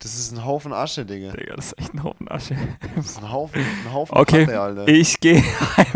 [0.00, 1.32] Das ist ein Haufen Asche, Digga.
[1.32, 2.56] Digga, das ist echt ein Haufen Asche.
[2.94, 4.86] Das ist ein Haufen, ein Haufen Okay, Pappe, Alter.
[4.86, 5.42] ich gehe.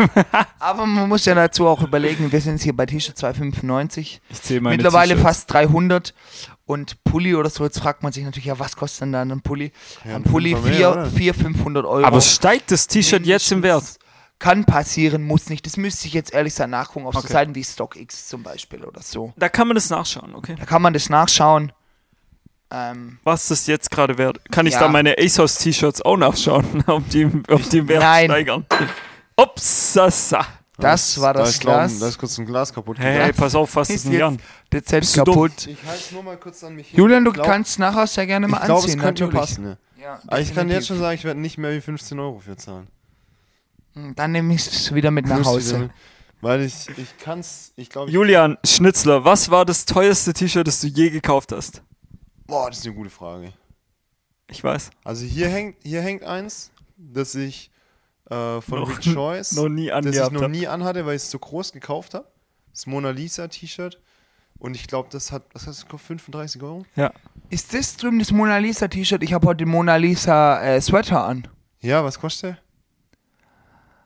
[0.58, 4.42] Aber man muss ja dazu auch überlegen, wir sind jetzt hier bei T-Shirt 295, Ich
[4.42, 6.14] zähle meine mittlerweile fast 300
[6.64, 9.40] Und Pulli oder so, jetzt fragt man sich natürlich, ja, was kostet denn da ein
[9.40, 9.72] Pulli?
[10.04, 11.06] Ja, ein Pulli Fünfer mehr, 4, oder?
[11.10, 12.04] 400, 500 Euro.
[12.06, 13.84] Aber steigt das T-Shirt jetzt im Wert?
[14.38, 15.66] Kann passieren, muss nicht.
[15.66, 17.32] Das müsste ich jetzt ehrlich sein nachgucken auf so Okay.
[17.32, 19.32] Seiten wie StockX zum Beispiel oder so.
[19.36, 20.56] Da kann man das nachschauen, okay.
[20.58, 21.72] Da kann man das nachschauen.
[22.70, 24.40] Ähm, Was das jetzt gerade wert?
[24.50, 24.80] Kann ich Ja.
[24.80, 28.24] da meine ASOS-T-Shirts auch nachschauen, ob die, ob die Wert Nein.
[28.30, 28.66] steigern?
[29.36, 30.46] Upsasa.
[30.82, 31.98] Das war da das ist, glaub, Glas.
[31.98, 33.24] Da ist kurz ein Glas kaputt Hey, gegangen.
[33.24, 34.38] hey, pass auf, fass ist das nicht an.
[34.72, 35.66] dezent kaputt.
[35.66, 36.98] Ich halte es nur mal kurz an mich hin.
[36.98, 39.00] Julian, du glaub- kannst nachher sehr gerne mal Ich glaube, es anziehen.
[39.00, 39.50] könnte mir natürlich.
[39.50, 39.64] passen.
[39.64, 39.78] Ne?
[40.00, 42.56] Ja, Aber ich kann jetzt schon sagen, ich werde nicht mehr wie 15 Euro für
[42.56, 42.88] zahlen.
[43.94, 45.90] Hm, Dann nehme ich es wieder mit nach Hause.
[46.40, 50.88] Weil ich, ich kann's, ich glaube, Julian Schnitzler, was war das teuerste T-Shirt, das du
[50.88, 51.82] je gekauft hast?
[52.46, 53.52] boah, das ist eine gute Frage.
[54.50, 54.90] Ich weiß.
[55.04, 57.70] Also hier hängt, hier hängt eins, das ich
[58.32, 60.50] äh, von Noch- Rick Choice, noch nie das ich noch hab.
[60.50, 62.26] nie anhatte, weil ich es zu groß gekauft habe.
[62.72, 64.00] Das Mona Lisa T-Shirt.
[64.58, 66.06] Und ich glaube, das hat, was hat das gekostet?
[66.20, 66.84] 35 Euro?
[66.96, 67.12] Ja.
[67.50, 69.22] Ist das drüben das Mona Lisa T-Shirt?
[69.22, 71.48] Ich habe heute den Mona Lisa äh, Sweater an.
[71.80, 72.58] Ja, was kostet der?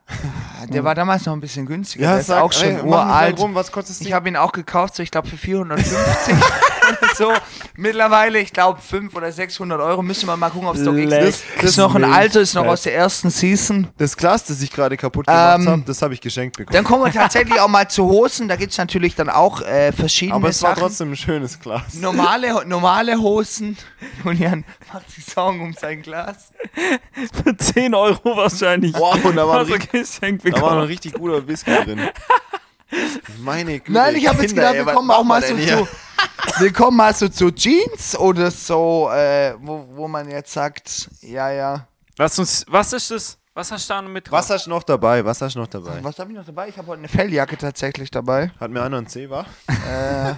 [0.09, 2.07] Ah, Der war damals noch ein bisschen günstiger.
[2.11, 3.39] der ist sag- auch schon ey, uralt.
[3.39, 4.01] Rum, was kostet?
[4.03, 5.97] Ich habe ihn auch gekauft, so ich glaube für 450
[6.35, 7.33] oder so.
[7.79, 10.03] Mittlerweile, ich glaube 500 oder 600 Euro.
[10.03, 11.43] Müssen wir mal gucken, ob es doch ist.
[11.57, 13.89] Das Ist noch ein alter, ist noch aus der ersten Season.
[13.99, 16.73] das Glas, das ich gerade kaputt gemacht Ähm, habe, das habe ich geschenkt bekommen.
[16.75, 18.49] Dann kommen wir tatsächlich auch mal zu Hosen.
[18.49, 20.81] Da gibt es natürlich dann auch äh, verschiedene Aber es war Sachen.
[20.83, 21.95] trotzdem ein schönes Glas.
[21.95, 23.77] Normale, normale Hosen.
[24.25, 26.53] Julian macht sich Sorgen um sein Glas.
[27.45, 28.95] Für 10 Euro wahrscheinlich.
[28.95, 29.67] Wow, und da war, ein
[30.01, 30.87] Geschenkt da war noch ein bekommen.
[30.87, 32.09] richtig guter Whisky drin.
[33.39, 33.93] Meine Güte.
[33.93, 35.89] Nein, ich habe jetzt gedacht, ey, wir was kommen auch mal so zu.
[36.59, 41.51] Wir kommen mal so zu Jeans oder so, äh, wo, wo man jetzt sagt, ja,
[41.51, 41.89] ja.
[42.17, 43.39] Lass uns, was ist das?
[43.55, 44.39] Was hast du da noch mit drauf?
[44.39, 45.25] Was hast du noch dabei?
[45.25, 45.99] Was hast du noch dabei?
[46.03, 46.69] Was habe ich noch dabei?
[46.69, 48.51] Ich habe heute eine Felljacke tatsächlich dabei.
[48.61, 49.47] Hat mir einer ein C, war?
[49.91, 50.35] Äh.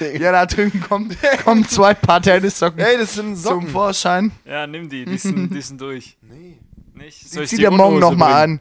[0.18, 3.68] ja, da drüben kommt, kommen zwei Paar Tennissocken Ey, das sind zum Socken.
[3.68, 4.32] Vorschein.
[4.44, 6.18] Ja, nimm die, die sind, die sind durch.
[6.20, 6.58] Nee,
[6.96, 7.34] Nicht?
[7.34, 8.60] Ich zieht er morgen nochmal an.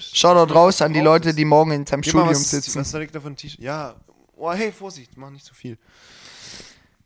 [0.00, 2.80] Schau dort raus an die Leute, die morgen in mal, Studium was, sitzen.
[2.80, 3.60] was soll ich da T-Shirt?
[3.60, 3.94] Ja,
[4.36, 5.78] oh, hey, Vorsicht, mach nicht zu viel.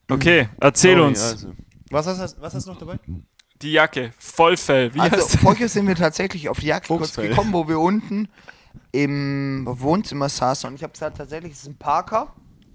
[0.09, 1.23] Okay, erzähl Sorry, uns.
[1.23, 1.55] Also.
[1.91, 2.99] Was, hast, was hast du noch dabei?
[3.63, 4.95] Die Jacke, Vollfell.
[4.95, 8.29] Wie Also vorher sind wir tatsächlich auf die Jagd kurz gekommen, wo wir unten
[8.93, 12.33] im Wohnzimmer saßen und ich habe gesagt, tatsächlich ist es ein Parker,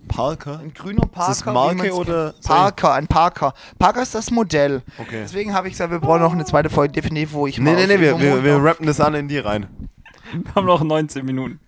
[0.08, 0.60] Parker.
[0.60, 1.32] ein grüner Parker.
[1.32, 2.44] Ist das Marke oder- kennt.
[2.46, 3.54] Parker, ein Parker.
[3.80, 4.82] Parker ist das Modell.
[4.98, 5.22] Okay.
[5.24, 7.88] Deswegen habe ich gesagt, wir brauchen noch eine zweite Folge definitiv, wo ich Nee, nee,
[7.88, 9.68] nee, wir, wir, wir rappen das alle in die rein.
[10.34, 11.60] Wir haben noch 19 Minuten.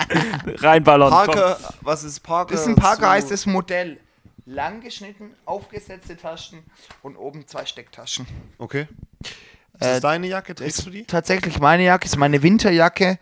[0.46, 1.10] Reinballern.
[1.10, 2.52] Parker, was ist Parker?
[2.52, 3.98] Das ist ein Parker, heißt das Modell.
[4.46, 6.60] Lang geschnitten, aufgesetzte Taschen
[7.02, 8.26] und oben zwei Stecktaschen.
[8.58, 8.86] Okay.
[9.22, 9.32] Ist
[9.80, 10.54] Äh, das deine Jacke?
[10.54, 11.04] Trägst du die?
[11.04, 13.18] tatsächlich meine Jacke, ist meine Winterjacke.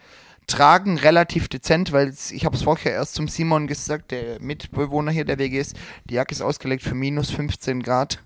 [0.47, 5.25] Tragen relativ dezent, weil ich habe es vorher erst zum Simon gesagt, der Mitbewohner hier
[5.25, 5.77] der WG ist.
[6.05, 8.23] Die Jacke ist ausgelegt für minus 15 Grad.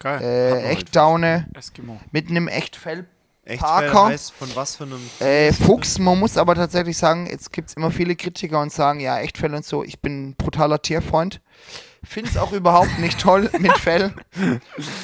[0.00, 0.22] Geil.
[0.22, 2.00] Äh, echt Daune, Eskimo.
[2.10, 2.48] mit einem.
[2.48, 4.06] Echt Parker.
[4.06, 5.00] heißt von was für einem.
[5.20, 9.00] Äh, Fuchs, man muss aber tatsächlich sagen, jetzt gibt es immer viele Kritiker und sagen,
[9.00, 11.42] ja, Echtfell und so, ich bin ein brutaler Tierfreund.
[12.04, 14.12] Finde es auch überhaupt nicht toll mit Fell.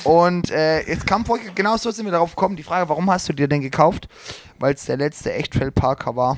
[0.05, 3.29] Und äh, jetzt kam vorher, genau so sind wir darauf gekommen, die Frage, warum hast
[3.29, 4.09] du dir den gekauft?
[4.59, 6.37] Weil es der letzte Echtfell-Parker war,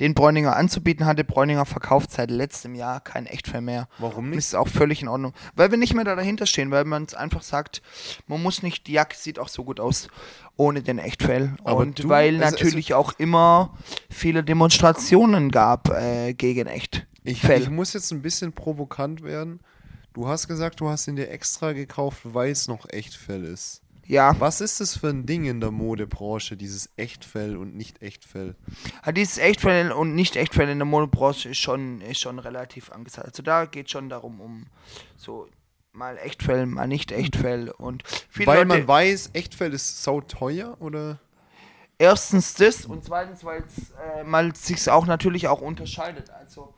[0.00, 1.24] den Bräuninger anzubieten hatte.
[1.24, 3.88] Bräuninger verkauft seit letztem Jahr kein Echtfell mehr.
[3.98, 4.38] Warum nicht?
[4.38, 5.32] ist auch völlig in Ordnung.
[5.54, 7.82] Weil wir nicht mehr da dahinter stehen, weil man es einfach sagt,
[8.26, 10.08] man muss nicht, die Jacke sieht auch so gut aus
[10.56, 11.54] ohne den Echtfell.
[11.64, 13.76] Aber und du- weil also- natürlich auch immer
[14.10, 17.06] viele Demonstrationen gab äh, gegen Echtfell.
[17.24, 19.60] Ich, ich muss jetzt ein bisschen provokant werden.
[20.12, 23.81] Du hast gesagt, du hast ihn dir extra gekauft, weil es noch Echtfell ist.
[24.06, 28.56] Ja, Was ist das für ein Ding in der Modebranche, dieses Echtfell und nicht Echtfell?
[29.02, 33.28] Ah, dieses Echtfell und nicht Echtfell in der Modebranche ist schon, ist schon relativ angesagt.
[33.28, 34.66] Also da geht schon darum, um
[35.16, 35.48] so
[35.92, 40.76] mal Echtfell, mal nicht Echtfell und viele Weil Leute, man weiß, Echtfell ist sau teuer
[40.80, 41.18] oder?
[42.02, 46.30] erstens das und zweitens, weil es äh, mal sich auch natürlich auch unterscheidet.
[46.30, 46.74] Also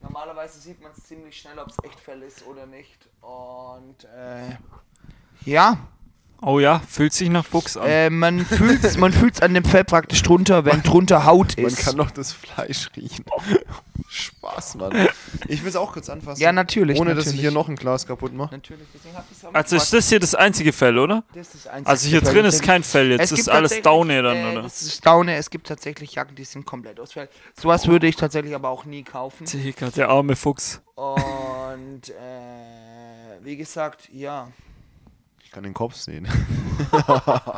[0.00, 3.08] normalerweise sieht man es ziemlich schnell, ob es Echtfell ist oder nicht.
[3.20, 4.56] Und äh,
[5.44, 5.78] ja,
[6.40, 7.86] Oh ja, fühlt sich nach Fuchs an.
[7.88, 11.66] äh, man fühlt es man fühlt's an dem Fell praktisch drunter, wenn drunter Haut Man
[11.66, 11.84] ist.
[11.84, 13.24] kann noch das Fleisch riechen.
[14.10, 15.08] Spaß, Mann.
[15.48, 16.40] Ich will es auch kurz anfassen.
[16.40, 17.40] Ja, natürlich, Ohne dass ich natürlich.
[17.42, 18.54] hier noch ein Glas kaputt mache.
[18.54, 21.24] Natürlich, deswegen hab ich's auch also ist das hier das einzige Fell, oder?
[21.34, 23.82] Das ist das einzige Also hier Fell, drin ist kein Fell, jetzt Es ist alles
[23.82, 24.62] Daune dann, äh, oder?
[24.62, 27.28] Das ist Daune, es gibt tatsächlich Jacken, die sind komplett aus Fell.
[27.60, 29.44] Sowas würde ich tatsächlich aber auch nie kaufen.
[29.44, 30.80] Digga, der arme Fuchs.
[30.94, 34.48] Und äh, wie gesagt, ja.
[35.48, 36.28] Ich kann den Kopf sehen.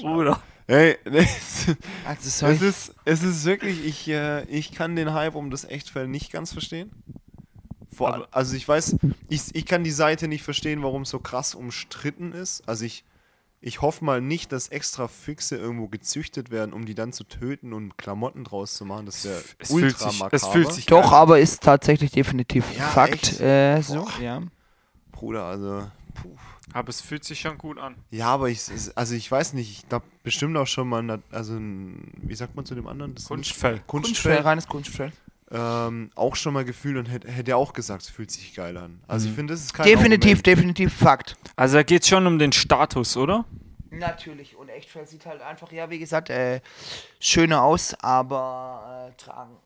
[0.00, 0.42] Bruder.
[0.66, 1.20] Hey, nee,
[2.04, 5.64] Also es ich, ist, es ist wirklich, ich, äh, ich kann den Hype um das
[5.64, 6.90] Echtfell nicht ganz verstehen.
[7.94, 8.96] Vor, Aber- also ich weiß,
[9.28, 12.68] ich, ich kann die Seite nicht verstehen, warum es so krass umstritten ist.
[12.68, 13.04] Also ich,
[13.60, 17.72] ich hoffe mal nicht, dass extra Füchse irgendwo gezüchtet werden, um die dann zu töten
[17.72, 19.06] und Klamotten draus zu machen.
[19.06, 20.36] Das wäre Es fühlt ultra sich- makaber.
[20.36, 23.40] es fühlt sich- Doch, aber ist tatsächlich definitiv Ja, Fakt.
[23.40, 24.42] Äh, so, ja.
[25.12, 25.86] Bruder, also.
[26.14, 26.36] Puh.
[26.72, 27.96] Aber es fühlt sich schon gut an.
[28.10, 28.60] Ja, aber ich,
[28.94, 32.64] also ich weiß nicht, ich glaube bestimmt auch schon mal, also ein, wie sagt man
[32.64, 33.14] zu dem anderen?
[33.14, 33.80] Das Kunstfell.
[33.86, 34.38] Kunstfell, Kunstfell.
[34.40, 35.12] reines Kunstfell.
[35.50, 38.76] Ähm, auch schon mal gefühlt und hätte, hätte er auch gesagt, es fühlt sich geil
[38.78, 39.00] an.
[39.06, 40.46] Also ich finde, das ist kein Definitiv, Argument.
[40.46, 41.36] definitiv Fakt.
[41.56, 43.44] Also da geht es schon um den Status, oder?
[43.90, 46.60] Natürlich, und Echtfell sieht halt einfach, ja, wie gesagt, äh,
[47.20, 49.56] schöner aus, aber äh, tragen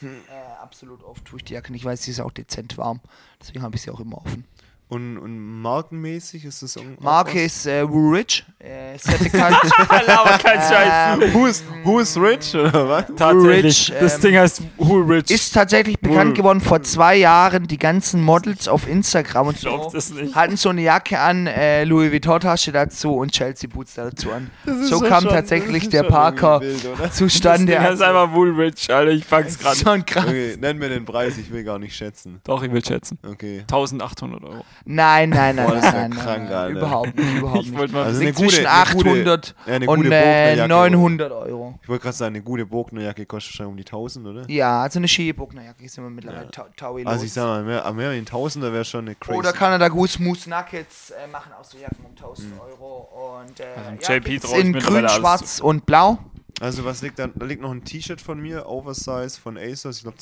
[0.00, 0.10] Hm.
[0.30, 3.00] äh, absolut oft tue ich die Jacke nicht, weil sie ist auch dezent warm.
[3.40, 4.44] Deswegen habe ich sie auch immer offen.
[4.90, 9.56] Und, und markenmäßig ist das irgend- auch Marke ist äh, Woolrich, äh, sehr bekannt.
[9.86, 11.34] Aber kein Scheiß.
[11.34, 13.04] Who is, who is rich, oder was?
[13.14, 13.90] Tatsächlich.
[13.90, 15.30] Woolrich, das ähm, Ding heißt Woolrich.
[15.30, 17.66] ist tatsächlich bekannt Wool- geworden vor zwei Jahren.
[17.66, 19.92] Die ganzen Models auf Instagram und so
[20.34, 24.50] hatten so eine Jacke an, äh, Louis Vuitton-Tasche dazu und Chelsea Boots dazu an.
[24.64, 27.02] ist So kam schon- tatsächlich ist der Parker irgendwie wild, oder?
[27.08, 27.72] Das zustande.
[27.72, 29.10] Ding heißt einfach Woolrich, Alter.
[29.12, 29.76] Ich pack's gerade.
[29.76, 30.24] Schon krass.
[30.24, 32.40] Okay, nenn mir den Preis, ich will gar nicht schätzen.
[32.44, 33.18] Doch, ich will schätzen.
[33.30, 33.60] Okay.
[33.70, 34.64] 1800 Euro.
[34.84, 36.78] Nein, nein, nein, Boah, das nein, wär nein, nein, krank, nein, Alter.
[36.78, 37.92] überhaupt nicht, überhaupt Ich nicht.
[37.92, 38.04] mal.
[38.04, 40.20] Also eine gute- zwischen eine gute- 800 ja, eine und gute äh,
[40.56, 41.78] Bognerjacke, 900 Euro.
[41.82, 44.44] Ich wollte gerade sagen, eine gute Bognerjacke kostet wahrscheinlich um die 1000, oder?
[44.50, 46.64] Ja, also eine Ski-Bucknerjacke ist immer mittlerweile ja.
[46.76, 49.38] Taui Also ich sag mal, mehr, mehr in Tausender wäre schon eine crazy.
[49.38, 52.60] Oder Canada Goose Moose Nuggets äh, machen auch so Jacken um 1000 Mhm.
[52.60, 53.40] Euro.
[53.42, 56.18] Und äh, Also ja, JP in grün, schwarz und blau.
[56.60, 57.28] Also was liegt da?
[57.28, 60.16] Da liegt noch ein T-Shirt von mir, Oversize von Asos, ich glaube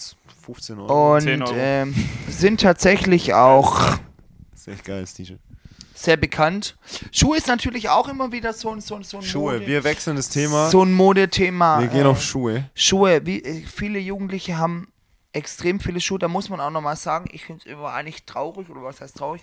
[0.45, 1.15] 15 Euro.
[1.15, 1.55] Und 10 Euro.
[1.57, 1.95] ähm,
[2.29, 3.97] sind tatsächlich auch
[4.67, 5.41] ist echt geiles T-Shirt.
[5.95, 6.77] sehr bekannt.
[7.13, 9.83] Schuhe ist natürlich auch immer wieder so, ein- so, ein- so ein Schuhe, Mode, wir
[9.85, 10.69] wechseln das Thema.
[10.71, 11.81] so ein Modethema.
[11.81, 12.69] wir gehen äh, auf Schuhe.
[12.75, 14.89] Schuhe, wie äh, viele Jugendliche haben
[15.33, 18.69] extrem viele Schuhe, da muss man auch nochmal sagen, ich finde es immer eigentlich traurig,
[18.71, 19.43] oder was heißt traurig,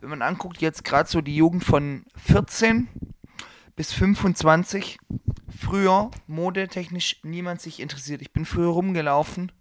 [0.00, 2.88] wenn man anguckt, jetzt gerade so die Jugend von 14
[3.74, 4.98] bis 25,
[5.60, 8.22] früher modetechnisch niemand sich interessiert.
[8.22, 9.52] Ich bin früher rumgelaufen,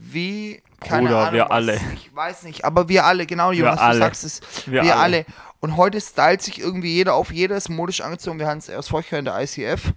[0.00, 1.80] wie, keine Bruder, Ahnung, wir was, alle.
[1.94, 3.94] Ich weiß nicht, aber wir alle, genau, Jonas, alle.
[3.94, 5.18] du sagst es, Wir wir, alle.
[5.18, 5.26] alle.
[5.60, 8.90] Und heute stylt sich irgendwie jeder auf, jeder ist modisch angezogen, wir haben es erst
[8.90, 9.92] vorher in der ICF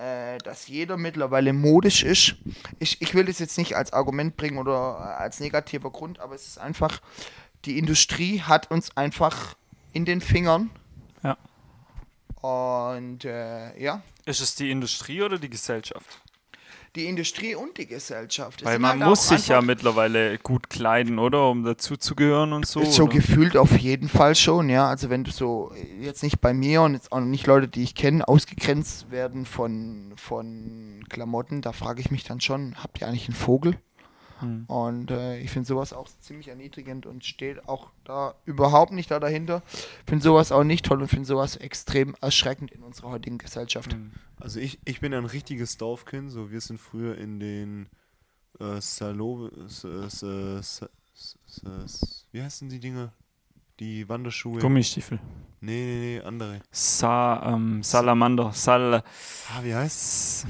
[0.00, 2.36] äh, dass jeder mittlerweile modisch ist.
[2.78, 6.46] Ich, ich will das jetzt nicht als Argument bringen oder als negativer Grund, aber es
[6.46, 7.00] ist einfach,
[7.66, 9.56] die Industrie hat uns einfach
[9.92, 10.70] in den Fingern.
[11.22, 11.36] Ja.
[12.40, 16.22] Und äh, ja, Ist es die Industrie oder die Gesellschaft?
[16.96, 18.62] Die Industrie und die Gesellschaft.
[18.62, 21.48] Es Weil man halt muss sich ja mittlerweile gut kleiden, oder?
[21.48, 22.84] Um dazuzugehören und so.
[22.84, 23.14] So oder?
[23.14, 24.88] gefühlt auf jeden Fall schon, ja.
[24.88, 27.94] Also wenn du so jetzt nicht bei mir und jetzt auch nicht Leute, die ich
[27.94, 33.28] kenne, ausgegrenzt werden von, von Klamotten, da frage ich mich dann schon, habt ihr eigentlich
[33.28, 33.76] einen Vogel?
[34.40, 34.64] Hm.
[34.66, 39.20] Und äh, ich finde sowas auch ziemlich erniedrigend und steht auch da überhaupt nicht da
[39.20, 39.62] dahinter.
[40.06, 43.92] Finde sowas auch nicht toll und finde sowas extrem erschreckend in unserer heutigen Gesellschaft.
[43.92, 44.12] Hm.
[44.38, 47.88] Also ich, ich bin ein richtiges Dorfkind, so wir sind früher in den
[48.58, 50.82] äh, Salo, s, s, s,
[51.14, 53.12] s, s, wie heißen die Dinger?
[53.78, 54.60] Die Wanderschuhe.
[54.60, 55.18] Gummistiefel.
[55.60, 56.60] Nee, nee, nee, andere.
[56.70, 58.52] Sa ähm, Salamander.
[58.52, 59.02] Sal
[59.48, 60.46] Ah, wie heißt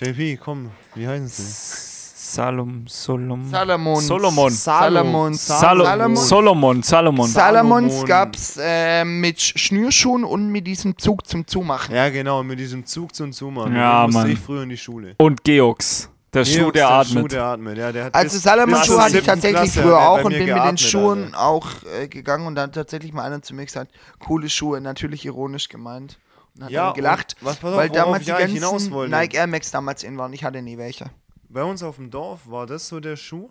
[0.00, 1.93] JP, komm, wie heißen sie?
[2.34, 2.84] Salom.
[2.88, 3.48] Solom.
[3.50, 4.00] Salomon.
[4.00, 4.50] Solomon.
[4.50, 5.34] Salomon.
[5.34, 6.16] Salo Salomon.
[6.16, 6.82] Solomon.
[6.82, 7.28] Salomon.
[7.28, 8.06] Salomons Salomon.
[8.08, 11.94] gab es äh, mit Schnürschuhen und mit diesem Zug zum Zumachen.
[11.94, 13.76] Ja, genau, mit diesem Zug zum Zumachen.
[13.76, 14.30] Ja, musste Mann.
[14.32, 15.14] ich früher in die Schule.
[15.18, 16.10] Und Georgs.
[16.32, 17.22] Der Schuh, der atmet.
[17.22, 17.78] Schuh, der atmet.
[17.78, 20.08] Ja, der hat Also bis- Salomon bis Schuhe zur hatte ich tatsächlich Klasse früher er
[20.10, 21.40] auch und bin mit den geatmet, Schuhen Alter.
[21.40, 21.68] auch
[22.00, 26.18] äh, gegangen und dann tatsächlich mal einer zu mir gesagt, coole Schuhe, natürlich ironisch gemeint.
[26.56, 29.14] Und hat Ja, dann gelacht, und was- auf, weil damals die hinaus ganzen wollte.
[29.14, 30.32] Nike Air Max damals in waren.
[30.32, 31.06] Ich hatte nie welche.
[31.54, 33.48] Bei uns auf dem Dorf war das so der Schuh.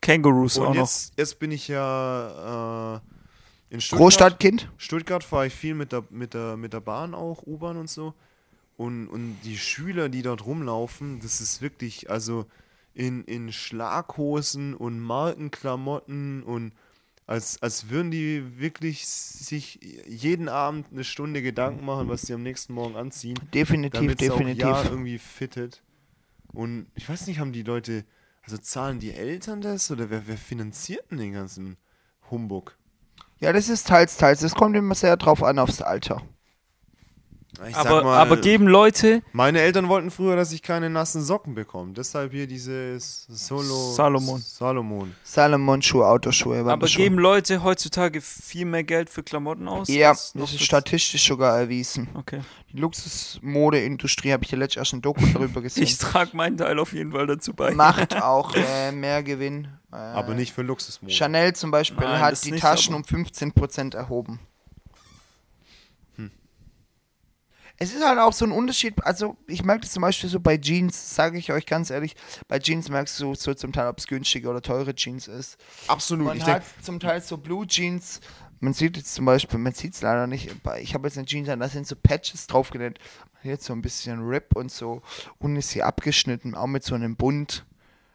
[0.00, 0.82] Kangaroos auch Und noch.
[0.82, 3.00] jetzt, jetzt bin ich ja äh,
[3.70, 4.00] in Stuttgart.
[4.02, 4.72] Großstadtkind?
[4.78, 8.14] Stuttgart fahre ich viel mit der, mit der, mit der Bahn auch, U-Bahn und so.
[8.76, 12.46] Und, und die Schüler, die dort rumlaufen, das ist wirklich, also
[12.94, 16.72] in, in Schlaghosen und Markenklamotten und
[17.28, 22.42] als, als würden die wirklich sich jeden Abend eine Stunde Gedanken machen, was sie am
[22.42, 23.38] nächsten Morgen anziehen.
[23.54, 24.64] Definitiv, damit es auch definitiv.
[24.64, 25.80] ja irgendwie fittet.
[26.54, 28.04] Und ich weiß nicht, haben die Leute,
[28.42, 31.76] also zahlen die Eltern das oder wer, wer finanziert denn den ganzen
[32.30, 32.76] Humbug?
[33.38, 34.42] Ja, das ist teils, teils.
[34.42, 36.22] Es kommt immer sehr drauf an, aufs Alter.
[37.68, 41.22] Ich aber, sag mal, aber geben Leute, meine Eltern wollten früher, dass ich keine nassen
[41.22, 41.92] Socken bekomme.
[41.92, 43.92] Deshalb hier dieses Solo.
[43.92, 44.40] Salomon.
[44.40, 45.14] Salomon.
[45.22, 46.58] Salomon-Schuhe, Autoschuhe.
[46.64, 49.88] aber geben Leute heutzutage viel mehr Geld für Klamotten aus?
[49.88, 52.08] Ja, das ist statistisch sogar erwiesen.
[52.14, 52.40] Okay.
[52.72, 55.84] Die Luxusmodeindustrie habe ich ja letztens erst ein Doku darüber gesehen.
[55.84, 57.70] Ich trage meinen Teil auf jeden Fall dazu bei.
[57.72, 59.68] Macht auch äh, mehr Gewinn.
[59.92, 61.14] Äh, Aber nicht für Luxusmode.
[61.14, 64.40] Chanel zum Beispiel Nein, hat die nicht, Taschen um 15% erhoben.
[67.76, 70.56] Es ist halt auch so ein Unterschied, also ich merke das zum Beispiel so bei
[70.56, 72.14] Jeans, sage ich euch ganz ehrlich,
[72.46, 75.56] bei Jeans merkst du so zum Teil, ob es günstige oder teure Jeans ist.
[75.88, 76.26] Absolut.
[76.26, 78.20] Man Ich hat zum Teil so Blue Jeans,
[78.60, 81.48] man sieht jetzt zum Beispiel, man sieht es leider nicht, ich habe jetzt eine Jeans
[81.48, 82.98] an, da sind so Patches drauf genannt,
[83.42, 85.02] hier so ein bisschen Rip und so,
[85.38, 87.66] und ist sie abgeschnitten, auch mit so einem Bund.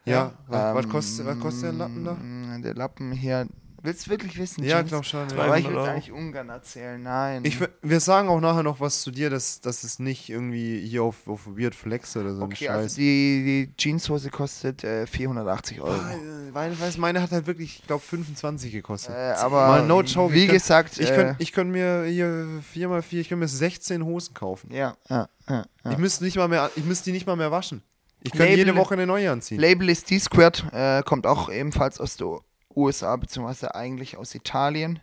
[0.05, 0.31] ja.
[0.47, 2.17] Was, was, Ähm, kostet, was kostet der Lappen da?
[2.63, 3.47] Der Lappen hier.
[3.81, 4.63] Willst du wirklich wissen?
[4.63, 4.89] Ja, Jeans?
[4.89, 5.31] glaub schon.
[5.31, 5.55] Aber Ja.
[5.57, 5.85] ich will 300 es Euro.
[5.91, 7.01] eigentlich ungern erzählen.
[7.01, 7.45] Nein.
[7.45, 11.03] Ich, wir sagen auch nachher noch was zu dir, dass, dass es nicht irgendwie hier
[11.03, 12.75] auf, auf Weird Flex oder so ein okay, Scheiß.
[12.75, 15.93] also die, die Jeanshose kostet äh, 480 Euro.
[15.97, 19.15] Weil, weil, weiß, meine hat halt wirklich, ich glaube, 25 gekostet.
[19.15, 22.03] Äh, aber Mal no joke, wie ich könnt- gesagt, ich äh, könnte ich könnt mir
[22.05, 24.71] hier 4x4, ich könnte mir 16 Hosen kaufen.
[24.73, 25.91] ja, ja, ja, ja.
[25.91, 27.81] Ich müsste müsste die nicht mal mehr waschen.
[28.21, 29.59] Ich könnte Label- jede Woche eine neue anziehen.
[29.59, 32.39] Label ist D-Squared, äh, kommt auch ebenfalls aus der
[32.75, 34.99] USA, beziehungsweise eigentlich aus Italien.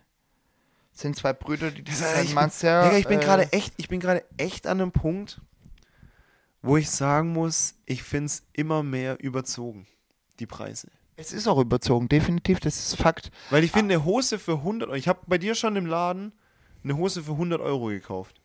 [0.91, 3.87] Sind zwei Brüder, die das ich bin- Mansell, Digga, ich bin äh, gerade echt, ich
[3.87, 5.39] bin gerade echt an einem Punkt,
[6.63, 9.85] wo ich sagen muss, ich finde es immer mehr überzogen,
[10.39, 10.89] die Preise.
[11.15, 13.31] Es ist auch überzogen, definitiv, das ist Fakt.
[13.51, 16.31] Weil ich finde, eine Hose für 100 Euro, ich habe bei dir schon im Laden
[16.83, 18.41] eine Hose für 100 Euro gekauft.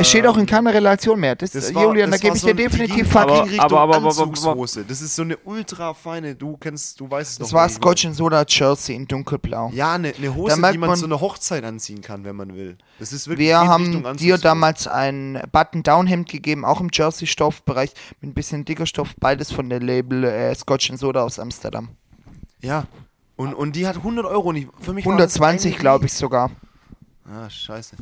[0.00, 1.36] Es steht auch in keiner Relation mehr.
[1.36, 3.80] Das, Das war- Julian, das da gebe ich so dir definitiv fucking Aber- Richtung aber-
[3.80, 4.84] aber- aber- aber- Anzugshose.
[4.84, 7.54] Das ist so eine ultra feine, du kennst, du weißt es Das doch.
[7.54, 9.70] war Scotch and Soda Jersey in dunkelblau.
[9.72, 12.76] Ja, eine, eine Hose, die man, man- zu einer Hochzeit anziehen kann, wenn man will.
[12.98, 18.34] Das ist wirklich Wir haben dir damals ein Button-Down-Hemd gegeben, auch im Jersey-Stoffbereich, mit ein
[18.34, 21.90] bisschen dicker Stoff, beides von der Label äh, Scotch and Soda aus Amsterdam.
[22.60, 22.84] Ja.
[23.36, 24.68] Und, und die hat 100 Euro nicht.
[24.80, 26.50] Für mich war das 120, eine glaube ich sogar.
[27.24, 27.94] Ah, scheiße.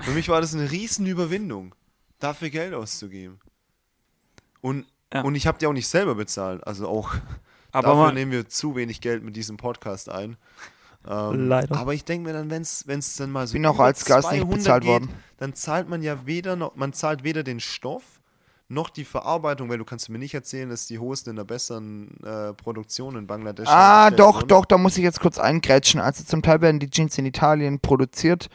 [0.00, 1.74] Für mich war das eine riesen Überwindung,
[2.18, 3.38] dafür Geld auszugeben.
[4.60, 5.22] Und, Ja.
[5.22, 6.66] und ich habe die auch nicht selber bezahlt.
[6.66, 7.14] Also auch
[7.72, 10.36] Aber dafür man, nehmen wir zu wenig Geld mit diesem Podcast ein.
[11.08, 11.76] Ähm, Leider.
[11.76, 14.42] Aber ich denke mir dann, wenn es dann mal so Bin auch als Gast nicht
[14.42, 15.08] 200 bezahlt geht, worden.
[15.38, 18.19] dann zahlt man ja weder noch, man zahlt weder den Stoff
[18.70, 22.08] noch die Verarbeitung, weil du kannst mir nicht erzählen, dass die Hosen in einer besseren
[22.24, 24.48] äh, Produktion in Bangladesch Ah, hergestellt doch, wurden.
[24.48, 26.00] doch, da muss ich jetzt kurz eingrätschen.
[26.00, 28.48] Also zum Teil werden die Jeans in Italien produziert,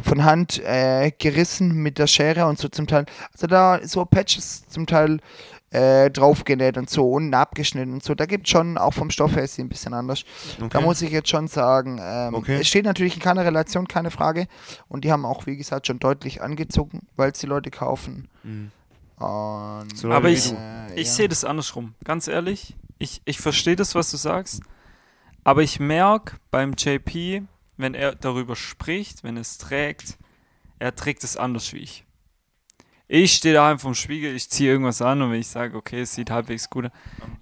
[0.00, 3.06] von Hand äh, gerissen mit der Schere und so zum Teil.
[3.32, 5.18] Also da so Patches zum Teil
[5.70, 8.14] äh, draufgenäht und so und abgeschnitten und so.
[8.14, 10.24] Da gibt schon, auch vom Stoff her ist sie ein bisschen anders.
[10.58, 10.82] Da Okay.
[10.82, 12.58] muss ich jetzt schon sagen, ähm, Okay.
[12.60, 14.46] es steht natürlich in keiner Relation, keine Frage.
[14.88, 18.28] Und die haben auch, wie gesagt, schon deutlich angezogen, weil es die Leute kaufen.
[18.44, 18.70] Mhm.
[19.16, 21.12] Und, So Aber ich- äh, ich ja.
[21.12, 21.94] sehe das andersrum.
[22.04, 24.60] Ganz ehrlich, ich, ich verstehe das, was du sagst.
[25.44, 27.42] Aber ich merke beim JP,
[27.76, 30.16] wenn er darüber spricht, wenn er es trägt,
[30.78, 32.04] er trägt es anders wie ich.
[33.06, 36.14] Ich stehe daheim vom Spiegel, ich ziehe irgendwas an und wenn ich sage, okay, es
[36.14, 36.90] sieht halbwegs gut aus.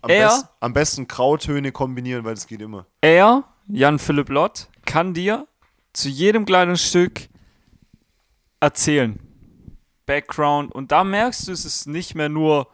[0.02, 2.86] Am, Er- best, am besten Grautöne kombinieren, weil das geht immer.
[3.00, 5.46] Er, Jan Philipp Lott, kann dir
[5.92, 7.28] zu jedem Kleidungsstück
[8.60, 9.18] erzählen.
[10.06, 10.72] Background.
[10.72, 12.68] Und da merkst du, es ist nicht mehr nur,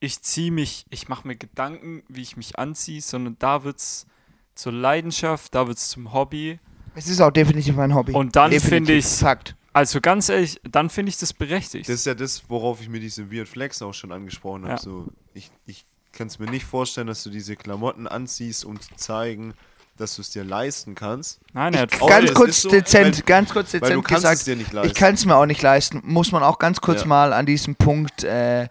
[0.00, 4.06] ich ziehe mich, ich mache mir Gedanken, wie ich mich anziehe, sondern da wird es
[4.54, 6.58] zur Leidenschaft, da wird es zum Hobby.
[6.94, 8.12] Es ist auch definitiv mein Hobby.
[8.12, 9.56] Und dann finde ich's- Fakt.
[9.74, 11.88] Also ganz ehrlich, dann finde ich das berechtigt.
[11.88, 14.72] Das ist ja das, worauf ich mir diese Weird Flex auch schon angesprochen habe.
[14.74, 14.78] Ja.
[14.78, 18.94] So, ich ich kann es mir nicht vorstellen, dass du diese Klamotten anziehst, um zu
[18.96, 19.54] zeigen,
[20.02, 21.40] dass du es dir leisten kannst.
[21.54, 24.04] Nein, er hat Ich- ganz kurz ist so, dezent, weil- ganz kurz Weil du dezent
[24.08, 26.02] kannst gesagt, es dir nicht ich kann es mir auch nicht leisten.
[26.04, 27.06] Muss man auch ganz kurz Ja.
[27.06, 28.68] mal an diesem Punkt äh,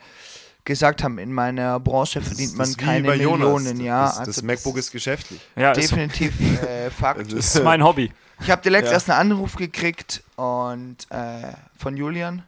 [0.64, 3.08] gesagt haben, in meiner Branche verdient Das man ist wie keine.
[3.10, 4.06] Millionen, ja.
[4.06, 5.42] Das, also das MacBook ist geschäftlich.
[5.56, 7.20] ja, ist, definitiv äh, Fakt.
[7.26, 8.12] Also- ist mein Hobby.
[8.44, 8.94] Ich habe dir letztens Ja.
[8.96, 12.44] erst einen Anruf gekriegt und äh, von Julian.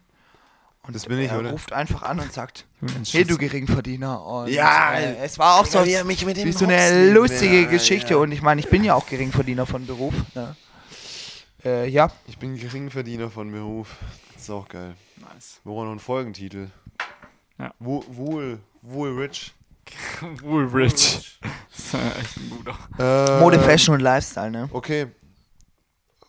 [0.86, 1.52] Und Das bin ich, er oder?
[1.52, 2.66] ruft einfach an und sagt,
[3.12, 4.24] hey du Geringverdiener.
[4.26, 8.18] Und, Ja, äh, es war auch so mich mit wie so eine lustige Geschichte.
[8.18, 10.14] Und ich meine, ich bin ja auch Geringverdiener von Beruf.
[10.36, 10.56] Ne?
[11.64, 13.96] Äh, ja, Ich bin Geringverdiener von Beruf.
[14.34, 14.94] Das ist auch geil.
[15.18, 15.62] Nice.
[15.64, 16.68] Woran noch ein Folgentitel?
[17.58, 17.74] Ja.
[17.80, 19.54] Wo, wohl, wohl rich.
[20.42, 21.40] Woolrich.
[21.42, 22.78] Das ist echt ein guter.
[23.00, 24.70] Ähm, Mode, Fashion und Lifestyle, ne?
[24.72, 25.08] Okay.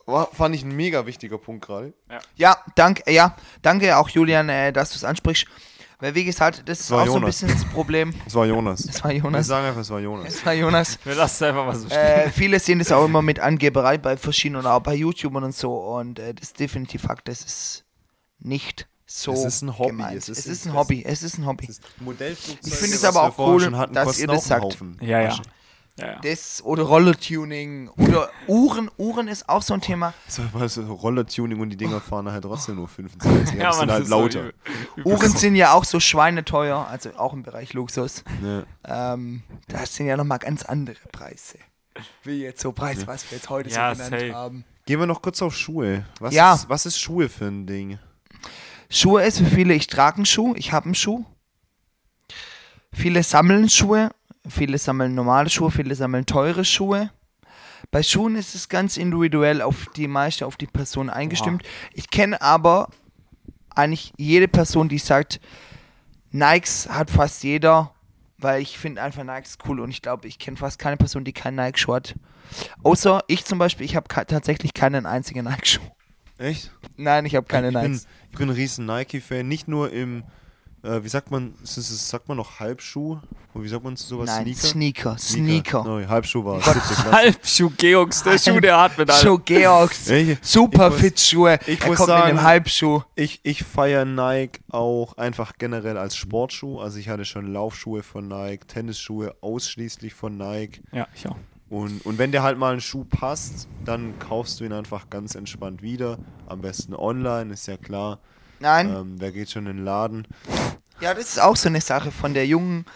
[0.06, 1.92] War, fand ich ein mega wichtiger Punkt gerade.
[2.36, 5.46] Ja, danke, ja, danke auch Julian, äh, dass du es ansprichst.
[6.00, 7.40] Weil, wie gesagt, das ist war auch so ein Jonas.
[7.40, 8.12] bisschen das Problem.
[8.26, 8.80] Es war Jonas.
[8.84, 9.46] Es war Wir Jonas.
[9.46, 10.34] sagen einfach, es war Jonas.
[10.34, 10.98] Es war Jonas.
[11.04, 11.98] Wir lassen es einfach mal so stehen.
[11.98, 15.54] Äh, viele sehen das auch immer mit Angeberei bei verschiedenen oder auch bei YouTubern und
[15.54, 15.72] so.
[15.74, 17.84] Und äh, das ist definitiv Fakt, das ist
[18.40, 19.32] nicht so.
[19.32, 20.16] Es ist ein Hobby, Gemeint.
[20.18, 21.04] es Es ist ist, ein Hobby.
[21.06, 21.68] Es ist ein Hobby.
[22.00, 24.76] Modellflugzeug, Ich finde es was aber wir auch cool, hatten, dass ihr das sagt.
[25.00, 25.36] Ja, ja.
[25.96, 26.18] Ja, ja.
[26.22, 28.90] Das oder Rollertuning oder Uhren.
[28.98, 30.12] Uhren ist auch so ein Thema.
[30.26, 33.54] So, weißt du, Rollertuning und die Dinger fahren halt trotzdem nur 25.
[33.58, 34.40] Ja, sind halt so lauter.
[34.40, 34.54] übel
[35.04, 35.38] Uhren so.
[35.38, 38.24] sind ja auch so schweineteuer, also auch im Bereich Luxus.
[38.42, 39.14] Ja.
[39.14, 41.58] Ähm, das sind ja nochmal ganz andere Preise.
[42.24, 44.34] Wie jetzt so Preis, was wir jetzt heute Ja, so genannt safe.
[44.34, 44.64] haben.
[44.86, 46.04] Gehen wir noch kurz auf Schuhe.
[46.18, 46.54] Was, Ja.
[46.54, 48.00] ist, was ist Schuhe für ein Ding?
[48.90, 51.24] Schuhe ist für viele, ich trage einen Schuh, ich habe einen Schuh.
[52.92, 54.10] Viele sammeln Schuhe,
[54.48, 57.10] viele sammeln normale Schuhe, viele sammeln teure Schuhe.
[57.90, 61.62] Bei Schuhen ist es ganz individuell auf die meiste, auf die Person eingestimmt.
[61.92, 62.88] Ich kenne aber
[63.74, 65.40] eigentlich jede Person, die sagt,
[66.30, 67.92] Nikes hat fast jeder,
[68.38, 71.32] weil ich finde einfach Nikes cool und ich glaube, ich kenne fast keine Person, die
[71.32, 72.14] keinen Nike-Schuh hat.
[72.82, 75.82] Außer ich zum Beispiel, ich habe tatsächlich keinen einzigen Nike-Schuh.
[76.38, 76.72] Echt?
[76.96, 78.06] Nein, ich habe keine ich bin, Nikes.
[78.30, 79.46] ich bin ein riesen Nike-Fan.
[79.46, 80.24] Nicht nur im,
[80.84, 83.18] äh, wie sagt man, ist es, sagt man noch Halbschuh?
[83.54, 84.26] Oder wie sagt man zu sowas?
[84.26, 84.68] Nein, Sneaker?
[84.68, 85.18] Sneaker.
[85.18, 85.84] Sneaker.
[85.84, 86.66] Nein, Halbschuh war es.
[87.12, 89.20] Halbschuh Georgs, der Schuh, der atmet alle.
[89.22, 90.08] Schuh Georgs.
[90.10, 91.58] Ey, Super ich muss- fit Schuhe.
[91.66, 93.02] ich er muss kommt mit sagen- einem Halbschuh.
[93.14, 96.80] Ich, ich feiere Nike auch einfach generell als Sportschuh.
[96.80, 100.80] Also ich hatte schon Laufschuhe von Nike, Tennisschuhe ausschließlich von Nike.
[100.92, 101.36] Ja, ich auch.
[101.70, 105.34] Und, und wenn dir halt mal ein Schuh passt, dann kaufst du ihn einfach ganz
[105.34, 106.18] entspannt wieder.
[106.46, 108.18] Am besten online, ist ja klar.
[108.60, 110.26] Nein, Ähm, wer geht schon in den Laden?
[111.00, 112.86] ja, das ist auch so eine Sache von der jungen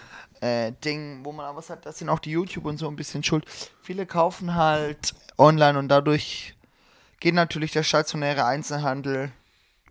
[0.40, 3.22] äh, Ding, wo man aber sagt, das sind auch die YouTube und so ein bisschen
[3.24, 3.44] schuld.
[3.82, 6.54] Viele kaufen halt online und dadurch
[7.20, 9.32] geht natürlich der stationäre Einzelhandel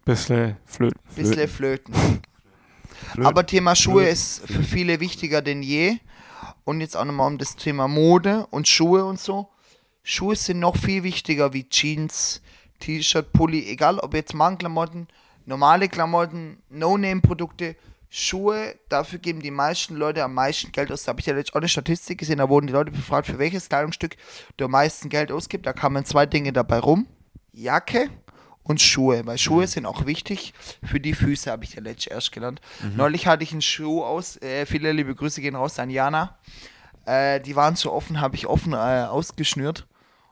[0.05, 0.99] Bisschen flöten.
[1.15, 1.93] bisschen flöten.
[1.93, 3.25] Flöten.
[3.25, 4.13] Aber Thema Schuhe Flöten.
[4.13, 5.97] ist für viele wichtiger denn je.
[6.63, 9.49] Und jetzt auch nochmal um das Thema Mode und Schuhe und so.
[10.03, 12.41] Schuhe sind noch viel wichtiger wie Jeans,
[12.79, 15.07] T-Shirt, Pulli, egal ob jetzt Markenklamotten,
[15.47, 17.75] normale Klamotten, No-Name-Produkte,
[18.09, 21.03] Schuhe, dafür geben die meisten Leute am meisten Geld aus.
[21.03, 23.39] Da habe ich ja letztens auch eine Statistik gesehen, da wurden die Leute befragt, für
[23.39, 24.15] welches Kleidungsstück
[24.55, 25.65] du am meisten Geld ausgibst.
[25.65, 27.07] Da kamen zwei Dinge dabei rum.
[27.51, 28.09] Jacke
[28.63, 32.31] und Schuhe, weil Schuhe sind auch wichtig für die Füße, habe ich ja letztens erst
[32.31, 32.61] gelernt.
[32.95, 36.37] Neulich hatte ich einen Schuh aus, äh, viele liebe Grüße gehen raus an Jana.
[37.05, 39.87] Äh, die waren so offen, habe ich offen äh, ausgeschnürt.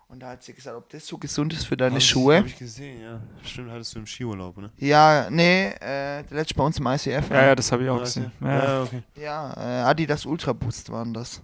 [0.07, 2.37] Und da hat sie gesagt, ob das so gesund ist für deine Hab ich- Schuhe.
[2.37, 3.19] Hab ich gesehen, ja.
[3.43, 4.71] Stimmt, hattest du im Skiurlaub, ne?
[4.77, 7.29] Ja, nee, äh, der letzte bei uns im ICF.
[7.31, 8.31] Ja, ja, das habe ich auch Ja, gesehen.
[8.39, 9.03] Ja, Ja, okay.
[9.15, 11.41] Ja, äh, Adidas Ultra Boost waren das.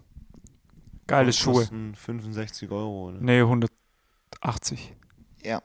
[1.07, 1.61] Geile Schuhe.
[1.61, 3.17] Kosten 65 Euro, oder?
[3.19, 4.93] Nee, 180.
[5.43, 5.61] Ja.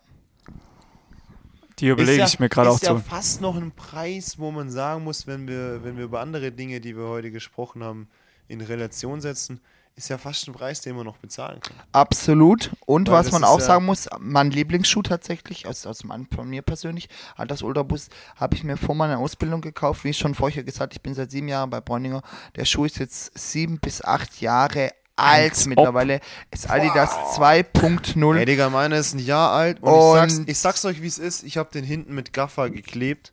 [1.79, 3.03] Die überlege ich mir gerade auch Ist ja zu.
[3.03, 6.81] fast noch ein Preis, wo man sagen muss, wenn wir, wenn wir über andere Dinge,
[6.81, 8.09] die wir heute gesprochen haben,
[8.49, 9.61] in Relation setzen,
[9.97, 11.75] ist ja fast ein Preis, den man noch bezahlen kann.
[11.93, 12.71] Absolut.
[12.85, 16.49] Und Weil was man auch ja- sagen muss, mein Lieblingsschuh tatsächlich, aus, aus dem, von
[16.49, 20.05] mir persönlich, Adidas Ultraboost, habe ich mir vor meiner Ausbildung gekauft.
[20.05, 22.21] Wie ich schon vorher gesagt, ich bin seit sieben Jahren bei Bräuninger.
[22.57, 25.67] Der Schuh ist jetzt sieben bis acht Jahre alt ob.
[25.67, 26.21] mittlerweile.
[26.51, 28.37] Ist Adidas 2.0.
[28.37, 31.07] Ey, Digga, meiner ist ein Jahr alt und, Und- ich, sag's, ich sag's euch, wie
[31.07, 31.43] es ist.
[31.43, 33.33] Ich habe den hinten mit Gaffer geklebt,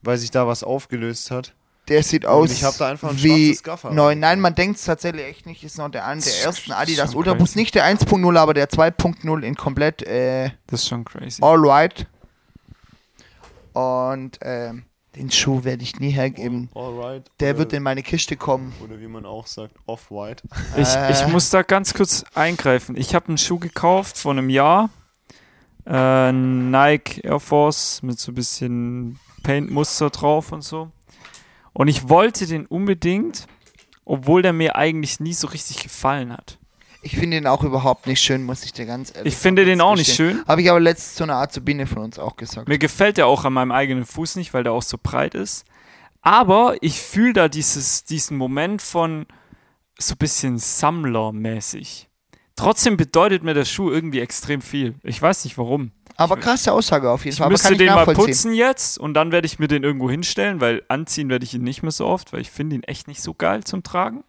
[0.00, 1.52] weil sich da was aufgelöst hat.
[1.90, 3.90] Der sieht Und aus ich hab da einfach ein wie schwarzes Gaffer.
[3.90, 4.14] neu.
[4.14, 5.62] Nein, man denkt es tatsächlich echt nicht.
[5.64, 7.56] Ist noch der eine der ersten Adidas Ultraboost.
[7.56, 11.42] Nicht der 1.0, aber der 2.0 in komplett äh, Das ist schon crazy.
[11.42, 12.06] all white.
[13.72, 14.84] Und ähm,
[15.16, 16.70] den Schuh werde ich nie hergeben.
[16.74, 17.30] Alright.
[17.40, 18.72] Der wird in meine Kiste kommen.
[18.82, 20.42] Oder wie man auch sagt, off-white.
[20.76, 21.12] Ich, Äh.
[21.12, 22.96] ich muss da ganz kurz eingreifen.
[22.96, 24.90] Ich habe einen Schuh gekauft vor einem Jahr.
[25.86, 30.90] Äh, Nike Air Force mit so ein bisschen Paint-Muster drauf und so.
[31.80, 33.46] Und ich wollte den unbedingt,
[34.04, 36.58] obwohl der mir eigentlich nie so richtig gefallen hat.
[37.00, 39.80] Ich finde ihn auch überhaupt nicht schön, muss ich dir ganz ehrlich Ich finde den
[39.80, 40.44] auch nicht schön.
[40.46, 42.68] Habe ich aber letztens zu einer Azubine von uns auch gesagt.
[42.68, 45.64] Mir gefällt der auch an meinem eigenen Fuß nicht, weil der auch so breit ist.
[46.20, 49.24] Aber ich fühle da dieses, diesen Moment von
[49.98, 52.10] so ein bisschen Sammlermäßig.
[52.56, 54.96] Trotzdem bedeutet mir der Schuh irgendwie extrem viel.
[55.02, 55.92] Ich weiß nicht warum.
[56.20, 57.46] Aber krasse Aussage auf jeden Ich Fall.
[57.46, 60.60] Aber müsste ich den mal putzen jetzt und dann werde ich mir den irgendwo hinstellen,
[60.60, 63.22] weil anziehen werde ich ihn nicht mehr so oft, weil ich finde ihn echt nicht
[63.22, 64.22] so geil zum Tragen.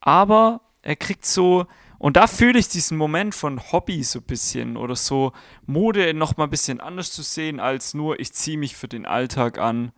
[0.00, 1.66] Aber er kriegt so,
[1.98, 5.32] und da fühle ich diesen Moment von Hobby so ein bisschen oder so
[5.66, 9.06] Mode noch mal ein bisschen anders zu sehen, als nur ich ziehe mich für den
[9.06, 9.92] Alltag an,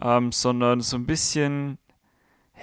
[0.00, 1.78] ähm, sondern so ein bisschen,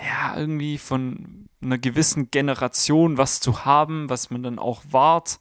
[0.04, 5.40] ja, irgendwie von einer gewissen Generation was zu haben, was man dann auch wahrt.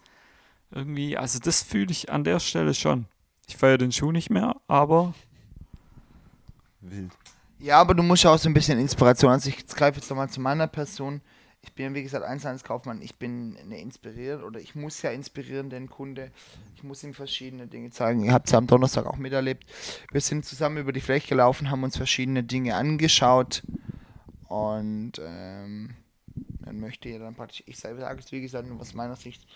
[0.74, 3.06] Irgendwie, also das fühle ich an der Stelle schon.
[3.46, 5.14] Ich feiere den Schuh nicht mehr, aber
[6.80, 7.12] Wild.
[7.58, 9.30] Ja, aber du musst ja auch so ein bisschen Inspiration.
[9.30, 11.20] Also ich greife jetzt nochmal zu meiner Person.
[11.64, 13.00] Ich bin, wie gesagt, Einzelhandelskaufmann.
[13.02, 16.32] Ich bin eine inspiriert oder ich muss ja inspirieren den Kunde.
[16.74, 18.24] Ich muss ihm verschiedene Dinge zeigen.
[18.24, 19.64] Ihr habt es ja am Donnerstag auch miterlebt.
[20.10, 23.62] Wir sind zusammen über die Fläche gelaufen, haben uns verschiedene Dinge angeschaut
[24.48, 25.94] und ähm,
[26.64, 29.46] dann möchte er dann praktisch, ich sage es wie gesagt, nur aus meiner Sicht,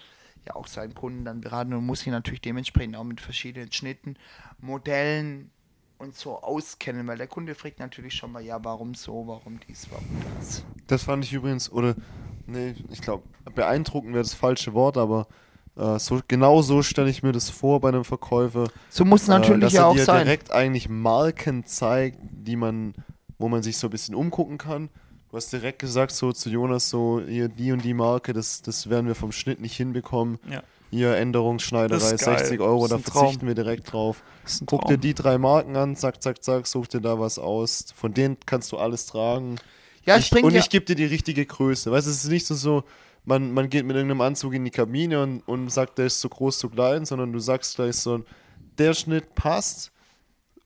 [0.46, 4.16] ja auch seinen Kunden dann beraten und muss ihn natürlich dementsprechend auch mit verschiedenen Schnitten,
[4.60, 5.50] Modellen
[5.98, 9.86] und so auskennen, weil der Kunde fragt natürlich schon mal, ja, warum so, warum dies,
[9.90, 10.06] warum
[10.38, 10.64] das.
[10.86, 11.94] Das fand ich übrigens, oder,
[12.46, 13.24] nee, ich glaube,
[13.54, 15.26] beeindruckend wäre das falsche Wort, aber
[15.76, 18.68] äh, so, genau so stelle ich mir das vor bei einem Verkäufer.
[18.90, 20.24] So muss es natürlich äh, dass ja er auch dir sein.
[20.24, 22.94] direkt eigentlich Marken zeigt, die man,
[23.38, 24.90] wo man sich so ein bisschen umgucken kann.
[25.30, 28.88] Du hast direkt gesagt so zu Jonas so, hier die und die Marke, das, das
[28.88, 30.38] werden wir vom Schnitt nicht hinbekommen.
[30.50, 30.62] Ja.
[30.90, 32.38] Hier Änderungsschneiderei, Das ist geil.
[32.38, 33.02] 60 Euro, da Traum.
[33.02, 34.22] verzichten wir direkt drauf.
[34.66, 37.86] Guck dir die drei Marken an, zack, zack, zack, such dir da was aus.
[37.94, 39.56] Von denen kannst du alles tragen.
[40.04, 41.90] Ja, ich, bringt und ja, ich gebe dir die richtige Größe.
[41.90, 42.84] Weißt du, es ist nicht so, so
[43.24, 46.28] man, man geht mit irgendeinem Anzug in die Kabine und, und sagt, der ist zu
[46.28, 48.24] groß, zu klein, sondern du sagst gleich so,
[48.78, 49.90] der Schnitt passt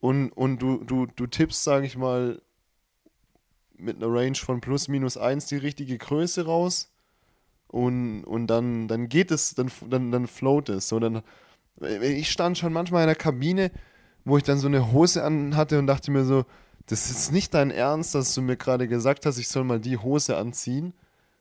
[0.00, 2.42] und, und du, du, du tippst, sage ich mal,
[3.80, 6.90] mit einer Range von plus minus 1 die richtige Größe raus
[7.68, 10.88] und, und dann, dann geht es, dann, dann, dann float es.
[10.88, 11.22] So, dann,
[12.02, 13.70] ich stand schon manchmal in der Kabine,
[14.24, 16.44] wo ich dann so eine Hose an hatte und dachte mir so,
[16.86, 19.96] das ist nicht dein Ernst, dass du mir gerade gesagt hast, ich soll mal die
[19.96, 20.92] Hose anziehen.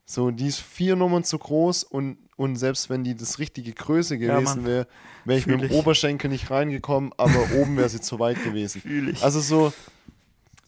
[0.06, 4.16] So, die ist vier Nummern zu groß und, und selbst wenn die das richtige Größe
[4.16, 4.66] Ja, gewesen Mann.
[4.66, 4.88] wäre,
[5.26, 5.78] wäre ich Fühl mit dem ich.
[5.78, 8.82] Oberschenkel nicht reingekommen, aber oben wäre sie zu weit gewesen.
[8.84, 9.24] Fühl ich.
[9.24, 9.74] Also so,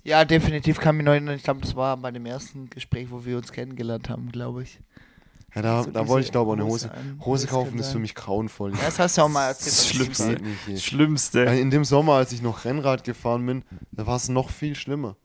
[0.03, 1.35] ja, definitiv kann mich noch erinnern.
[1.35, 4.79] Ich glaube, das war bei dem ersten Gespräch, wo wir uns kennengelernt haben, glaube ich.
[5.55, 6.89] ja, da, So da wollte ich glaube auch eine Hose.
[6.89, 7.25] Hose.
[7.25, 8.71] Hose Das kaufen ist für mich grauenvoll.
[8.71, 9.67] Ja, das hast du auch mal erzählt.
[9.67, 10.37] Das Schlimmste.
[10.67, 10.77] ey.
[10.77, 11.39] Schlimmste.
[11.41, 15.15] In dem Sommer, als ich noch Rennrad gefahren bin, da war es noch viel schlimmer.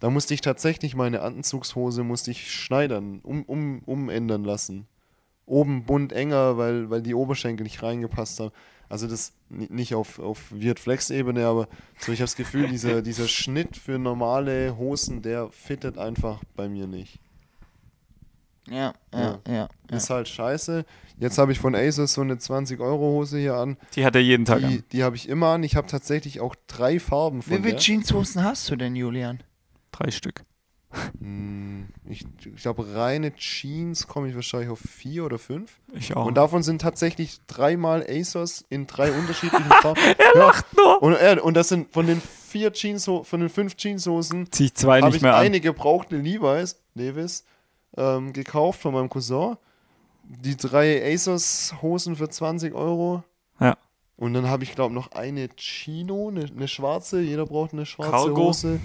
[0.00, 4.86] Da musste ich tatsächlich meine Anzugshose musste ich schneidern, um, um, umändern lassen.
[5.44, 8.52] Oben bunt enger, weil, weil die Oberschenkel nicht reingepasst haben.
[8.90, 11.68] Also das ni- nicht auf, auf Weird Flex-Ebene, aber
[11.98, 16.68] so ich habe das Gefühl, dieser, dieser Schnitt für normale Hosen, der fittet einfach bei
[16.68, 17.18] mir nicht.
[18.68, 19.68] Ja, ja, ja.
[19.90, 19.96] ja.
[19.96, 20.84] Ist halt scheiße.
[21.18, 23.76] Jetzt habe ich von Asus so eine 20-Euro-Hose hier an.
[23.96, 24.84] Die hat er jeden Tag Die, an.
[24.92, 25.62] die habe ich immer an.
[25.64, 27.76] Ich habe tatsächlich auch drei Farben von Wie viele.
[27.78, 29.42] Jeanshosen hast du denn, Julian?
[29.92, 30.42] Drei Stück.
[31.20, 35.78] Hm, Ich, ich glaube, reine Jeans komme ich wahrscheinlich auf vier oder fünf.
[35.94, 36.26] Ich auch.
[36.26, 40.00] Und davon sind tatsächlich dreimal ASOS in drei unterschiedlichen Farben.
[40.18, 41.02] er lacht nur.
[41.02, 44.74] Und, äh, und das sind von den vier Jeans, von den fünf Jeanshosen Zieh ich
[44.74, 45.44] zwei habe nicht ich mehr an.
[45.44, 47.44] eine gebrauchte Levi's, Levis
[47.96, 49.56] ähm, gekauft von meinem Cousin.
[50.24, 53.22] Die drei ASOS-Hosen für 20 Euro.
[53.60, 53.76] Ja.
[54.16, 57.20] Und dann habe ich, glaube noch eine Chino, eine, eine schwarze.
[57.20, 58.36] Jeder braucht eine schwarze Cargo.
[58.48, 58.80] Hose.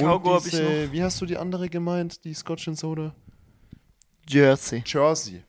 [0.00, 3.14] Und Cargo hab ich diese, wie hast du die andere gemeint, die Scotch and Soda?
[4.28, 4.82] Jersey.
[4.86, 5.42] Jersey.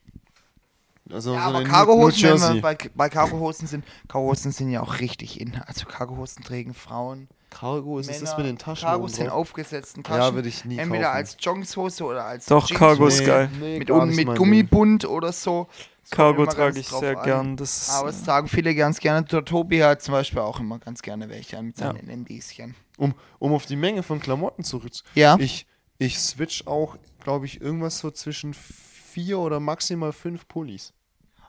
[1.12, 4.82] Also Ja, so aber eine Cargohosen, wenn wir bei, bei Cargohosen sind, Cargohosen sind ja
[4.82, 5.56] auch richtig in.
[5.68, 7.28] Also Cargohosen tragen Frauen.
[7.50, 8.38] Cargo, ist es das Männer.
[8.38, 8.88] mit den Taschen?
[8.88, 9.34] Cargos oben sind drauf?
[9.40, 10.22] aufgesetzten Taschen.
[10.22, 11.18] Ja, würde ich nie Entweder kaufen.
[11.18, 13.50] als Joggingshose oder als Doch, Jeans- Cargo ist Nee, geil.
[13.60, 15.68] nee, mit, nicht mit Gummibund oder so.
[16.12, 17.24] Cargo trage ich sehr an.
[17.26, 17.58] gern.
[17.58, 19.26] Das ist, Aber es tragen viele ganz gerne.
[19.28, 21.88] Der Tobi hat zum Beispiel auch immer ganz gerne welche mit Ja.
[21.88, 22.74] seinen Indischen.
[23.02, 24.92] Um, um auf die Menge von Klamotten zurück.
[25.16, 25.36] Ja.
[25.40, 25.66] Ich,
[25.98, 30.94] ich switch auch, glaube ich, irgendwas so zwischen vier oder maximal fünf Pullis.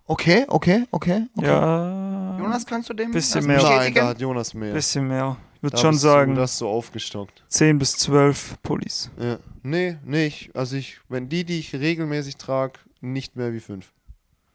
[0.07, 1.27] Okay, okay, okay.
[1.37, 1.47] okay.
[1.47, 3.63] ja, Jonas, kannst du dem Bisschen mehr.
[3.63, 4.73] Nein, da hat Jonas mehr.
[4.73, 5.37] bisschen mehr.
[5.57, 7.45] Ich würde schon sagen, Du, das so aufgestockt.
[7.49, 9.11] 10 bis 12 Pullis.
[9.19, 9.39] Ja.
[9.63, 13.93] Nee, nee, ich, also ich, wenn die, die ich regelmäßig trage, nicht mehr wie fünf.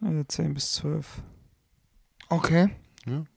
[0.02, 1.08] Also 10 bis 12.
[2.30, 2.70] Okay.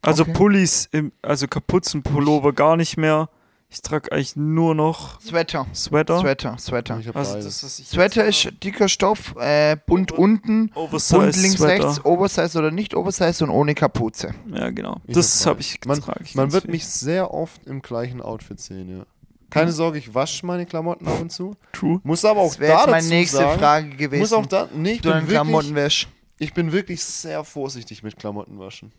[0.03, 0.33] Also Okay.
[0.33, 3.29] Pullis, im, also Kapuzenpullover gar nicht mehr.
[3.73, 5.65] Ich trage eigentlich nur noch Sweater.
[5.73, 6.19] Sweater.
[6.19, 6.99] Sweater, Sweater.
[6.99, 7.45] Ich Also beides.
[7.45, 11.85] das, was ich Sweater ist dicker Stoff, äh, bunt unten, Oversize bunt links, Sweater.
[11.87, 14.35] rechts, Oversize oder nicht Oversize und ohne Kapuze.
[14.53, 14.97] Ja, genau.
[15.07, 16.73] Ich das hab habe ich Man, trage ich man wird viel.
[16.73, 19.07] mich sehr oft im gleichen Outfit sehen, ja.
[19.51, 21.57] Keine Sorge, ich wasche meine Klamotten ab und zu.
[21.73, 22.01] True.
[22.05, 24.21] Muss aber auch Das da jetzt meine dazu nächste sagen, Frage gewesen.
[24.21, 26.09] muss auch da, nee, ich du bin, Klamotten wirklich, wäschst.
[26.39, 28.93] ich bin wirklich sehr vorsichtig mit Klamotten waschen.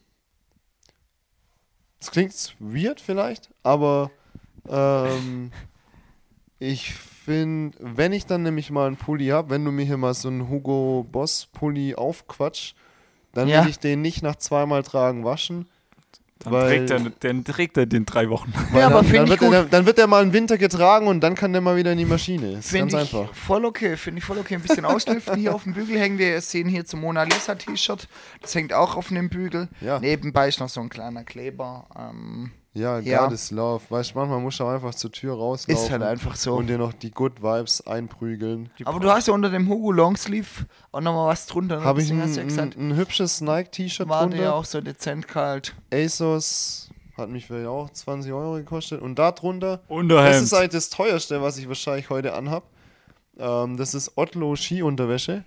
[2.00, 4.12] Das klingt weird vielleicht, aber
[4.70, 5.52] ähm,
[6.60, 10.14] ich finde, wenn ich dann nämlich mal einen Pulli habe, wenn du mir hier mal
[10.14, 12.74] so einen Hugo Boss Pulli aufquatsch,
[13.34, 13.64] dann Ja.
[13.64, 15.68] will ich den nicht nach zweimal tragen waschen.
[16.40, 18.52] Dann Weil- trägt, er, dann trägt er den drei Wochen.
[18.74, 19.54] Ja, aber dann, find dann, ich wird gut.
[19.54, 22.00] er, dann wird er mal im Winter getragen und dann kann der mal wieder in
[22.00, 22.54] die Maschine.
[22.54, 23.34] Ist Finde ganz ich einfach.
[23.36, 24.56] voll okay, finde ich voll okay.
[24.56, 28.08] Ein bisschen auslüften hier auf dem Bügel hängen wir sehen hier zum Mona Lisa T-Shirt.
[28.42, 29.68] Das hängt auch auf einem Bügel.
[29.82, 30.00] Ja.
[30.00, 31.86] Nebenbei ist noch so ein kleiner Kleber.
[31.96, 33.26] Ähm, Ja, Ja.
[33.26, 33.84] God is Love.
[33.90, 36.56] Weißt du, manchmal musst du auch einfach zur Tür rauslaufen Ist halt einfach so.
[36.56, 38.70] und dir noch die Good Vibes einprügeln.
[38.86, 41.80] Aber du hast ja unter dem Hugo Longsleeve auch nochmal was drunter.
[41.80, 41.84] Ne?
[41.84, 44.56] Habe ich ein, hast du ja ein, gesagt, ein hübsches Nike-T-Shirt war der ja drunter.
[44.56, 45.76] auch so dezent kalt.
[45.94, 49.02] ASOS hat mich vielleicht auch 20 Euro gekostet.
[49.02, 50.44] Und da drunter, das Unterhemd.
[50.44, 52.64] ist eigentlich das teuerste, was ich wahrscheinlich heute anhab.
[53.38, 55.44] Ähm, das ist Otlo Skiunterwäsche.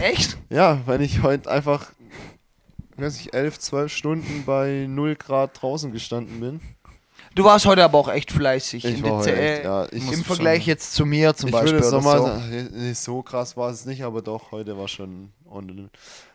[0.00, 0.36] Echt?
[0.50, 1.86] Ja, weil ich heute einfach,
[2.98, 6.60] weiß ich, 11, 12 Stunden bei 0 Grad draußen gestanden bin.
[7.34, 8.84] Du warst heute aber auch echt fleißig.
[8.84, 11.52] Ich in war der echt, ja, ich Im schon- Vergleich jetzt zu mir zum ich
[11.52, 11.72] Beispiel.
[11.74, 12.24] würde jetzt oder nochmal so.
[12.26, 15.90] sagen, nee, so krass war es nicht, aber doch, heute war schon on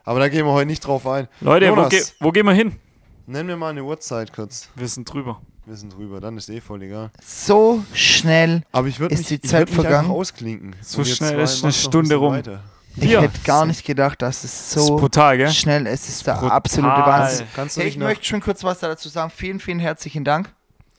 [0.06, 1.28] Aber da gehen wir heute nicht drauf ein.
[1.42, 1.90] Leute, wo, Jonas.
[1.90, 2.76] ge wo gehen wir hin?
[3.26, 4.70] Nenn mir mal eine Uhrzeit kurz.
[4.76, 5.42] Wir sind drüber.
[5.66, 7.10] Wir sind drüber, dann ist eh voll egal.
[7.26, 8.64] So schnell.
[8.74, 10.12] Aber ich würde Ist mich, die ich Zeit mich vergangen?
[10.12, 10.76] ausklinken.
[10.82, 12.34] So schnell ist eine ein Stunde rum.
[12.34, 12.62] weiter.
[12.96, 13.22] Ich Ja.
[13.22, 15.50] hätte gar nicht gedacht, dass es Das ist so brutal, gell?
[15.52, 16.04] schnell ist.
[16.08, 16.52] Es ist der Brutal.
[16.52, 17.48] absolute Wahnsinn.
[17.76, 19.32] Hey, ich möchte schon kurz was dazu sagen.
[19.36, 20.50] Vielen, vielen herzlichen Dank,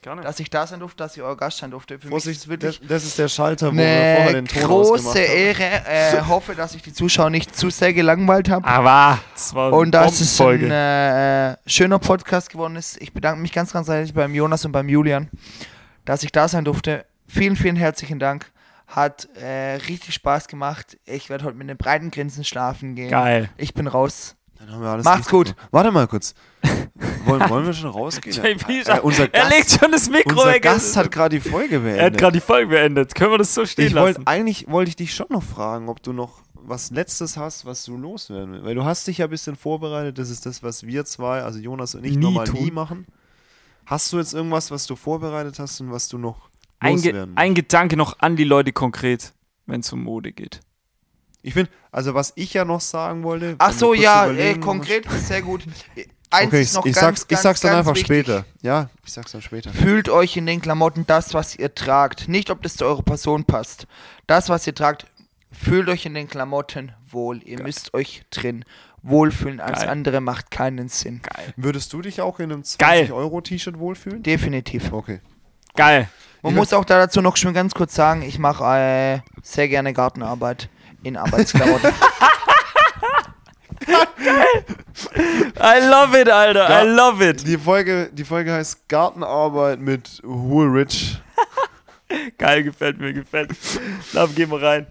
[0.03, 0.23] Gerne.
[0.23, 1.99] dass ich da sein durfte, dass ich euer Gast sein durfte.
[1.99, 4.63] Für mich ist Vorsicht, wirklich das, das ist der Schalter, wo wir vorher den Ton
[4.65, 5.37] ausgemacht große haben.
[5.37, 5.63] Ehre.
[5.87, 8.67] Äh, hoffe, dass ich die Zuschauer nicht zu sehr gelangweilt habe.
[8.67, 13.01] Aber das war Und dass es ein äh, schöner Podcast geworden ist.
[13.01, 15.31] Ich bedanke mich ganz, ganz herzlich beim Jonas und beim Julian,
[16.05, 17.05] dass ich da sein durfte.
[17.29, 18.51] Vielen, vielen herzlichen Dank.
[18.87, 20.99] Hat äh, richtig Spaß gemacht.
[21.07, 23.11] Ich werde heute mit einem breiten Grinsen schlafen gehen.
[23.11, 23.49] Geil.
[23.57, 24.37] Ich bin raus.
[24.59, 25.47] Dann haben wir alles Macht's gut.
[25.47, 25.69] gemacht.
[25.73, 26.35] Warte mal kurz.
[27.27, 28.35] wollen, wollen wir schon rausgehen?
[28.37, 30.63] JP, Äh, unser er Gast, legt schon das Mikro unser weg.
[30.63, 31.99] Gast hat gerade die Folge beendet.
[32.01, 33.15] er hat gerade die Folge beendet.
[33.15, 34.27] Können wir das so stehen ich lassen?
[34.27, 37.97] eigentlich wollte ich dich schon noch fragen, ob du noch was Letztes hast, was du
[37.97, 38.65] loswerden willst.
[38.67, 40.19] Weil du hast dich ja ein bisschen vorbereitet.
[40.19, 42.63] Das ist das, was wir zwei, also Jonas und ich, Nie normal tun.
[42.65, 43.07] nie machen.
[43.87, 46.49] Hast du jetzt irgendwas, was du vorbereitet hast und was du noch
[46.81, 49.33] Ein, Ge ein Gedanke noch an die Leute konkret,
[49.67, 50.61] wenn es um Mode geht.
[51.43, 53.57] Ich finde, also was ich ja noch sagen wollte.
[53.59, 55.65] Ach so, ja, äh, überlegen konkret ist sehr gut.
[56.31, 58.07] Eins Okay, ist ich, noch ich, ganz, sag's, ich ganz, sag's dann ganz einfach wichtig.
[58.07, 58.45] später.
[58.63, 59.71] Ja, ich sag's dann später.
[59.73, 62.29] Fühlt euch in den Klamotten das, was ihr tragt.
[62.29, 63.87] Nicht, ob das zu eurer Person passt.
[64.27, 65.07] Das, was ihr tragt,
[65.53, 67.41] fühlt euch in den Klamotten wohl.
[67.45, 68.65] Ihr müsst euch drin
[69.03, 69.61] wohlfühlen.
[69.61, 69.89] Alles Geil.
[69.91, 71.21] andere macht keinen Sinn.
[71.23, 71.53] Geil.
[71.57, 73.05] Würdest du dich auch in einem Geil.
[73.05, 74.23] 20-Euro-T-Shirt wohlfühlen?
[74.23, 74.93] Definitiv.
[74.93, 75.21] Okay.
[75.77, 76.09] Geil.
[76.43, 79.69] Man Ich muss auch da dazu noch schon ganz kurz sagen, ich mache äh, sehr
[79.69, 80.69] gerne Gartenarbeit
[81.03, 81.91] in Arbeitsklamotten.
[85.57, 86.67] I love it, Alter.
[86.69, 87.47] Ga- I love it.
[87.47, 91.21] Die Folge, die Folge heißt Gartenarbeit mit Woolrich.
[92.39, 93.57] Geil, gefällt mir, gefällt mir.
[94.13, 94.87] Dann gehen wir rein.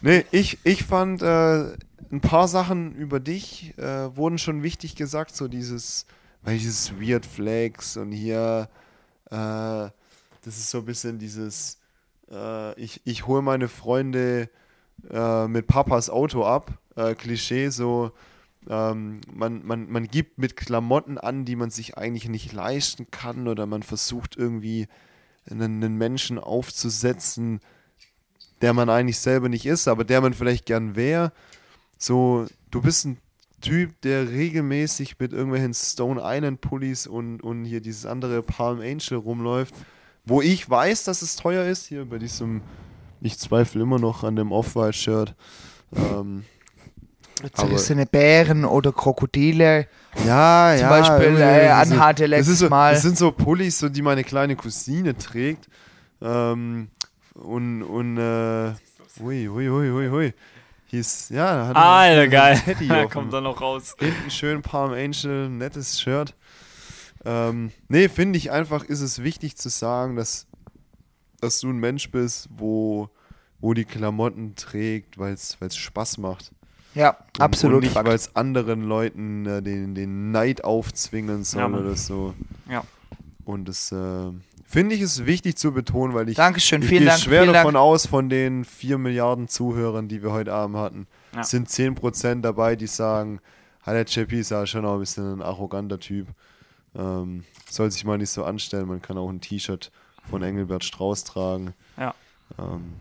[0.00, 1.72] Nee, ich, ich fand äh,
[2.12, 6.06] ein paar Sachen über dich äh, wurden schon wichtig gesagt, so dieses,
[6.42, 8.68] weil dieses Weird Flex und hier,
[9.30, 9.88] äh,
[10.46, 11.80] das ist so ein bisschen dieses,
[12.30, 14.48] äh, ich, ich hole meine Freunde
[15.10, 18.12] äh, mit Papas Auto ab, äh, Klischee, so,
[18.68, 23.48] ähm, man, man, man gibt mit Klamotten an, die man sich eigentlich nicht leisten kann
[23.48, 24.86] oder man versucht irgendwie
[25.50, 27.60] einen, einen Menschen aufzusetzen,
[28.60, 31.32] der man eigentlich selber nicht ist, aber der man vielleicht gern wäre.
[31.98, 33.18] So, du bist ein
[33.60, 39.18] Typ, der regelmäßig mit irgendwelchen Stone Island Pullis und, und hier dieses andere Palm Angel
[39.18, 39.74] rumläuft,
[40.26, 42.60] wo ich weiß, dass es teuer ist, hier bei diesem,
[43.20, 45.34] ich zweifle immer noch an dem Off-White-Shirt.
[45.94, 46.44] Ähm,
[47.76, 49.86] sind Bären oder Krokodile.
[50.26, 50.88] ja, Zum ja.
[50.88, 52.94] Beispiel, äh, anhatte das, letztes so, Mal.
[52.94, 55.68] das sind so Pullis, so, die meine kleine Cousine trägt.
[56.20, 56.88] Ähm,
[57.34, 58.72] und, und, äh,
[59.20, 60.34] hui, hui, hui, hui, hui.
[60.86, 62.62] Hieß, ja, da hat er Alter, ein geil.
[62.64, 63.94] Teddy Da kommt er noch raus.
[63.98, 66.34] hinten schön Palm Angel, nettes Shirt.
[67.26, 70.46] Ähm, nee, finde ich einfach, ist es wichtig zu sagen, dass,
[71.40, 73.10] dass du ein Mensch bist, wo,
[73.60, 76.52] wo die Klamotten trägt, weil es Spaß macht.
[76.94, 77.76] Ja, Und- absolut.
[77.78, 82.32] Und nicht, weil es anderen Leuten äh, den, den Neid aufzwingen soll Ja, oder so.
[82.70, 82.84] Ja.
[83.44, 84.30] Und das äh,
[84.64, 87.20] finde ich ist wichtig zu betonen, weil ich, Dankeschön, ich vielen gehe Dank.
[87.20, 87.84] schwer vielen davon Dank.
[87.84, 91.44] aus, von den 4 Milliarden Zuhörern, die wir heute Abend hatten, Ja.
[91.44, 93.40] sind 10% dabei, die sagen,
[93.84, 96.28] "Ah, der JP ist ja schon auch ein bisschen ein arroganter Typ.
[96.96, 99.90] Ähm, soll sich mal nicht so anstellen, man kann auch ein T-Shirt
[100.30, 101.74] von Engelbert Strauß tragen.
[101.96, 102.14] Ja.
[102.58, 102.94] Ähm,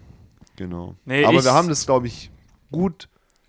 [0.55, 0.95] genau.
[1.05, 2.29] Nee, Aber ich- wir haben das, glaube ich,
[2.71, 3.07] gut,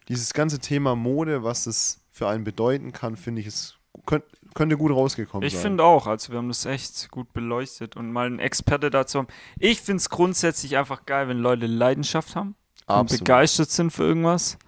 [0.08, 3.74] dieses ganze Thema Mode, was es für einen bedeuten kann, finde ich, es
[4.06, 4.24] könnt,
[4.54, 5.62] könnte gut rausgekommen Ich sein.
[5.62, 9.28] finde auch, also wir haben das echt gut beleuchtet und mal einen Experte dazu haben.
[9.58, 12.54] Ich finde es grundsätzlich einfach geil, wenn Leute Leidenschaft haben
[12.86, 13.24] und Absolut.
[13.24, 14.58] begeistert sind für irgendwas.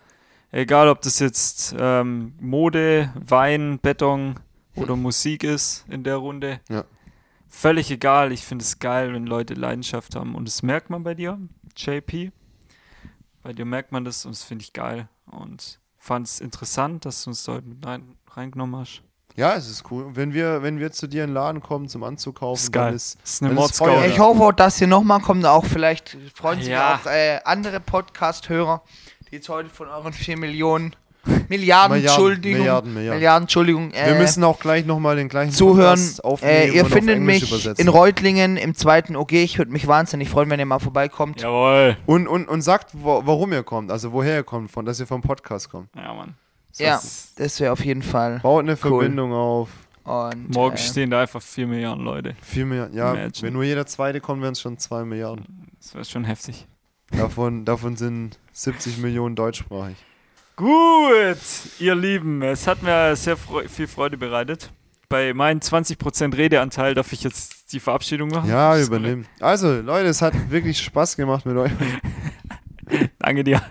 [0.51, 4.35] Egal, ob das jetzt ähm, Mode, Wein, Beton
[4.81, 6.61] oder Musik ist in der Runde.
[6.69, 6.85] Ja.
[7.49, 8.33] Völlig egal.
[8.33, 10.35] Ich finde es geil, wenn Leute Leidenschaft haben.
[10.35, 11.39] Und das merkt man bei dir,
[11.77, 12.31] JP.
[13.43, 15.09] Bei dir merkt man das und das finde ich geil.
[15.27, 19.03] Und fand es interessant, dass du uns da heute mit rein, reingenommen hast.
[19.37, 20.11] Ja, es ist cool.
[20.17, 22.87] Wenn wir, wenn wir zu dir in den Laden kommen zum Anzukaufen, Ist geil.
[22.87, 23.69] dann ist, Das ist eine dann.
[23.69, 26.97] Feuer Ich hoffe auch, dass ihr nochmal kommt, auch vielleicht freuen sich Ja.
[26.97, 28.83] auch äh, andere Podcast-Hörer,
[29.31, 30.97] die jetzt heute von euren 4 Millionen,
[31.49, 33.19] Milliarden, Entschuldigung, Milliarden, Milliarden.
[33.19, 36.01] Milliarden, Entschuldigung, äh, Wir müssen auch gleich nochmal den gleichen zuhören.
[36.43, 37.83] Äh, ihr findet mich übersetzen.
[37.83, 39.33] in Reutlingen im zweiten OG.
[39.33, 41.43] Ich würde mich wahnsinnig freuen, wenn ihr mal vorbeikommt.
[41.43, 41.97] Jawohl.
[42.07, 45.07] und, und, und sagt, wo, warum ihr kommt, also woher ihr kommt, von, dass ihr
[45.07, 45.89] vom Podcast kommt.
[45.97, 46.35] Ja, Mann.
[46.77, 47.01] Ja,
[47.37, 48.39] das wäre auf jeden Fall.
[48.41, 48.77] Baut eine Cool.
[48.77, 49.69] Verbindung auf.
[50.05, 52.35] Und, Morgen äh, stehen da einfach 4 Milliarden Leute.
[52.41, 52.97] Vier Milliarden.
[52.97, 53.33] Ja, Imagine.
[53.43, 55.67] wenn nur jeder zweite kommt, wären es schon zwei Milliarden.
[55.79, 56.67] Das wäre schon heftig.
[57.11, 59.97] Davon, davon sind 70 Millionen deutschsprachig.
[60.59, 61.39] Gut,
[61.79, 64.73] ihr Lieben, es hat mir sehr freu viel Freude bereitet.
[65.09, 68.51] Bei meinem 20% Redeanteil darf ich jetzt die Verabschiedung machen.
[68.51, 69.29] Ja, übernehmen.
[69.39, 71.71] Also, Leute, es hat wirklich Spaß gemacht mit euch.
[73.21, 73.63] Danke dir.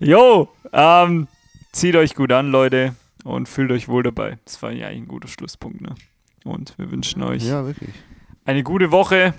[0.00, 1.28] Jo, ähm,
[1.70, 4.38] zieht euch gut an, Leute, und fühlt euch wohl dabei.
[4.46, 5.94] Das war ja eigentlich ein guter Schlusspunkt, ne?
[6.42, 7.64] Und wir wünschen euch Ja,
[8.44, 9.34] eine gute Woche.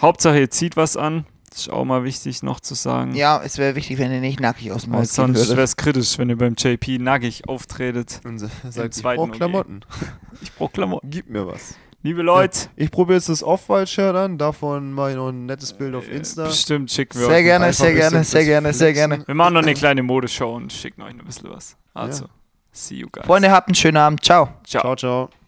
[0.00, 1.26] Hauptsache, ihr zieht was an.
[1.52, 3.14] Das ist auch mal wichtig noch zu sagen.
[3.14, 5.76] ja, es wäre wichtig, wenn ihr nicht nackig aus dem Haus gehen sonst wäre es
[5.76, 8.20] kritisch, wenn ihr beim JP nackig auftretet.
[8.24, 9.30] Und sa- sagt, ich brauche.
[9.30, 9.80] Klamotten.
[10.40, 11.10] Ich brauch Klamotten.
[11.10, 11.74] Gib mir was.
[12.02, 14.36] Liebe Leute, Ich probiere jetzt das Off-White-Shirt an.
[14.38, 16.46] Davon mache ich noch ein nettes Bild auf äh, Insta.
[16.46, 17.44] bestimmt schicken wir Sehr euch.
[17.44, 19.22] gerne, sehr gerne, sehr gerne, sehr gerne.
[19.26, 21.76] Wir machen noch eine kleine Modeshow und schicken euch ein bisschen was.
[21.94, 22.24] Also,
[22.72, 23.24] see you guys.
[23.26, 24.24] Freunde, habt einen schönen Abend.
[24.24, 24.48] Ciao.
[24.64, 24.80] Ciao.
[24.82, 25.41] Ciao, ciao.